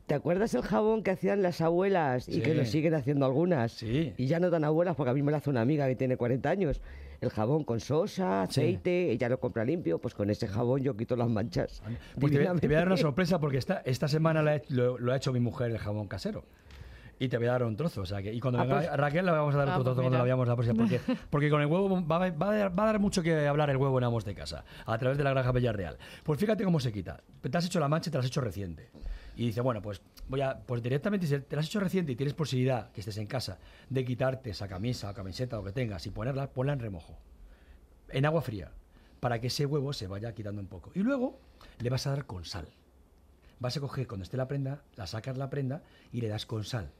¿Te 0.09 0.15
acuerdas 0.15 0.53
el 0.55 0.63
jabón 0.63 1.03
que 1.03 1.11
hacían 1.11 1.41
las 1.43 1.61
abuelas 1.61 2.27
y 2.27 2.33
Sí. 2.33 2.41
que 2.41 2.53
lo 2.55 2.65
siguen 2.65 2.95
haciendo 2.95 3.25
algunas? 3.27 3.71
Sí. 3.73 4.13
Y 4.17 4.25
ya 4.25 4.39
no 4.39 4.49
tan 4.49 4.63
abuelas 4.63 4.95
porque 4.95 5.11
a 5.11 5.13
mí 5.13 5.21
me 5.21 5.29
lo 5.31 5.37
hace 5.37 5.49
una 5.51 5.61
amiga 5.61 5.87
que 5.87 5.95
tiene 5.95 6.17
40 6.17 6.49
años. 6.49 6.81
El 7.21 7.29
jabón 7.29 7.63
con 7.63 7.79
sosa, 7.79 8.45
Sí. 8.49 8.61
aceite, 8.61 9.11
ella 9.11 9.29
lo 9.29 9.39
compra 9.39 9.63
limpio, 9.63 9.99
pues 9.99 10.15
con 10.15 10.29
ese 10.29 10.47
jabón 10.47 10.81
yo 10.81 10.97
quito 10.97 11.15
las 11.15 11.29
manchas. 11.29 11.83
Pues 12.19 12.31
te, 12.33 12.39
voy 12.39 12.47
a- 12.47 12.55
te 12.59 12.67
voy 12.67 12.75
a 12.75 12.79
dar 12.79 12.87
una 12.87 12.97
sorpresa 12.97 13.39
porque 13.39 13.57
esta, 13.59 13.81
esta 13.85 14.07
semana 14.07 14.41
la 14.41 14.55
he- 14.55 14.63
lo, 14.69 14.97
lo 14.97 15.13
ha 15.13 15.17
hecho 15.17 15.31
mi 15.31 15.39
mujer 15.39 15.69
el 15.71 15.77
jabón 15.77 16.07
casero. 16.07 16.43
Y 17.21 17.27
te 17.27 17.37
voy 17.37 17.47
a 17.47 17.51
dar 17.51 17.63
un 17.63 17.75
trozo. 17.75 18.01
O 18.01 18.05
sea 18.05 18.21
que, 18.21 18.33
y 18.33 18.39
cuando 18.39 18.59
Ah, 18.59 18.63
venga 18.63 18.77
pues- 18.77 18.97
Raquel 18.97 19.25
le 19.25 19.31
vamos 19.33 19.53
a 19.53 19.57
dar 19.57 19.67
Ah, 19.67 19.71
otro 19.73 19.83
pues 19.83 19.93
trozo 19.95 20.01
cuando 20.03 20.17
la 20.17 20.23
veamos 20.23 20.47
la 20.47 20.55
próxima. 20.55 20.77
Porque, 20.77 20.99
porque 21.29 21.49
con 21.49 21.59
el 21.61 21.67
huevo 21.67 21.89
va, 22.07 22.15
a- 22.25 22.31
va 22.31 22.49
a 22.51 22.55
dar, 22.57 22.79
va 22.79 22.83
a 22.83 22.85
dar 22.87 22.99
mucho 22.99 23.21
que 23.21 23.45
hablar 23.45 23.69
el 23.69 23.75
huevo 23.77 23.97
en 23.97 24.05
Amos 24.05 24.23
de 24.23 24.33
Casa, 24.33 24.63
a 24.85 24.97
través 24.97 25.17
de 25.17 25.23
la 25.25 25.31
granja 25.31 25.51
Villarreal. 25.51 25.97
Pues 26.23 26.39
fíjate 26.39 26.63
cómo 26.63 26.79
se 26.79 26.93
quita. 26.93 27.21
Te 27.41 27.55
has 27.57 27.65
hecho 27.65 27.79
la 27.81 27.89
mancha 27.89 28.09
y 28.09 28.11
te 28.11 28.17
la 28.17 28.21
has 28.21 28.27
hecho 28.27 28.39
reciente. 28.39 28.89
Y 29.39 29.45
dice, 29.45 29.61
bueno, 29.61 29.81
pues 29.81 30.01
voy 30.27 30.41
a, 30.41 30.59
pues 30.59 30.83
directamente, 30.83 31.25
si 31.25 31.39
te 31.39 31.55
la 31.55 31.61
has 31.61 31.67
hecho 31.67 31.79
reciente 31.79 32.11
y 32.11 32.17
tienes 32.17 32.33
posibilidad, 32.33 32.91
que 32.91 32.99
estés 32.99 33.15
en 33.19 33.25
casa, 33.25 33.57
de 33.89 34.03
quitarte 34.03 34.49
esa 34.49 34.67
camisa 34.67 35.09
o 35.09 35.13
camiseta 35.13 35.57
o 35.57 35.61
lo 35.61 35.67
que 35.67 35.71
tengas 35.71 36.05
y 36.05 36.09
ponerla, 36.09 36.51
ponla 36.51 36.73
en 36.73 36.79
remojo 36.79 37.17
en 38.09 38.25
agua 38.25 38.41
fría 38.41 38.73
para 39.21 39.39
que 39.39 39.47
ese 39.47 39.65
huevo 39.65 39.93
se 39.93 40.07
vaya 40.07 40.33
quitando 40.33 40.59
un 40.59 40.67
poco. 40.67 40.91
Y 40.93 40.99
luego 40.99 41.39
le 41.77 41.89
vas 41.89 42.05
a 42.05 42.09
dar 42.09 42.25
con 42.25 42.43
sal. 42.43 42.67
Vas 43.61 43.77
a 43.77 43.79
coger 43.79 44.07
cuando 44.07 44.23
esté 44.23 44.35
la 44.35 44.49
prenda, 44.49 44.83
la 44.97 45.07
sacas 45.07 45.37
la 45.37 45.49
prenda 45.49 45.83
y 46.11 46.19
le 46.19 46.27
das 46.27 46.45
con 46.45 46.65
sal. 46.65 46.91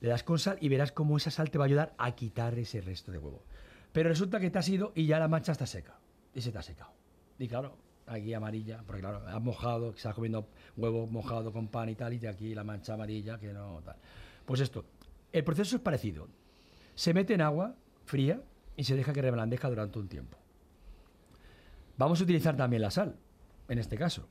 Le 0.00 0.08
das 0.10 0.24
con 0.24 0.38
sal 0.38 0.58
y 0.60 0.68
verás 0.68 0.92
cómo 0.92 1.16
esa 1.16 1.30
sal 1.30 1.50
te 1.50 1.56
va 1.56 1.64
a 1.64 1.68
ayudar 1.68 1.94
a 1.96 2.12
quitar 2.12 2.58
ese 2.58 2.82
resto 2.82 3.10
de 3.10 3.16
huevo. 3.16 3.42
Pero 3.92 4.10
resulta 4.10 4.38
que 4.38 4.50
te 4.50 4.58
has 4.58 4.68
ido 4.68 4.92
y 4.94 5.06
ya 5.06 5.18
la 5.18 5.28
mancha 5.28 5.52
está 5.52 5.64
seca. 5.64 5.98
Y 6.34 6.42
se 6.42 6.52
te 6.52 6.58
ha 6.58 6.62
secado. 6.62 6.92
Y 7.38 7.48
claro, 7.48 7.78
aquí 8.08 8.34
amarilla, 8.34 8.82
porque 8.86 9.00
claro, 9.02 9.22
has 9.26 9.42
mojado, 9.42 9.90
estás 9.90 10.14
comiendo 10.14 10.48
huevo 10.76 11.06
mojado 11.06 11.52
con 11.52 11.68
pan 11.68 11.88
y 11.88 11.94
tal, 11.94 12.12
y 12.12 12.18
de 12.18 12.28
aquí 12.28 12.54
la 12.54 12.64
mancha 12.64 12.94
amarilla 12.94 13.38
que 13.38 13.52
no 13.52 13.80
tal. 13.84 13.96
Pues 14.46 14.60
esto, 14.60 14.84
el 15.32 15.44
proceso 15.44 15.76
es 15.76 15.82
parecido. 15.82 16.28
Se 16.94 17.14
mete 17.14 17.34
en 17.34 17.42
agua 17.42 17.74
fría 18.06 18.40
y 18.76 18.84
se 18.84 18.96
deja 18.96 19.12
que 19.12 19.22
reblandezca 19.22 19.68
durante 19.68 19.98
un 19.98 20.08
tiempo. 20.08 20.38
Vamos 21.96 22.20
a 22.20 22.24
utilizar 22.24 22.56
también 22.56 22.82
la 22.82 22.90
sal, 22.90 23.16
en 23.68 23.78
este 23.78 23.96
caso. 23.96 24.28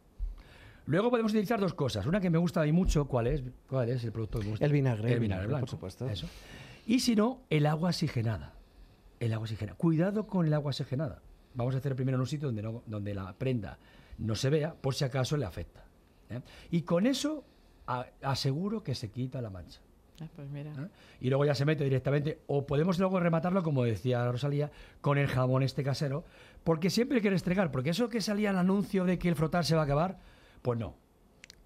Luego 0.86 1.10
podemos 1.10 1.32
utilizar 1.34 1.60
dos 1.60 1.74
cosas. 1.74 2.06
Una 2.06 2.22
que 2.22 2.30
me 2.30 2.38
gusta 2.38 2.62
a 2.62 2.64
mí 2.64 2.72
mucho, 2.72 3.08
¿cuál 3.08 3.28
es? 3.28 3.44
¿Cuál 3.68 3.90
es 3.90 4.04
el 4.06 4.14
producto 4.14 4.40
que 4.40 4.46
me 4.46 4.52
gusta? 4.52 4.66
El 4.66 4.72
vinagre, 4.72 5.08
El 5.10 5.14
el 5.16 5.20
vinagre 5.20 5.46
vinagre, 5.46 5.48
blanco. 5.48 5.66
por 5.66 5.70
supuesto. 5.70 6.10
Eso. 6.10 6.28
Y 6.86 7.02
si 7.02 7.16
no, 7.16 7.42
el 7.50 7.66
agua 7.66 7.90
oxigenada. 7.90 8.54
El 9.20 9.34
agua 9.34 9.44
oxigenada. 9.44 9.78
Cuidado 9.78 10.28
con 10.28 10.46
el 10.48 10.54
agua 10.54 10.70
oxigenada. 10.70 11.22
Vamos 11.58 11.76
a 11.76 11.80
hacer 11.80 11.94
primero 11.96 12.16
en 12.16 12.22
un 12.22 12.28
sitio 12.28 12.48
donde, 12.48 12.62
no, 12.62 12.84
donde 12.86 13.14
la 13.14 13.34
prenda 13.34 13.78
no 14.20 14.36
se 14.36 14.50
vea, 14.50 14.74
por 14.74 14.96
si 14.96 15.04
acaso 15.04 15.36
le 15.36 15.44
afecta. 15.46 15.84
¿eh? 16.30 16.40
Y 16.72 16.84
con 16.84 17.06
eso 17.06 17.44
a- 17.88 18.06
aseguro 18.22 18.84
que 18.84 18.96
se 18.96 19.10
quita 19.12 19.42
la 19.42 19.50
mancha. 19.50 19.82
Ah, 20.22 20.28
pues 20.36 20.50
mira. 20.50 20.72
¿eh? 20.72 20.88
Y 21.20 21.30
luego 21.30 21.46
ya 21.46 21.54
se 21.56 21.66
mete 21.66 21.84
directamente, 21.84 22.42
o 22.48 22.66
podemos 22.66 22.98
luego 23.00 23.20
rematarlo, 23.20 23.62
como 23.64 23.84
decía 23.84 24.32
Rosalía, 24.32 24.72
con 25.02 25.18
el 25.18 25.28
jabón 25.28 25.62
este 25.64 25.84
casero, 25.84 26.24
porque 26.64 26.90
siempre 26.90 27.18
hay 27.18 27.22
que 27.22 27.30
restregar, 27.30 27.72
porque 27.72 27.90
eso 27.92 28.10
que 28.10 28.22
salía 28.22 28.50
el 28.52 28.58
anuncio 28.58 29.06
de 29.06 29.20
que 29.20 29.28
el 29.30 29.36
frotar 29.36 29.66
se 29.66 29.76
va 29.76 29.82
a 29.82 29.86
acabar, 29.86 30.20
pues 30.62 30.80
no. 30.80 30.96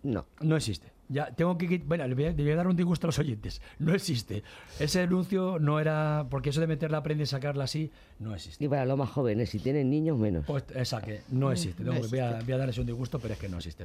No. 0.04 0.26
No 0.42 0.56
existe. 0.56 0.92
Ya 1.10 1.30
tengo 1.36 1.58
que 1.58 1.68
quit- 1.68 1.84
bueno, 1.86 2.08
le 2.08 2.16
voy, 2.16 2.26
a, 2.26 2.32
le 2.32 2.42
voy 2.44 2.52
a 2.52 2.56
dar 2.56 2.68
un 2.68 2.76
disgusto 2.76 3.06
a 3.06 3.10
los 3.10 3.20
oyentes. 3.20 3.62
No 3.80 3.94
existe. 3.94 4.44
Ese 4.80 5.02
anuncio 5.02 5.60
no 5.60 5.80
era 5.80 6.26
porque 6.30 6.52
eso 6.52 6.62
de 6.62 6.68
meterla 6.68 7.00
a 7.00 7.04
prenda 7.04 7.24
y 7.24 7.28
sacarla 7.28 7.66
así 7.66 7.92
no 8.20 8.34
existe. 8.34 8.64
Y 8.64 8.68
para 8.70 8.86
los 8.86 8.98
más 8.98 9.10
jóvenes, 9.10 9.50
si 9.50 9.60
tienen 9.60 9.90
niños, 9.90 10.18
menos. 10.18 10.46
Pues 10.46 10.64
esa 10.74 11.02
que 11.02 11.22
no 11.30 11.52
existe. 11.52 11.84
No 11.84 11.92
Voy, 11.92 11.96
a, 12.20 12.28
existe. 12.30 12.44
voy 12.46 12.54
a 12.54 12.58
darles 12.58 12.78
un 12.78 12.86
disgusto, 12.86 13.20
pero 13.20 13.34
es 13.34 13.40
que 13.40 13.50
no 13.50 13.58
existe. 13.58 13.84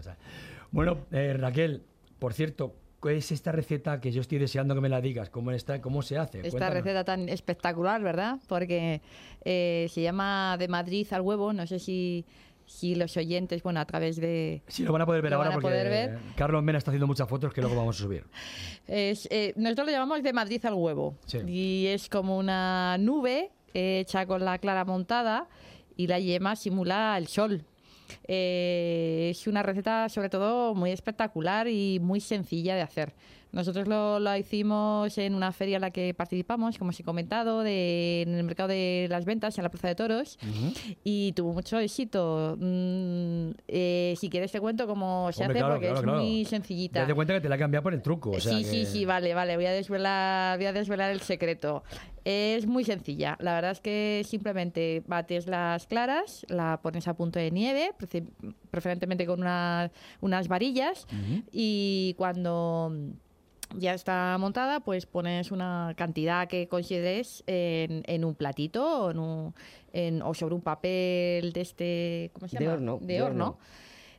Bueno, 0.71 0.99
eh, 1.11 1.35
Raquel, 1.37 1.83
por 2.21 2.33
cierto, 2.33 2.75
¿qué 3.03 3.17
es 3.17 3.33
esta 3.33 3.51
receta 3.51 4.01
que 4.01 4.12
yo 4.12 4.21
estoy 4.21 4.39
deseando 4.39 4.77
que 4.77 4.81
me 4.81 4.89
la 4.89 5.01
digas? 5.01 5.29
¿Cómo 5.29 5.51
está? 5.51 5.81
¿Cómo 5.81 6.03
se 6.03 6.19
hace? 6.19 6.39
Esta 6.39 6.51
Cuéntanos. 6.51 6.75
receta 6.75 7.05
tan 7.05 7.29
espectacular, 7.29 8.01
¿verdad? 8.03 8.39
Porque 8.47 9.01
eh, 9.45 9.89
se 9.91 10.01
llama 10.03 10.57
de 10.61 10.69
Madrid 10.69 11.07
al 11.11 11.23
huevo. 11.23 11.53
No 11.53 11.67
sé 11.67 11.81
si, 11.81 12.25
si 12.67 12.95
los 12.95 13.17
oyentes, 13.17 13.62
bueno, 13.62 13.81
a 13.81 13.85
través 13.85 14.17
de... 14.17 14.62
Sí, 14.67 14.85
lo 14.85 14.93
van 14.93 15.03
a 15.03 15.07
poder 15.07 15.23
ver 15.23 15.35
ahora 15.35 15.53
porque 15.53 15.69
poder 15.69 15.89
ver. 15.89 16.19
Carlos 16.37 16.62
Mena 16.62 16.79
está 16.79 16.91
haciendo 16.91 17.07
muchas 17.07 17.29
fotos 17.29 17.53
que 17.55 17.61
luego 17.61 17.77
vamos 17.77 17.99
a 17.99 18.03
subir. 18.03 18.25
Es, 18.87 19.27
eh, 19.33 19.53
nosotros 19.57 19.87
lo 19.87 19.93
llamamos 19.93 20.23
de 20.23 20.33
Madrid 20.33 20.64
al 20.64 20.75
huevo. 20.75 21.17
Sí. 21.27 21.39
Y 21.49 21.87
es 21.89 22.09
como 22.09 22.39
una 22.39 22.97
nube 22.99 23.51
eh, 23.75 24.01
hecha 24.01 24.27
con 24.27 24.45
la 24.45 24.59
clara 24.59 24.85
montada 24.85 25.49
y 25.97 26.07
la 26.07 26.21
yema 26.21 26.55
simula 26.55 27.19
el 27.19 27.27
sol. 27.27 27.64
Eh, 28.29 29.29
es 29.33 29.47
una 29.47 29.62
receta 29.62 30.09
sobre 30.09 30.29
todo 30.29 30.75
muy 30.75 30.93
espectacular 30.93 31.67
y 31.69 31.99
muy 32.01 32.21
sencilla 32.21 32.75
de 32.77 32.83
hacer. 32.83 33.14
Nosotros 33.53 33.88
lo, 33.88 34.18
lo 34.18 34.36
hicimos 34.36 35.16
en 35.18 35.34
una 35.34 35.51
feria 35.53 35.76
en 35.76 35.80
la 35.80 35.90
que 35.90 36.12
participamos, 36.12 36.76
como 36.78 36.90
os 36.90 37.01
he 37.01 37.05
comentado, 37.05 37.62
de- 37.62 38.22
en 38.26 38.34
el 38.34 38.44
mercado 38.44 38.68
de 38.68 39.07
las 39.09 39.24
ventas, 39.24 39.57
en 39.57 39.64
la 39.64 39.70
Plaza 39.70 39.88
de 39.88 39.94
Toros, 39.94 40.38
y 41.05 41.32
tuvo 41.32 41.55
mucho 41.55 41.78
éxito. 41.78 42.57
Mm, 42.61 43.51
eh, 43.68 44.14
si 44.18 44.28
quieres 44.28 44.53
te 44.53 44.61
cuento 44.61 44.86
cómo 44.86 45.30
se 45.32 45.42
Hombre, 45.42 45.59
hace, 45.61 45.64
claro, 45.64 45.74
porque 45.74 45.86
claro, 45.86 46.01
es 46.01 46.05
claro. 46.05 46.20
muy 46.22 46.44
sencillita. 46.44 47.01
Date 47.01 47.14
cuenta 47.14 47.34
que 47.34 47.40
te 47.40 47.49
la 47.49 47.55
he 47.55 47.59
cambiado 47.59 47.82
por 47.82 47.94
el 47.94 48.03
truco. 48.03 48.30
O 48.32 48.40
sea 48.40 48.53
sí, 48.59 48.64
sí, 48.64 48.80
que- 48.80 48.86
sí, 48.86 49.05
vale, 49.07 49.32
vale. 49.32 49.57
Voy 49.57 49.66
a 49.66 49.72
desvelar, 49.72 50.59
voy 50.59 50.66
a 50.66 50.72
desvelar 50.72 51.11
el 51.12 51.20
secreto. 51.20 51.82
Es 52.24 52.66
muy 52.66 52.84
sencilla. 52.84 53.36
La 53.40 53.55
verdad 53.55 53.70
es 53.70 53.80
que 53.80 54.22
simplemente 54.26 55.03
bates 55.07 55.47
las 55.47 55.86
claras, 55.86 56.44
la 56.49 56.80
pones 56.82 57.07
a 57.09 57.14
punto 57.14 57.38
de 57.38 57.51
nieve, 57.53 57.92
preferentemente 58.70 59.26
con 59.26 59.40
una- 59.40 59.90
unas 60.20 60.49
varillas, 60.49 61.07
y 61.53 62.14
cuando 62.18 62.92
ya 63.79 63.95
está 63.95 64.37
montada, 64.39 64.81
pues 64.81 65.07
pones 65.07 65.51
una 65.53 65.95
cantidad 65.97 66.49
que 66.49 66.68
consideres 66.68 67.45
en, 67.47 68.03
en 68.07 68.24
un 68.24 68.35
platito 68.35 69.05
o, 69.07 69.11
en 69.11 69.18
un- 69.18 69.55
en- 69.93 70.22
o 70.22 70.35
sobre 70.35 70.55
un 70.55 70.61
papel 70.62 71.53
de 71.53 71.61
este, 71.61 72.31
¿cómo 72.35 72.49
se 72.49 72.59
De 72.59 72.64
llama? 72.64 72.74
horno, 72.77 72.99
De 73.01 73.07
de 73.14 73.22
horno. 73.22 73.45
horno. 73.45 73.59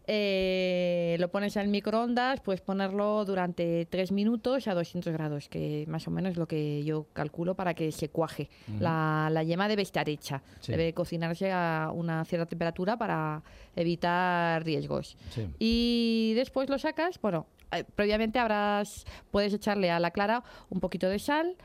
Eh, 0.10 1.18
lo 1.20 1.30
pones 1.30 1.58
en 1.58 1.70
microondas, 1.70 2.40
puedes 2.40 2.62
ponerlo 2.62 3.26
durante 3.26 3.86
3 3.88 4.14
minutos 4.14 4.68
a 4.70 4.74
200 4.74 5.12
grados, 5.12 5.50
que 5.50 5.84
más 5.90 6.08
o 6.08 6.12
menos 6.12 6.32
es 6.32 6.38
lo 6.38 6.48
que 6.48 6.82
yo 6.86 7.08
calculo 7.12 7.56
para 7.56 7.74
que 7.74 7.92
se 7.92 8.08
cuaje. 8.08 8.50
La, 8.80 9.28
la 9.30 9.44
yema 9.44 9.68
debe 9.68 9.82
estar 9.82 10.08
hecha, 10.08 10.42
Sí. 10.62 10.72
debe 10.72 10.94
cocinarse 10.94 11.52
a 11.52 11.92
una 11.94 12.24
cierta 12.24 12.46
temperatura 12.46 12.98
para 12.98 13.44
evitar 13.76 14.64
riesgos. 14.64 15.18
Sí. 15.30 15.46
Y 15.60 16.34
después 16.36 16.70
lo 16.70 16.78
sacas, 16.80 17.20
bueno, 17.22 17.46
eh, 17.72 17.84
previamente 17.96 18.40
habrás, 18.40 19.06
puedes 19.32 19.54
echarle 19.54 19.92
a 19.92 20.00
la 20.00 20.12
clara 20.12 20.44
un 20.70 20.80
poquito 20.80 21.10
de 21.10 21.20
sal 21.20 21.56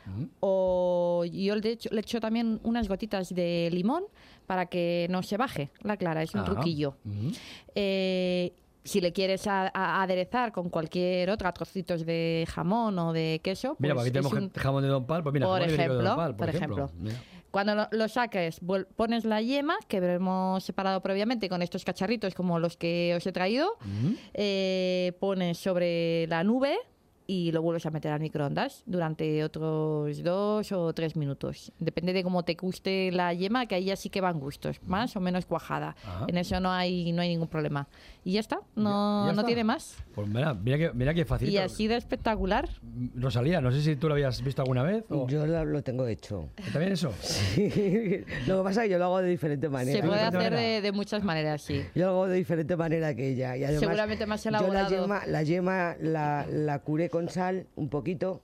o 0.41 1.25
yo 1.31 1.57
le 1.57 1.71
echo, 1.73 1.89
le 1.93 2.01
echo 2.01 2.21
también 2.21 2.61
unas 2.63 2.89
gotitas 2.89 3.35
de 3.35 3.69
limón 3.73 4.05
para 4.47 4.67
que 4.67 5.07
no 5.11 5.23
se 5.23 5.37
baje 5.37 5.71
la 5.83 5.97
clara, 5.97 6.23
es 6.23 6.35
un 6.35 6.41
Ah. 6.41 6.45
truquillo. 6.45 6.97
Eh, 7.75 8.53
si 8.85 9.01
le 9.01 9.13
quieres 9.13 9.47
a- 9.47 9.71
a- 9.73 10.03
aderezar 10.03 10.51
con 10.51 10.69
cualquier 10.69 11.31
otra, 11.31 11.53
trocitos 11.53 12.05
de 12.05 12.45
jamón 12.49 12.99
o 12.99 13.13
de 13.13 13.41
queso, 13.43 13.77
Mira, 13.79 13.95
pues 13.95 14.07
aquí 14.07 14.13
tenemos 14.13 14.33
un- 14.33 14.51
jamón 14.53 14.83
de 14.83 14.89
Don 14.89 15.07
Pal. 15.07 15.23
Pues 15.23 15.33
mira, 15.33 15.47
por 15.47 15.61
jamón 15.61 15.69
de 15.69 15.77
Don 15.77 15.87
ejemplo, 15.87 16.17
Pal, 16.17 16.37
por 16.37 16.49
ejemplo. 16.49 16.91
Mira. 16.99 17.17
Cuando 17.53 17.75
lo, 17.75 17.89
lo 17.93 18.09
saques, 18.09 18.61
pones 18.97 19.27
la 19.27 19.43
yema, 19.43 19.77
que 19.87 19.99
hemos 19.99 20.65
separado 20.65 21.03
previamente 21.03 21.51
con 21.51 21.61
estos 21.61 21.85
cacharritos 21.85 22.35
como 22.35 22.59
los 22.59 22.79
que 22.79 23.15
os 23.15 23.27
he 23.27 23.31
traído, 23.33 23.77
eh, 24.33 25.13
pones 25.21 25.59
sobre 25.59 26.27
la 26.29 26.45
nube 26.45 26.79
y 27.27 27.53
lo 27.53 27.63
vuelves 27.63 27.87
a 27.87 27.91
meter 27.91 28.13
al 28.13 28.21
microondas 28.21 28.83
durante 28.87 29.45
otros 29.45 30.23
dos 30.23 30.73
o 30.73 30.93
tres 30.93 31.17
minutos. 31.17 31.73
Depende 31.79 32.13
de 32.13 32.23
cómo 32.23 32.43
te 32.45 32.55
guste 32.55 33.11
la 33.13 33.33
yema, 33.35 33.67
que 33.67 33.75
ahí 33.77 33.85
ya 33.85 33.97
sí 33.97 34.11
que 34.11 34.21
van 34.21 34.41
gustos, 34.41 34.81
más 34.87 35.17
o 35.17 35.21
menos 35.21 35.47
cuajada. 35.47 35.97
Ajá. 36.05 36.27
En 36.29 36.37
eso 36.39 36.59
no 36.61 36.71
hay, 36.71 37.13
no 37.13 37.23
hay 37.23 37.29
ningún 37.31 37.49
problema. 37.49 37.89
Y 38.25 38.33
ya 38.33 38.41
está, 38.41 38.61
no, 38.77 39.27
ya 39.27 39.33
no 39.33 39.41
está. 39.41 39.47
tiene 39.47 39.65
más. 39.65 39.97
Pues 40.15 40.29
mira, 40.29 40.55
mira 40.55 40.79
que, 40.79 40.93
mira 40.93 41.15
que 41.15 41.25
fácil. 41.25 41.49
Y 41.49 41.59
así 41.59 41.89
de 41.89 41.97
espectacular. 41.97 42.69
Rosalía, 43.15 43.61
no 43.61 43.73
sé 43.73 43.83
si 43.83 43.97
tú 43.97 44.09
lo 44.09 44.15
habías 44.15 44.43
visto 44.43 44.63
alguna 44.63 44.83
vez. 44.83 45.05
O... 45.09 45.27
Yo 45.29 45.47
lo, 45.47 45.65
lo 45.65 45.83
tengo 45.83 46.07
hecho. 46.07 46.49
¿También 46.73 46.93
eso? 46.93 47.13
Sí. 47.23 48.25
Lo 48.47 48.59
que 48.59 48.63
pasa 48.65 48.83
es 48.83 48.87
que 48.89 48.93
yo 48.93 48.99
lo 48.99 49.05
hago 49.07 49.19
de 49.19 49.29
diferente 49.29 49.69
manera. 49.69 50.01
Se 50.01 50.07
puede 50.07 50.21
hacer 50.21 50.55
de, 50.55 50.81
de 50.81 50.93
muchas 50.93 51.23
maneras, 51.25 51.63
sí. 51.63 51.83
Yo 51.95 52.05
lo 52.07 52.11
hago 52.11 52.29
de 52.29 52.37
diferente 52.37 52.77
manera 52.77 53.15
que 53.15 53.31
ella. 53.33 53.57
Y 53.57 53.65
además, 53.65 53.81
Seguramente 53.81 54.27
más 54.27 54.45
Yo 54.45 54.51
la 54.51 54.59
elaborado. 54.59 55.03
yema, 55.03 55.27
la, 55.27 55.43
yema 55.43 55.97
la, 56.01 56.47
la 56.51 56.79
curé 56.81 57.09
con 57.11 57.22
sal 57.29 57.67
un 57.77 57.89
poquito 57.89 58.43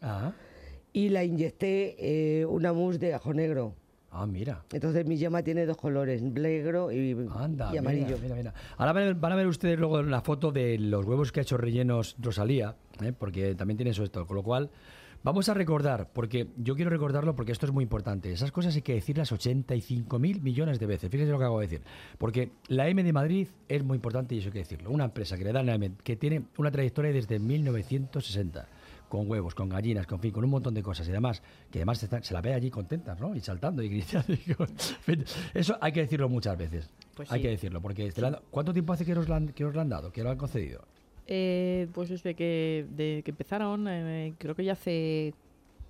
y 0.93 1.09
la 1.11 1.24
inyecté 1.24 1.97
eh, 2.41 2.47
una 2.47 2.72
mousse 2.72 2.99
de 2.99 3.14
ajo 3.14 3.33
negro. 3.33 3.74
Ah, 4.11 4.26
mira. 4.26 4.64
Entonces 4.72 5.05
mi 5.07 5.16
yema 5.16 5.43
tiene 5.43 5.66
dos 5.66 5.76
colores, 5.76 6.22
negro 6.22 6.91
y, 6.91 7.14
Anda, 7.35 7.70
y 7.74 7.76
amarillo. 7.76 8.16
Mira, 8.16 8.18
mira, 8.22 8.35
mira. 8.35 8.55
Ahora 8.79 8.93
van 8.93 9.03
a, 9.03 9.07
ver, 9.07 9.14
van 9.16 9.33
a 9.33 9.37
ver 9.37 9.47
ustedes 9.47 9.79
luego 9.79 10.03
la 10.03 10.22
foto 10.22 10.51
de 10.51 10.79
los 10.79 11.05
huevos 11.05 11.31
que 11.31 11.41
ha 11.41 11.43
hecho 11.43 11.59
rellenos 11.59 12.16
Rosalía, 12.18 12.76
¿eh? 13.03 13.12
porque 13.12 13.55
también 13.55 13.76
tiene 13.76 13.91
eso 13.91 14.03
esto. 14.03 14.26
Con 14.26 14.37
lo 14.37 14.43
cual, 14.43 14.70
vamos 15.22 15.48
a 15.48 15.54
recordar, 15.54 16.10
porque 16.12 16.48
yo 16.56 16.74
quiero 16.76 16.90
recordarlo 16.90 17.34
porque 17.34 17.52
esto 17.52 17.66
es 17.66 17.72
muy 17.72 17.82
importante. 17.82 18.32
Esas 18.32 18.52
cosas 18.52 18.74
hay 18.76 18.82
que 18.82 18.94
decirlas 18.94 19.30
85 19.32 20.18
mil 20.18 20.40
millones 20.40 20.78
de 20.78 20.86
veces. 20.86 21.10
Fíjense 21.10 21.32
lo 21.32 21.38
que 21.38 21.44
acabo 21.44 21.60
de 21.60 21.66
decir. 21.66 21.82
Porque 22.18 22.50
la 22.68 22.88
M 22.88 23.02
de 23.02 23.12
Madrid 23.12 23.48
es 23.68 23.84
muy 23.84 23.96
importante 23.96 24.34
y 24.34 24.38
eso 24.38 24.48
hay 24.48 24.52
que 24.52 24.58
decirlo. 24.60 24.90
Una 24.90 25.04
empresa 25.04 25.36
que 25.36 25.44
le 25.44 25.52
da 25.52 25.62
la 25.62 25.74
M, 25.74 25.92
que 26.02 26.16
tiene 26.16 26.42
una 26.56 26.70
trayectoria 26.70 27.12
desde 27.12 27.38
1960 27.38 28.66
con 29.08 29.28
huevos, 29.30 29.54
con 29.54 29.70
gallinas, 29.70 30.06
con 30.06 30.20
fin, 30.20 30.32
con 30.32 30.44
un 30.44 30.50
montón 30.50 30.74
de 30.74 30.82
cosas 30.82 31.06
y 31.08 31.10
además 31.12 31.42
que 31.70 31.78
además 31.78 31.96
se, 31.98 32.04
están- 32.06 32.22
se 32.22 32.34
la 32.34 32.42
ve 32.42 32.52
allí 32.52 32.70
contentas, 32.70 33.18
¿no? 33.18 33.34
Y 33.34 33.40
saltando 33.40 33.82
y 33.82 33.88
gritando. 33.88 34.34
y 34.34 34.52
con- 34.54 34.68
Eso 35.54 35.78
hay 35.80 35.92
que 35.92 36.00
decirlo 36.00 36.28
muchas 36.28 36.58
veces. 36.58 36.90
Pues 37.16 37.32
hay 37.32 37.38
sí. 37.38 37.42
que 37.44 37.48
decirlo, 37.48 37.80
porque 37.80 38.12
te 38.12 38.20
la 38.20 38.28
han- 38.28 38.38
¿cuánto 38.50 38.72
tiempo 38.74 38.92
hace 38.92 39.06
que 39.06 39.14
os, 39.16 39.28
han, 39.30 39.48
que 39.48 39.64
os 39.64 39.74
la 39.74 39.80
han 39.82 39.88
dado, 39.88 40.12
que 40.12 40.22
lo 40.22 40.30
han 40.30 40.36
concedido? 40.36 40.84
Eh, 41.31 41.89
pues 41.93 42.09
desde 42.09 42.35
que, 42.35 42.87
de 42.97 43.20
que 43.22 43.31
empezaron, 43.31 43.87
eh, 43.87 44.33
creo 44.39 44.55
que 44.55 44.64
ya 44.64 44.72
hace 44.72 45.35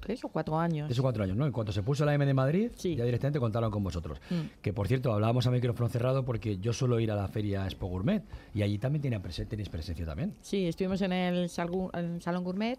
tres 0.01 0.24
o 0.24 0.28
cuatro 0.28 0.59
años. 0.59 0.89
De 0.89 0.93
esos 0.93 1.03
cuatro 1.03 1.22
años, 1.22 1.36
¿no? 1.36 1.47
En 1.47 1.53
cuanto 1.53 1.70
se 1.72 1.82
puso 1.82 2.05
la 2.05 2.12
M 2.14 2.26
de 2.26 2.34
Madrid, 2.34 2.70
ya 2.76 3.05
directamente 3.05 3.39
contaron 3.39 3.70
con 3.70 3.82
vosotros. 3.84 4.20
Mm. 4.30 4.61
Que 4.62 4.72
por 4.72 4.89
cierto, 4.89 5.12
hablábamos 5.12 5.47
a 5.47 5.51
micrófono 5.53 5.89
cerrado 5.89 6.24
porque 6.24 6.59
yo 6.59 6.72
suelo 6.72 6.99
ir 6.99 7.11
a 7.12 7.14
la 7.14 7.28
feria 7.28 7.64
Expo 7.64 7.86
Gourmet 7.86 8.22
y 8.55 8.62
allí 8.62 8.78
también 8.78 9.01
tienen 9.03 9.22
presen- 9.22 9.47
tenéis 9.49 9.68
presencia 9.68 10.05
también. 10.05 10.34
Sí, 10.41 10.66
estuvimos 10.66 11.01
en 11.03 11.12
el, 11.12 11.36
en 11.36 12.05
el 12.14 12.20
Salón 12.22 12.45
Gourmet 12.45 12.78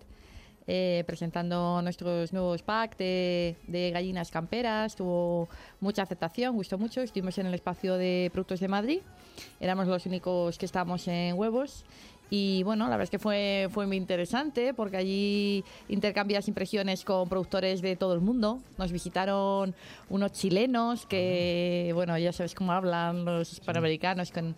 eh, 0.68 1.03
presentando 1.07 1.82
nuestros 1.82 2.32
nuevos 2.32 2.62
packs 2.62 2.97
de, 2.97 3.55
de 3.68 3.91
gallinas 3.91 4.32
camperas. 4.32 4.95
Tuvo 4.95 5.47
mucha 5.80 6.03
aceptación, 6.03 6.55
gustó 6.55 6.78
mucho. 6.78 7.01
Estuvimos 7.01 7.38
en 7.38 7.47
el 7.47 7.53
espacio 7.53 7.95
de 7.95 8.30
productos 8.34 8.60
de 8.60 8.68
Madrid. 8.68 8.99
Éramos 9.60 9.88
los 9.88 10.05
únicos 10.05 10.57
que 10.57 10.66
estábamos 10.66 11.07
en 11.07 11.38
huevos. 11.38 11.86
Y 12.32 12.61
bueno, 12.63 12.86
la 12.86 12.91
verdad 12.91 13.05
es 13.05 13.09
que 13.09 13.17
fue, 13.19 13.67
fue 13.71 13.88
muy 13.88 13.97
interesante 13.97 14.73
porque 14.75 14.97
allí 14.97 15.63
intercambias 15.88 16.47
impresiones 16.47 17.03
con 17.03 17.27
productores 17.27 17.82
de 17.82 17.95
todo 17.95 18.13
el 18.13 18.21
mundo. 18.21 18.59
Nos 18.77 18.91
visitaron 18.91 19.73
unos 20.09 20.32
chilenos 20.34 21.05
que, 21.07 21.91
bueno, 21.95 22.17
ya 22.19 22.32
sabes 22.32 22.53
cómo 22.53 22.71
hablan 22.71 23.25
los 23.25 23.51
hispanoamericanos, 23.53 24.32
con- 24.32 24.55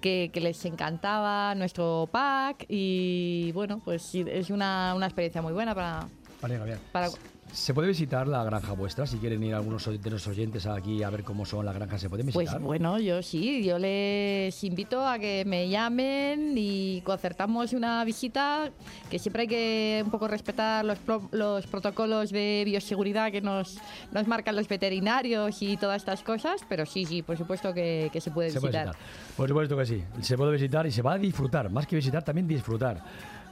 que, 0.00 0.30
que 0.32 0.40
les 0.40 0.64
encantaba 0.64 1.54
nuestro 1.56 2.08
pack. 2.12 2.66
Y 2.68 3.50
bueno, 3.52 3.80
pues 3.84 4.14
es 4.14 4.50
una, 4.50 4.92
una 4.94 5.06
experiencia 5.06 5.42
muy 5.42 5.52
buena 5.52 5.74
para, 5.74 6.06
Vale, 6.40 6.58
bien. 6.64 6.78
para 6.92 7.08
¿Se 7.52 7.74
puede 7.74 7.88
visitar 7.88 8.28
la 8.28 8.44
granja 8.44 8.72
vuestra? 8.72 9.06
Si 9.06 9.16
quieren 9.18 9.42
ir 9.42 9.54
algunos 9.54 9.84
de 9.86 10.10
los 10.10 10.26
oyentes 10.28 10.66
aquí 10.66 11.02
a 11.02 11.10
ver 11.10 11.24
cómo 11.24 11.44
son 11.44 11.64
las 11.66 11.74
granjas, 11.74 12.00
¿se 12.00 12.08
pueden 12.08 12.26
Pues 12.26 12.44
visitar? 12.46 12.60
bueno, 12.60 12.98
yo 13.00 13.22
sí, 13.22 13.64
yo 13.64 13.78
les 13.78 14.62
invito 14.64 15.04
a 15.06 15.18
que 15.18 15.44
me 15.46 15.68
llamen 15.68 16.54
y 16.56 17.00
concertamos 17.02 17.72
una 17.72 18.04
visita, 18.04 18.70
que 19.10 19.18
siempre 19.18 19.42
hay 19.42 19.48
que 19.48 20.02
un 20.04 20.10
poco 20.10 20.28
respetar 20.28 20.84
los, 20.84 20.98
pro- 20.98 21.28
los 21.32 21.66
protocolos 21.66 22.30
de 22.30 22.62
bioseguridad 22.64 23.32
que 23.32 23.40
nos, 23.40 23.78
nos 24.12 24.26
marcan 24.28 24.54
los 24.54 24.68
veterinarios 24.68 25.60
y 25.62 25.76
todas 25.78 25.96
estas 26.02 26.22
cosas, 26.22 26.60
pero 26.68 26.86
sí, 26.86 27.06
sí, 27.06 27.22
por 27.22 27.36
supuesto 27.36 27.74
que, 27.74 28.08
que 28.12 28.20
se 28.20 28.30
puede 28.30 28.50
Se 28.50 28.60
puede 28.60 28.72
visitar. 28.72 28.94
visitar. 28.94 29.36
Por 29.36 29.48
supuesto 29.48 29.76
que 29.76 29.86
sí. 29.86 30.04
Se 30.20 30.36
puede 30.36 30.52
visitar 30.52 30.86
y 30.86 30.92
se 30.92 31.02
va 31.02 31.14
a 31.14 31.18
disfrutar. 31.18 31.70
Más 31.70 31.86
que 31.86 31.96
visitar, 31.96 32.22
también 32.22 32.46
disfrutar. 32.46 33.02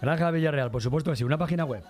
Granja 0.01 0.31
Villarreal, 0.31 0.71
por 0.71 0.83
supuesto 0.83 1.11
que 1.11 1.17
sí. 1.17 1.25
Una 1.25 1.39
página 1.39 1.65
web. 1.65 1.83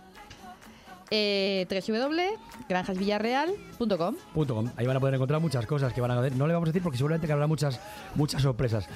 Eh, 1.11 1.67
www.granjasvillarreal.com 1.71 4.17
com. 4.47 4.71
Ahí 4.77 4.87
van 4.87 4.97
a 4.97 5.01
poder 5.01 5.15
encontrar 5.15 5.41
muchas 5.41 5.67
cosas 5.67 5.93
que 5.93 6.01
van 6.01 6.11
a 6.11 6.21
ver. 6.21 6.35
No 6.37 6.47
le 6.47 6.55
vamos 6.55 6.69
a 6.69 6.71
decir 6.71 6.83
porque 6.83 6.99
seguramente 6.99 7.27
que 7.27 7.33
habrá 7.33 7.47
muchas, 7.47 7.81
muchas 8.15 8.43
sorpresas. 8.43 8.87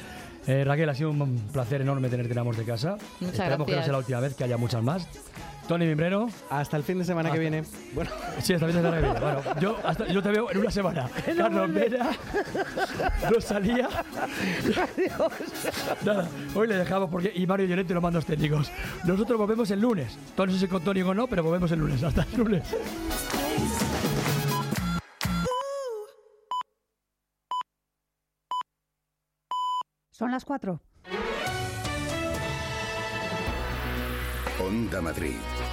Eh, 0.46 0.64
Raquel, 0.64 0.88
ha 0.88 0.94
sido 0.94 1.10
un 1.10 1.36
placer 1.52 1.82
enorme 1.82 2.08
tenerte 2.08 2.32
en 2.32 2.38
Amos 2.38 2.56
de 2.56 2.64
Casa. 2.64 2.96
Muchas 3.20 3.38
Esperamos 3.38 3.66
que 3.66 3.76
no 3.76 3.82
sea 3.82 3.92
la 3.92 3.98
última 3.98 4.20
vez, 4.20 4.34
que 4.34 4.44
haya 4.44 4.56
muchas 4.56 4.82
más. 4.82 5.06
Tony 5.70 5.86
Mimbrero. 5.86 6.26
Hasta 6.50 6.76
el 6.76 6.82
fin 6.82 6.98
de 6.98 7.04
semana 7.04 7.30
que 7.30 7.38
viene. 7.38 7.62
Bueno. 7.94 8.10
Sí, 8.42 8.54
hasta 8.54 8.66
el 8.66 8.72
fin 8.72 8.82
de 8.82 8.88
semana 8.88 8.96
que 8.96 9.02
viene. 9.02 9.20
Bueno, 9.20 9.60
yo, 9.60 9.76
hasta- 9.84 10.06
yo 10.08 10.20
te 10.20 10.30
veo 10.30 10.50
en 10.50 10.58
una 10.58 10.70
semana. 10.72 11.08
Carlos 11.36 11.72
Vera, 11.72 12.10
Rosalía. 13.30 13.88
Nada, 16.04 16.28
hoy 16.56 16.66
le 16.66 16.74
dejamos 16.74 17.08
porque. 17.08 17.30
Y 17.32 17.46
Mario 17.46 17.66
Llorente 17.66 17.94
los 17.94 18.02
mandos 18.02 18.26
técnicos. 18.26 18.68
Nosotros 19.04 19.38
volvemos 19.38 19.70
el 19.70 19.80
lunes. 19.80 20.18
Tony, 20.34 20.52
no 20.54 20.58
sé 20.58 20.66
si 20.66 20.68
con 20.68 20.82
Tony 20.82 21.02
o 21.02 21.14
no, 21.14 21.28
pero 21.28 21.44
volvemos 21.44 21.70
el 21.70 21.78
lunes. 21.78 22.02
Hasta 22.02 22.26
el 22.32 22.36
lunes. 22.38 22.64
Son 30.10 30.30
las 30.30 30.44
cuatro. 30.44 30.82
Onda 34.60 35.00
Madrid. 35.00 35.69